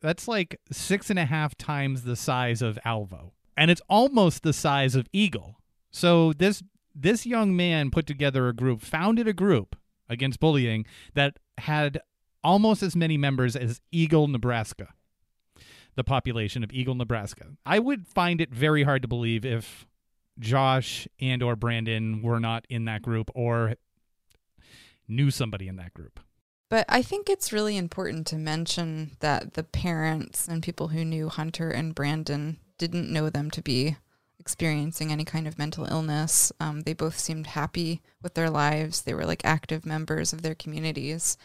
that's 0.00 0.28
like 0.28 0.60
six 0.70 1.10
and 1.10 1.18
a 1.18 1.26
half 1.26 1.56
times 1.56 2.04
the 2.04 2.16
size 2.16 2.62
of 2.62 2.78
Alvo, 2.84 3.32
and 3.56 3.70
it's 3.70 3.82
almost 3.88 4.42
the 4.42 4.52
size 4.52 4.94
of 4.94 5.08
Eagle. 5.12 5.59
So 5.90 6.32
this 6.32 6.62
this 6.94 7.26
young 7.26 7.56
man 7.56 7.90
put 7.90 8.06
together 8.06 8.48
a 8.48 8.52
group, 8.52 8.82
founded 8.82 9.28
a 9.28 9.32
group 9.32 9.76
against 10.08 10.40
bullying 10.40 10.86
that 11.14 11.38
had 11.58 12.00
almost 12.42 12.82
as 12.82 12.96
many 12.96 13.16
members 13.16 13.56
as 13.56 13.80
Eagle, 13.92 14.28
Nebraska. 14.28 14.88
The 15.94 16.04
population 16.04 16.64
of 16.64 16.72
Eagle, 16.72 16.94
Nebraska. 16.94 17.46
I 17.66 17.78
would 17.78 18.06
find 18.06 18.40
it 18.40 18.54
very 18.54 18.84
hard 18.84 19.02
to 19.02 19.08
believe 19.08 19.44
if 19.44 19.86
Josh 20.38 21.06
and 21.20 21.42
or 21.42 21.56
Brandon 21.56 22.22
were 22.22 22.40
not 22.40 22.64
in 22.68 22.86
that 22.86 23.02
group 23.02 23.30
or 23.34 23.74
knew 25.08 25.30
somebody 25.30 25.68
in 25.68 25.76
that 25.76 25.92
group. 25.92 26.20
But 26.68 26.86
I 26.88 27.02
think 27.02 27.28
it's 27.28 27.52
really 27.52 27.76
important 27.76 28.26
to 28.28 28.36
mention 28.36 29.16
that 29.18 29.54
the 29.54 29.64
parents 29.64 30.46
and 30.46 30.62
people 30.62 30.88
who 30.88 31.04
knew 31.04 31.28
Hunter 31.28 31.70
and 31.70 31.94
Brandon 31.94 32.58
didn't 32.78 33.12
know 33.12 33.28
them 33.28 33.50
to 33.50 33.60
be 33.60 33.96
experiencing 34.50 35.12
any 35.12 35.24
kind 35.24 35.46
of 35.46 35.60
mental 35.60 35.84
illness. 35.84 36.50
Um, 36.58 36.80
they 36.80 36.92
both 36.92 37.16
seemed 37.16 37.46
happy 37.46 38.02
with 38.20 38.34
their 38.34 38.50
lives. 38.50 39.02
They 39.02 39.14
were 39.14 39.24
like 39.24 39.44
active 39.44 39.86
members 39.86 40.32
of 40.32 40.42
their 40.42 40.56
communities 40.56 41.38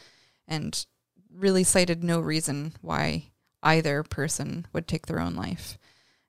and 0.47 0.83
really 1.31 1.63
cited 1.63 2.03
no 2.03 2.19
reason 2.19 2.73
why 2.81 3.25
either 3.61 4.01
person 4.01 4.65
would 4.73 4.87
take 4.87 5.05
their 5.05 5.19
own 5.19 5.35
life. 5.35 5.77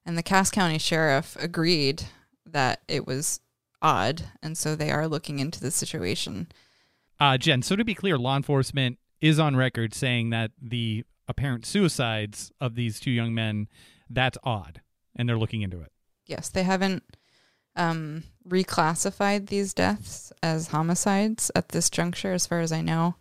And 0.05 0.15
the 0.15 0.23
Cass 0.23 0.51
County 0.51 0.77
Sheriff 0.77 1.35
agreed 1.39 2.03
that 2.45 2.81
it 2.87 3.07
was 3.07 3.39
odd. 3.81 4.25
And 4.43 4.55
so 4.55 4.75
they 4.75 4.91
are 4.91 5.07
looking 5.07 5.39
into 5.39 5.59
the 5.59 5.71
situation. 5.71 6.47
Uh, 7.19 7.39
Jen, 7.39 7.63
so 7.63 7.75
to 7.75 7.83
be 7.83 7.95
clear, 7.95 8.19
law 8.19 8.37
enforcement 8.37 8.99
is 9.19 9.39
on 9.39 9.55
record 9.55 9.95
saying 9.95 10.29
that 10.29 10.51
the 10.61 11.03
apparent 11.27 11.65
suicides 11.65 12.51
of 12.61 12.75
these 12.75 12.99
two 12.99 13.09
young 13.09 13.33
men, 13.33 13.67
that's 14.11 14.37
odd, 14.43 14.81
and 15.15 15.27
they're 15.27 15.39
looking 15.39 15.63
into 15.63 15.81
it. 15.81 15.91
Yes, 16.27 16.49
they 16.49 16.63
haven't 16.63 17.03
um, 17.75 18.23
reclassified 18.47 19.47
these 19.47 19.73
deaths 19.73 20.31
as 20.43 20.67
homicides 20.67 21.51
at 21.55 21.69
this 21.69 21.89
juncture, 21.89 22.33
as 22.33 22.45
far 22.45 22.59
as 22.59 22.71
I 22.71 22.81
know. 22.81 23.15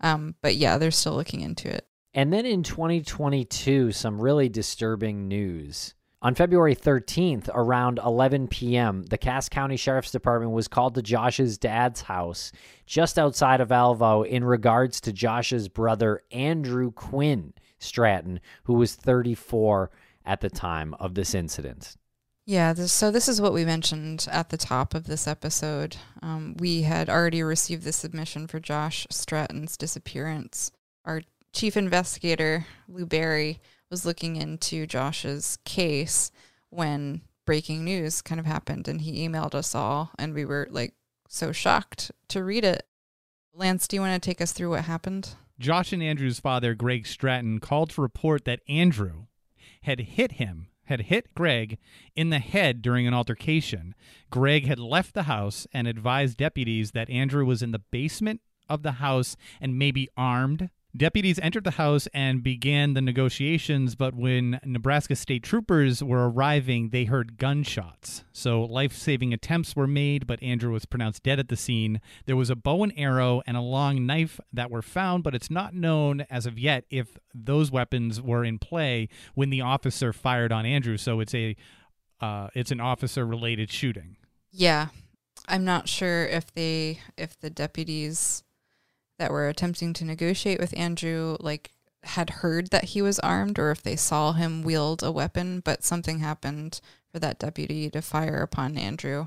Um, 0.00 0.34
but 0.42 0.56
yeah, 0.56 0.78
they're 0.78 0.90
still 0.90 1.14
looking 1.14 1.40
into 1.40 1.68
it. 1.68 1.86
And 2.14 2.32
then 2.32 2.46
in 2.46 2.62
2022, 2.62 3.92
some 3.92 4.20
really 4.20 4.48
disturbing 4.48 5.28
news. 5.28 5.94
On 6.20 6.34
February 6.34 6.74
13th, 6.74 7.48
around 7.54 8.00
11 8.04 8.48
p.m., 8.48 9.04
the 9.04 9.18
Cass 9.18 9.48
County 9.48 9.76
Sheriff's 9.76 10.10
Department 10.10 10.50
was 10.50 10.66
called 10.66 10.96
to 10.96 11.02
Josh's 11.02 11.58
dad's 11.58 12.02
house 12.02 12.50
just 12.86 13.20
outside 13.20 13.60
of 13.60 13.70
Alvo 13.70 14.22
in 14.22 14.42
regards 14.42 15.00
to 15.02 15.12
Josh's 15.12 15.68
brother, 15.68 16.22
Andrew 16.32 16.90
Quinn 16.90 17.54
Stratton, 17.78 18.40
who 18.64 18.74
was 18.74 18.96
34 18.96 19.92
at 20.26 20.40
the 20.40 20.50
time 20.50 20.94
of 20.94 21.14
this 21.14 21.34
incident. 21.34 21.96
Yeah, 22.48 22.72
this, 22.72 22.94
so 22.94 23.10
this 23.10 23.28
is 23.28 23.42
what 23.42 23.52
we 23.52 23.66
mentioned 23.66 24.26
at 24.30 24.48
the 24.48 24.56
top 24.56 24.94
of 24.94 25.04
this 25.04 25.28
episode. 25.28 25.98
Um, 26.22 26.56
we 26.58 26.80
had 26.80 27.10
already 27.10 27.42
received 27.42 27.84
the 27.84 27.92
submission 27.92 28.46
for 28.46 28.58
Josh 28.58 29.06
Stratton's 29.10 29.76
disappearance. 29.76 30.72
Our 31.04 31.20
chief 31.52 31.76
investigator, 31.76 32.64
Lou 32.88 33.04
Barry, 33.04 33.60
was 33.90 34.06
looking 34.06 34.36
into 34.36 34.86
Josh's 34.86 35.58
case 35.66 36.30
when 36.70 37.20
breaking 37.44 37.84
news 37.84 38.22
kind 38.22 38.40
of 38.40 38.46
happened, 38.46 38.88
and 38.88 39.02
he 39.02 39.28
emailed 39.28 39.54
us 39.54 39.74
all, 39.74 40.12
and 40.18 40.32
we 40.32 40.46
were 40.46 40.68
like 40.70 40.94
so 41.28 41.52
shocked 41.52 42.12
to 42.28 42.42
read 42.42 42.64
it. 42.64 42.86
Lance, 43.52 43.86
do 43.86 43.96
you 43.96 44.00
want 44.00 44.22
to 44.22 44.26
take 44.26 44.40
us 44.40 44.52
through 44.52 44.70
what 44.70 44.84
happened? 44.84 45.34
Josh 45.58 45.92
and 45.92 46.02
Andrew's 46.02 46.40
father, 46.40 46.74
Greg 46.74 47.06
Stratton, 47.06 47.60
called 47.60 47.90
to 47.90 48.00
report 48.00 48.46
that 48.46 48.60
Andrew 48.66 49.26
had 49.82 50.00
hit 50.00 50.32
him, 50.32 50.68
had 50.88 51.02
hit 51.02 51.34
Greg 51.34 51.78
in 52.16 52.30
the 52.30 52.38
head 52.38 52.82
during 52.82 53.06
an 53.06 53.14
altercation. 53.14 53.94
Greg 54.30 54.66
had 54.66 54.78
left 54.78 55.14
the 55.14 55.24
house 55.24 55.66
and 55.72 55.86
advised 55.86 56.36
deputies 56.38 56.90
that 56.92 57.10
Andrew 57.10 57.44
was 57.44 57.62
in 57.62 57.72
the 57.72 57.78
basement 57.78 58.40
of 58.68 58.82
the 58.82 58.92
house 58.92 59.36
and 59.60 59.78
maybe 59.78 60.08
armed. 60.16 60.70
Deputies 60.96 61.38
entered 61.40 61.64
the 61.64 61.72
house 61.72 62.08
and 62.14 62.42
began 62.42 62.94
the 62.94 63.02
negotiations, 63.02 63.94
but 63.94 64.14
when 64.14 64.58
Nebraska 64.64 65.14
state 65.14 65.42
troopers 65.42 66.02
were 66.02 66.30
arriving, 66.30 66.88
they 66.90 67.04
heard 67.04 67.36
gunshots. 67.36 68.24
So 68.32 68.62
life 68.62 68.94
saving 68.94 69.34
attempts 69.34 69.76
were 69.76 69.86
made, 69.86 70.26
but 70.26 70.42
Andrew 70.42 70.72
was 70.72 70.86
pronounced 70.86 71.22
dead 71.22 71.38
at 71.38 71.48
the 71.48 71.56
scene. 71.56 72.00
There 72.24 72.36
was 72.36 72.48
a 72.48 72.56
bow 72.56 72.82
and 72.82 72.92
arrow 72.96 73.42
and 73.46 73.54
a 73.54 73.60
long 73.60 74.06
knife 74.06 74.40
that 74.52 74.70
were 74.70 74.80
found, 74.80 75.24
but 75.24 75.34
it's 75.34 75.50
not 75.50 75.74
known 75.74 76.22
as 76.30 76.46
of 76.46 76.58
yet 76.58 76.84
if 76.90 77.18
those 77.34 77.70
weapons 77.70 78.22
were 78.22 78.44
in 78.44 78.58
play 78.58 79.10
when 79.34 79.50
the 79.50 79.60
officer 79.60 80.14
fired 80.14 80.52
on 80.52 80.64
Andrew. 80.64 80.96
So 80.96 81.20
it's 81.20 81.34
a 81.34 81.54
uh, 82.20 82.48
it's 82.54 82.70
an 82.70 82.80
officer 82.80 83.26
related 83.26 83.70
shooting. 83.70 84.16
Yeah, 84.50 84.88
I'm 85.46 85.64
not 85.64 85.88
sure 85.88 86.26
if 86.26 86.52
they 86.52 87.00
if 87.16 87.38
the 87.38 87.50
deputies 87.50 88.42
that 89.18 89.32
were 89.32 89.48
attempting 89.48 89.92
to 89.94 90.04
negotiate 90.04 90.60
with 90.60 90.76
Andrew 90.76 91.36
like 91.40 91.72
had 92.04 92.30
heard 92.30 92.68
that 92.70 92.84
he 92.84 93.02
was 93.02 93.18
armed 93.18 93.58
or 93.58 93.70
if 93.70 93.82
they 93.82 93.96
saw 93.96 94.32
him 94.32 94.62
wield 94.62 95.02
a 95.02 95.12
weapon, 95.12 95.60
but 95.60 95.84
something 95.84 96.20
happened 96.20 96.80
for 97.10 97.18
that 97.18 97.38
deputy 97.38 97.90
to 97.90 98.00
fire 98.00 98.42
upon 98.42 98.78
Andrew. 98.78 99.26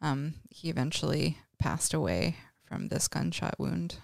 Um, 0.00 0.34
he 0.50 0.68
eventually 0.68 1.38
passed 1.58 1.92
away 1.92 2.36
from 2.64 2.88
this 2.88 3.08
gunshot 3.08 3.56
wound. 3.58 3.96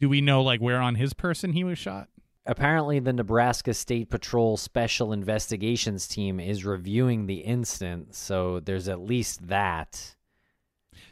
Do 0.00 0.08
we 0.08 0.20
know 0.20 0.42
like 0.42 0.60
where 0.60 0.80
on 0.80 0.96
his 0.96 1.14
person 1.14 1.52
he 1.52 1.64
was 1.64 1.78
shot? 1.78 2.08
Apparently, 2.46 2.98
the 2.98 3.12
Nebraska 3.12 3.74
State 3.74 4.08
Patrol 4.08 4.56
Special 4.56 5.12
Investigations 5.12 6.08
Team 6.08 6.40
is 6.40 6.64
reviewing 6.64 7.26
the 7.26 7.40
incident, 7.40 8.14
so 8.14 8.58
there's 8.58 8.88
at 8.88 9.00
least 9.00 9.48
that. 9.48 10.16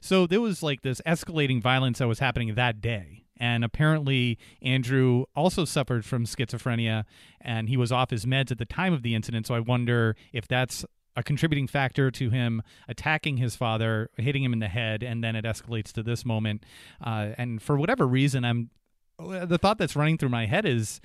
So 0.01 0.27
there 0.27 0.41
was 0.41 0.63
like 0.63 0.81
this 0.81 1.03
escalating 1.07 1.61
violence 1.61 1.99
that 1.99 2.09
was 2.09 2.21
happening 2.21 2.55
that 2.55 2.81
day. 2.81 3.26
And 3.39 3.64
apparently, 3.64 4.39
Andrew 4.62 5.24
also 5.34 5.64
suffered 5.64 6.05
from 6.05 6.24
schizophrenia 6.24 7.05
and 7.41 7.68
he 7.68 7.76
was 7.76 7.93
off 7.93 8.11
his 8.11 8.24
meds 8.24 8.51
at 8.51 8.59
the 8.59 8.64
time 8.64 8.93
of 8.93 9.03
the 9.03 9.14
incident. 9.14 9.47
So 9.47 9.55
I 9.55 9.61
wonder 9.61 10.16
if 10.32 10.49
that's 10.49 10.84
a 11.16 11.22
contributing 11.22 11.66
factor 11.66 12.11
to 12.11 12.30
him 12.30 12.62
attacking 12.89 13.39
his 13.39 13.57
father, 13.57 14.11
hitting 14.16 14.45
him 14.45 14.53
in 14.53 14.59
the 14.59 14.68
head, 14.68 15.03
and 15.03 15.24
then 15.24 15.34
it 15.34 15.45
escalates 15.45 15.93
to 15.93 16.03
this 16.03 16.24
moment. 16.24 16.64
Uh, 17.03 17.30
and 17.39 17.62
for 17.62 17.76
whatever 17.76 18.07
reason, 18.07 18.45
I'm 18.45 18.70
the 19.18 19.59
thought 19.59 19.78
that's 19.78 19.97
running 19.97 20.18
through 20.18 20.28
my 20.28 20.45
head 20.47 20.66
is 20.66 21.01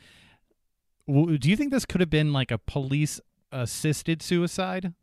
do 1.07 1.49
you 1.49 1.55
think 1.55 1.71
this 1.71 1.85
could 1.85 2.01
have 2.01 2.09
been 2.09 2.33
like 2.33 2.51
a 2.51 2.57
police 2.57 3.19
assisted 3.51 4.21
suicide? 4.21 4.93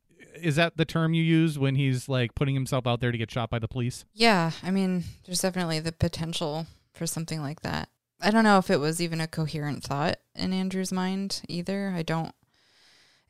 Is 0.41 0.57
that 0.57 0.77
the 0.77 0.85
term 0.85 1.15
you 1.15 1.23
use 1.23 1.59
when 1.59 1.75
he's 1.75 2.09
like 2.09 2.35
putting 2.35 2.55
himself 2.55 2.87
out 2.87 3.01
there 3.01 3.11
to 3.11 3.19
get 3.19 3.31
shot 3.31 3.51
by 3.51 3.59
the 3.59 3.69
police? 3.69 4.05
Yeah, 4.13 4.53
I 4.63 4.71
mean, 4.71 5.05
there's 5.25 5.41
definitely 5.41 5.81
the 5.81 5.93
potential 5.93 6.67
for 6.99 7.07
something 7.07 7.41
like 7.41 7.63
that. 7.63 7.89
I 8.21 8.31
don't 8.31 8.45
know 8.45 8.59
if 8.59 8.69
it 8.69 8.81
was 8.81 9.01
even 9.01 9.21
a 9.21 9.29
coherent 9.29 9.85
thought 9.85 10.19
in 10.35 10.53
Andrew's 10.53 10.93
mind 10.93 11.41
either. 11.49 11.93
I 11.95 12.03
don't, 12.03 12.35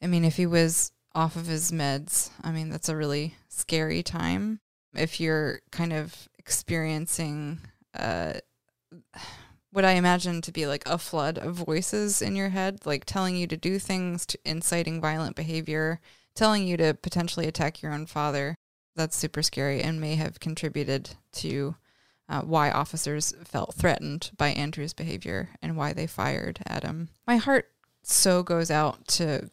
I 0.03 0.07
mean, 0.07 0.25
if 0.25 0.37
he 0.37 0.47
was 0.47 0.93
off 1.15 1.37
of 1.37 1.47
his 1.47 1.71
meds, 1.71 2.31
I 2.43 2.51
mean, 2.51 2.71
that's 2.71 2.89
a 2.89 2.97
really 2.97 3.35
scary 3.49 4.03
time. 4.03 4.61
If 4.95 5.21
you're 5.21 5.61
kind 5.71 5.93
of 5.93 6.29
experiencing, 6.39 7.61
uh, 7.95 8.35
what 9.71 9.85
I 9.85 9.93
imagine 9.93 10.41
to 10.43 10.53
be 10.53 10.67
like 10.67 10.87
a 10.87 10.97
flood 10.97 11.37
of 11.37 11.55
voices 11.55 12.23
in 12.23 12.35
your 12.35 12.49
head, 12.49 12.87
like 12.87 13.05
telling 13.05 13.37
you 13.37 13.47
to 13.49 13.57
do 13.57 13.79
things, 13.79 14.25
to 14.27 14.39
inciting 14.47 15.01
violent 15.01 15.37
behavior, 15.37 16.01
telling 16.35 16.67
you 16.67 16.79
to 16.79 16.95
potentially 16.95 17.47
attack 17.47 17.83
your 17.83 17.93
own 17.93 18.07
father. 18.07 18.57
That's 18.97 19.17
super 19.17 19.43
scary 19.43 19.83
and 19.83 20.01
may 20.01 20.15
have 20.17 20.41
contributed 20.41 21.11
to 21.35 21.77
uh, 22.29 22.43
why 22.43 22.71
officers 22.71 23.35
felt 23.45 23.75
threatened 23.75 24.31
by 24.37 24.49
Andrew's 24.51 24.93
behavior 24.93 25.51
and 25.63 25.77
why 25.77 25.93
they 25.93 26.07
fired 26.07 26.61
at 26.67 26.85
him. 26.85 27.09
My 27.27 27.37
heart 27.37 27.71
so 28.03 28.43
goes 28.43 28.71
out 28.71 29.07
to 29.09 29.51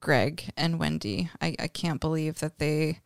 Greg 0.00 0.50
and 0.56 0.78
Wendy. 0.78 1.30
I, 1.40 1.56
I 1.58 1.68
can't 1.68 2.00
believe 2.00 2.40
that 2.40 2.58
they 2.58 3.00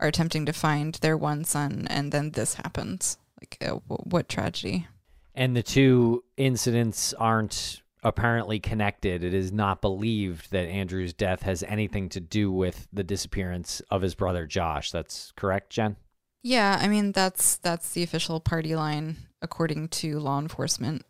are 0.00 0.08
attempting 0.08 0.46
to 0.46 0.52
find 0.52 0.94
their 0.96 1.16
one 1.16 1.44
son 1.44 1.86
and 1.88 2.12
then 2.12 2.30
this 2.30 2.54
happens. 2.54 3.18
Like, 3.40 3.58
uh, 3.68 3.76
what 3.86 4.28
tragedy. 4.28 4.88
And 5.34 5.56
the 5.56 5.62
two 5.62 6.24
incidents 6.36 7.14
aren't 7.14 7.82
apparently 8.02 8.58
connected. 8.58 9.22
It 9.22 9.34
is 9.34 9.52
not 9.52 9.80
believed 9.80 10.50
that 10.50 10.66
Andrew's 10.66 11.12
death 11.12 11.42
has 11.42 11.62
anything 11.64 12.08
to 12.10 12.20
do 12.20 12.50
with 12.50 12.88
the 12.92 13.04
disappearance 13.04 13.80
of 13.90 14.02
his 14.02 14.14
brother 14.14 14.46
Josh. 14.46 14.90
That's 14.90 15.32
correct, 15.36 15.70
Jen? 15.70 15.96
Yeah, 16.42 16.78
I 16.80 16.88
mean 16.88 17.12
that's 17.12 17.56
that's 17.56 17.92
the 17.92 18.02
official 18.02 18.40
party 18.40 18.74
line 18.76 19.16
according 19.42 19.88
to 19.88 20.18
law 20.18 20.38
enforcement. 20.38 21.04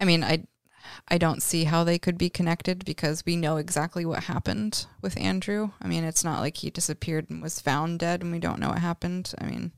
I 0.00 0.04
mean, 0.04 0.22
I 0.22 0.44
I 1.08 1.18
don't 1.18 1.42
see 1.42 1.64
how 1.64 1.84
they 1.84 1.98
could 1.98 2.18
be 2.18 2.30
connected 2.30 2.84
because 2.84 3.24
we 3.26 3.36
know 3.36 3.56
exactly 3.56 4.04
what 4.04 4.24
happened 4.24 4.86
with 5.02 5.18
Andrew. 5.18 5.70
I 5.80 5.88
mean, 5.88 6.04
it's 6.04 6.24
not 6.24 6.40
like 6.40 6.58
he 6.58 6.70
disappeared 6.70 7.30
and 7.30 7.42
was 7.42 7.60
found 7.60 7.98
dead 8.00 8.22
and 8.22 8.32
we 8.32 8.38
don't 8.38 8.60
know 8.60 8.70
what 8.70 8.78
happened. 8.78 9.32
I 9.38 9.46
mean, 9.46 9.72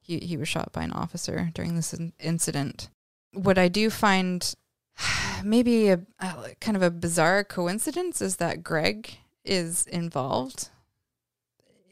he 0.00 0.18
he 0.20 0.36
was 0.36 0.48
shot 0.48 0.72
by 0.72 0.84
an 0.84 0.92
officer 0.92 1.50
during 1.54 1.76
this 1.76 1.92
in- 1.94 2.12
incident. 2.20 2.88
What 3.32 3.58
I 3.58 3.68
do 3.68 3.90
find 3.90 4.54
maybe 5.44 5.88
a, 5.88 6.00
a 6.20 6.54
kind 6.60 6.76
of 6.76 6.82
a 6.82 6.90
bizarre 6.90 7.44
coincidence 7.44 8.22
is 8.22 8.36
that 8.36 8.64
Greg 8.64 9.18
is 9.44 9.86
involved 9.88 10.70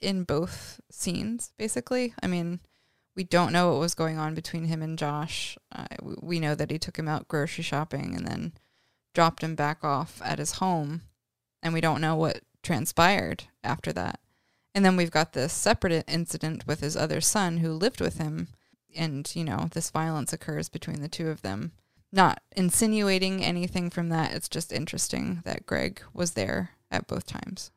in 0.02 0.24
both 0.24 0.80
scenes 0.90 1.52
basically. 1.56 2.14
I 2.22 2.26
mean, 2.26 2.60
we 3.14 3.24
don't 3.24 3.52
know 3.52 3.70
what 3.70 3.80
was 3.80 3.94
going 3.94 4.18
on 4.18 4.34
between 4.34 4.64
him 4.64 4.82
and 4.82 4.98
Josh. 4.98 5.56
Uh, 5.74 5.86
we 6.20 6.40
know 6.40 6.54
that 6.54 6.70
he 6.70 6.78
took 6.78 6.98
him 6.98 7.08
out 7.08 7.28
grocery 7.28 7.64
shopping 7.64 8.14
and 8.14 8.26
then 8.26 8.52
dropped 9.14 9.42
him 9.42 9.54
back 9.54 9.84
off 9.84 10.20
at 10.24 10.38
his 10.38 10.52
home, 10.52 11.02
and 11.62 11.74
we 11.74 11.80
don't 11.80 12.00
know 12.00 12.16
what 12.16 12.40
transpired 12.62 13.44
after 13.62 13.92
that. 13.92 14.20
And 14.74 14.84
then 14.84 14.96
we've 14.96 15.10
got 15.10 15.34
this 15.34 15.52
separate 15.52 16.04
incident 16.08 16.66
with 16.66 16.80
his 16.80 16.96
other 16.96 17.20
son 17.20 17.58
who 17.58 17.72
lived 17.72 18.00
with 18.00 18.16
him, 18.16 18.48
and 18.96 19.30
you 19.34 19.44
know 19.44 19.68
this 19.72 19.90
violence 19.90 20.32
occurs 20.32 20.68
between 20.68 21.02
the 21.02 21.08
two 21.08 21.28
of 21.28 21.42
them. 21.42 21.72
Not 22.10 22.42
insinuating 22.56 23.42
anything 23.42 23.90
from 23.90 24.08
that. 24.10 24.34
It's 24.34 24.48
just 24.48 24.72
interesting 24.72 25.42
that 25.44 25.66
Greg 25.66 26.02
was 26.12 26.32
there 26.32 26.70
at 26.90 27.06
both 27.06 27.26
times. 27.26 27.70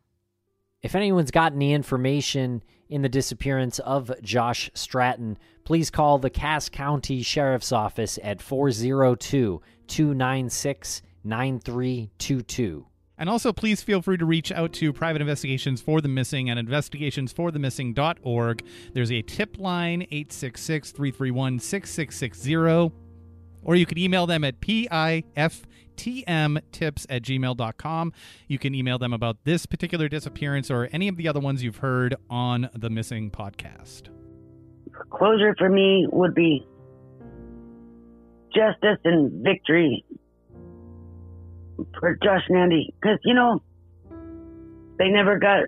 If 0.86 0.93
anyone's 0.93 1.31
got 1.31 1.53
any 1.53 1.73
information 1.73 2.61
in 2.89 3.01
the 3.01 3.09
disappearance 3.09 3.79
of 3.79 4.11
Josh 4.21 4.69
Stratton, 4.75 5.39
please 5.63 5.89
call 5.89 6.19
the 6.19 6.29
Cass 6.29 6.69
County 6.69 7.23
Sheriff's 7.23 7.71
Office 7.71 8.19
at 8.21 8.39
402 8.39 9.63
296 9.88 11.01
9322. 11.23 12.86
And 13.17 13.27
also, 13.27 13.51
please 13.51 13.81
feel 13.81 14.03
free 14.03 14.17
to 14.17 14.25
reach 14.25 14.51
out 14.51 14.73
to 14.73 14.93
Private 14.93 15.23
Investigations 15.23 15.81
for 15.81 16.01
the 16.01 16.07
Missing 16.07 16.51
and 16.51 16.59
investigationsforthemissing.org. 16.59 18.63
There's 18.93 19.11
a 19.11 19.23
tip 19.23 19.57
line, 19.57 20.03
866 20.03 20.91
331 20.91 21.59
6660. 21.61 22.91
Or 23.63 23.75
you 23.75 23.88
can 23.88 23.97
email 23.97 24.27
them 24.27 24.43
at 24.43 24.61
PIF 24.61 25.63
tmtips 25.96 27.06
at 27.10 27.22
gmail.com. 27.22 28.14
You 28.48 28.60
can 28.60 28.76
email 28.76 28.98
them 28.98 29.14
about 29.14 29.38
this 29.43 29.66
particular 29.66 30.08
disappearance 30.08 30.70
or 30.70 30.89
any 30.91 31.08
of 31.08 31.18
the 31.18 31.28
other 31.28 31.39
ones 31.39 31.64
you've 31.64 31.78
heard 31.78 32.16
on 32.30 32.70
the 32.74 32.89
Missing 32.89 33.32
podcast. 33.32 34.10
Closure 35.10 35.56
for 35.58 35.70
me 35.70 36.08
would 36.12 36.34
be 36.34 36.66
justice 38.54 39.00
and 39.04 39.43
victory 39.43 40.06
for 42.00 42.18
Josh 42.24 42.43
and 42.50 42.58
Andy. 42.58 42.93
Because, 43.02 43.20
you 43.24 43.34
know, 43.34 43.62
they 44.98 45.10
never 45.10 45.38
got 45.38 45.66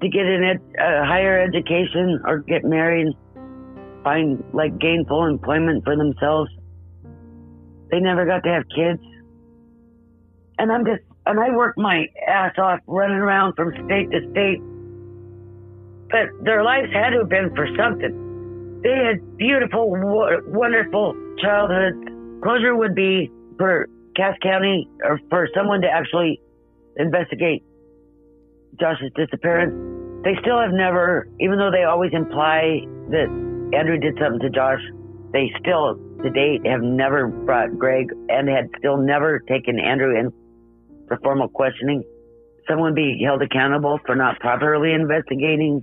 to 0.00 0.08
get 0.08 0.26
ed- 0.26 0.80
a 0.80 1.04
higher 1.04 1.40
education 1.40 2.20
or 2.26 2.38
get 2.38 2.64
married, 2.64 3.08
find 4.02 4.42
like 4.52 4.78
gainful 4.78 5.26
employment 5.26 5.84
for 5.84 5.96
themselves. 5.96 6.50
They 7.90 8.00
never 8.00 8.26
got 8.26 8.42
to 8.44 8.50
have 8.50 8.64
kids 8.74 9.02
and 10.58 10.70
I'm 10.70 10.84
just, 10.84 11.02
and 11.26 11.38
I 11.38 11.54
worked 11.54 11.78
my 11.78 12.06
ass 12.26 12.54
off 12.58 12.80
running 12.86 13.16
around 13.16 13.54
from 13.54 13.72
state 13.86 14.10
to 14.10 14.20
state. 14.30 14.60
But 16.10 16.44
their 16.44 16.62
lives 16.62 16.92
had 16.92 17.10
to 17.10 17.20
have 17.20 17.28
been 17.28 17.54
for 17.54 17.66
something. 17.76 18.80
They 18.82 18.90
had 18.90 19.38
beautiful, 19.38 19.90
wonderful 19.90 21.14
childhoods. 21.40 21.96
Closure 22.42 22.76
would 22.76 22.94
be 22.94 23.30
for 23.56 23.86
Cass 24.16 24.36
County 24.42 24.88
or 25.04 25.20
for 25.30 25.48
someone 25.54 25.80
to 25.82 25.88
actually 25.88 26.40
investigate 26.96 27.62
Josh's 28.78 29.12
disappearance. 29.14 29.72
They 30.24 30.34
still 30.40 30.60
have 30.60 30.72
never, 30.72 31.28
even 31.40 31.58
though 31.58 31.70
they 31.70 31.84
always 31.84 32.12
imply 32.12 32.82
that 33.10 33.28
Andrew 33.72 33.98
did 33.98 34.18
something 34.20 34.40
to 34.40 34.50
Josh, 34.50 34.80
they 35.32 35.50
still 35.60 35.96
to 36.22 36.30
date 36.30 36.66
have 36.66 36.82
never 36.82 37.28
brought 37.28 37.76
Greg 37.78 38.08
and 38.28 38.48
had 38.48 38.68
still 38.78 38.96
never 38.96 39.40
taken 39.40 39.78
Andrew 39.78 40.18
in 40.18 40.32
for 41.08 41.18
formal 41.22 41.48
questioning, 41.48 42.04
someone 42.68 42.94
be 42.94 43.22
held 43.24 43.42
accountable 43.42 43.98
for 44.06 44.14
not 44.14 44.38
properly 44.40 44.92
investigating 44.92 45.82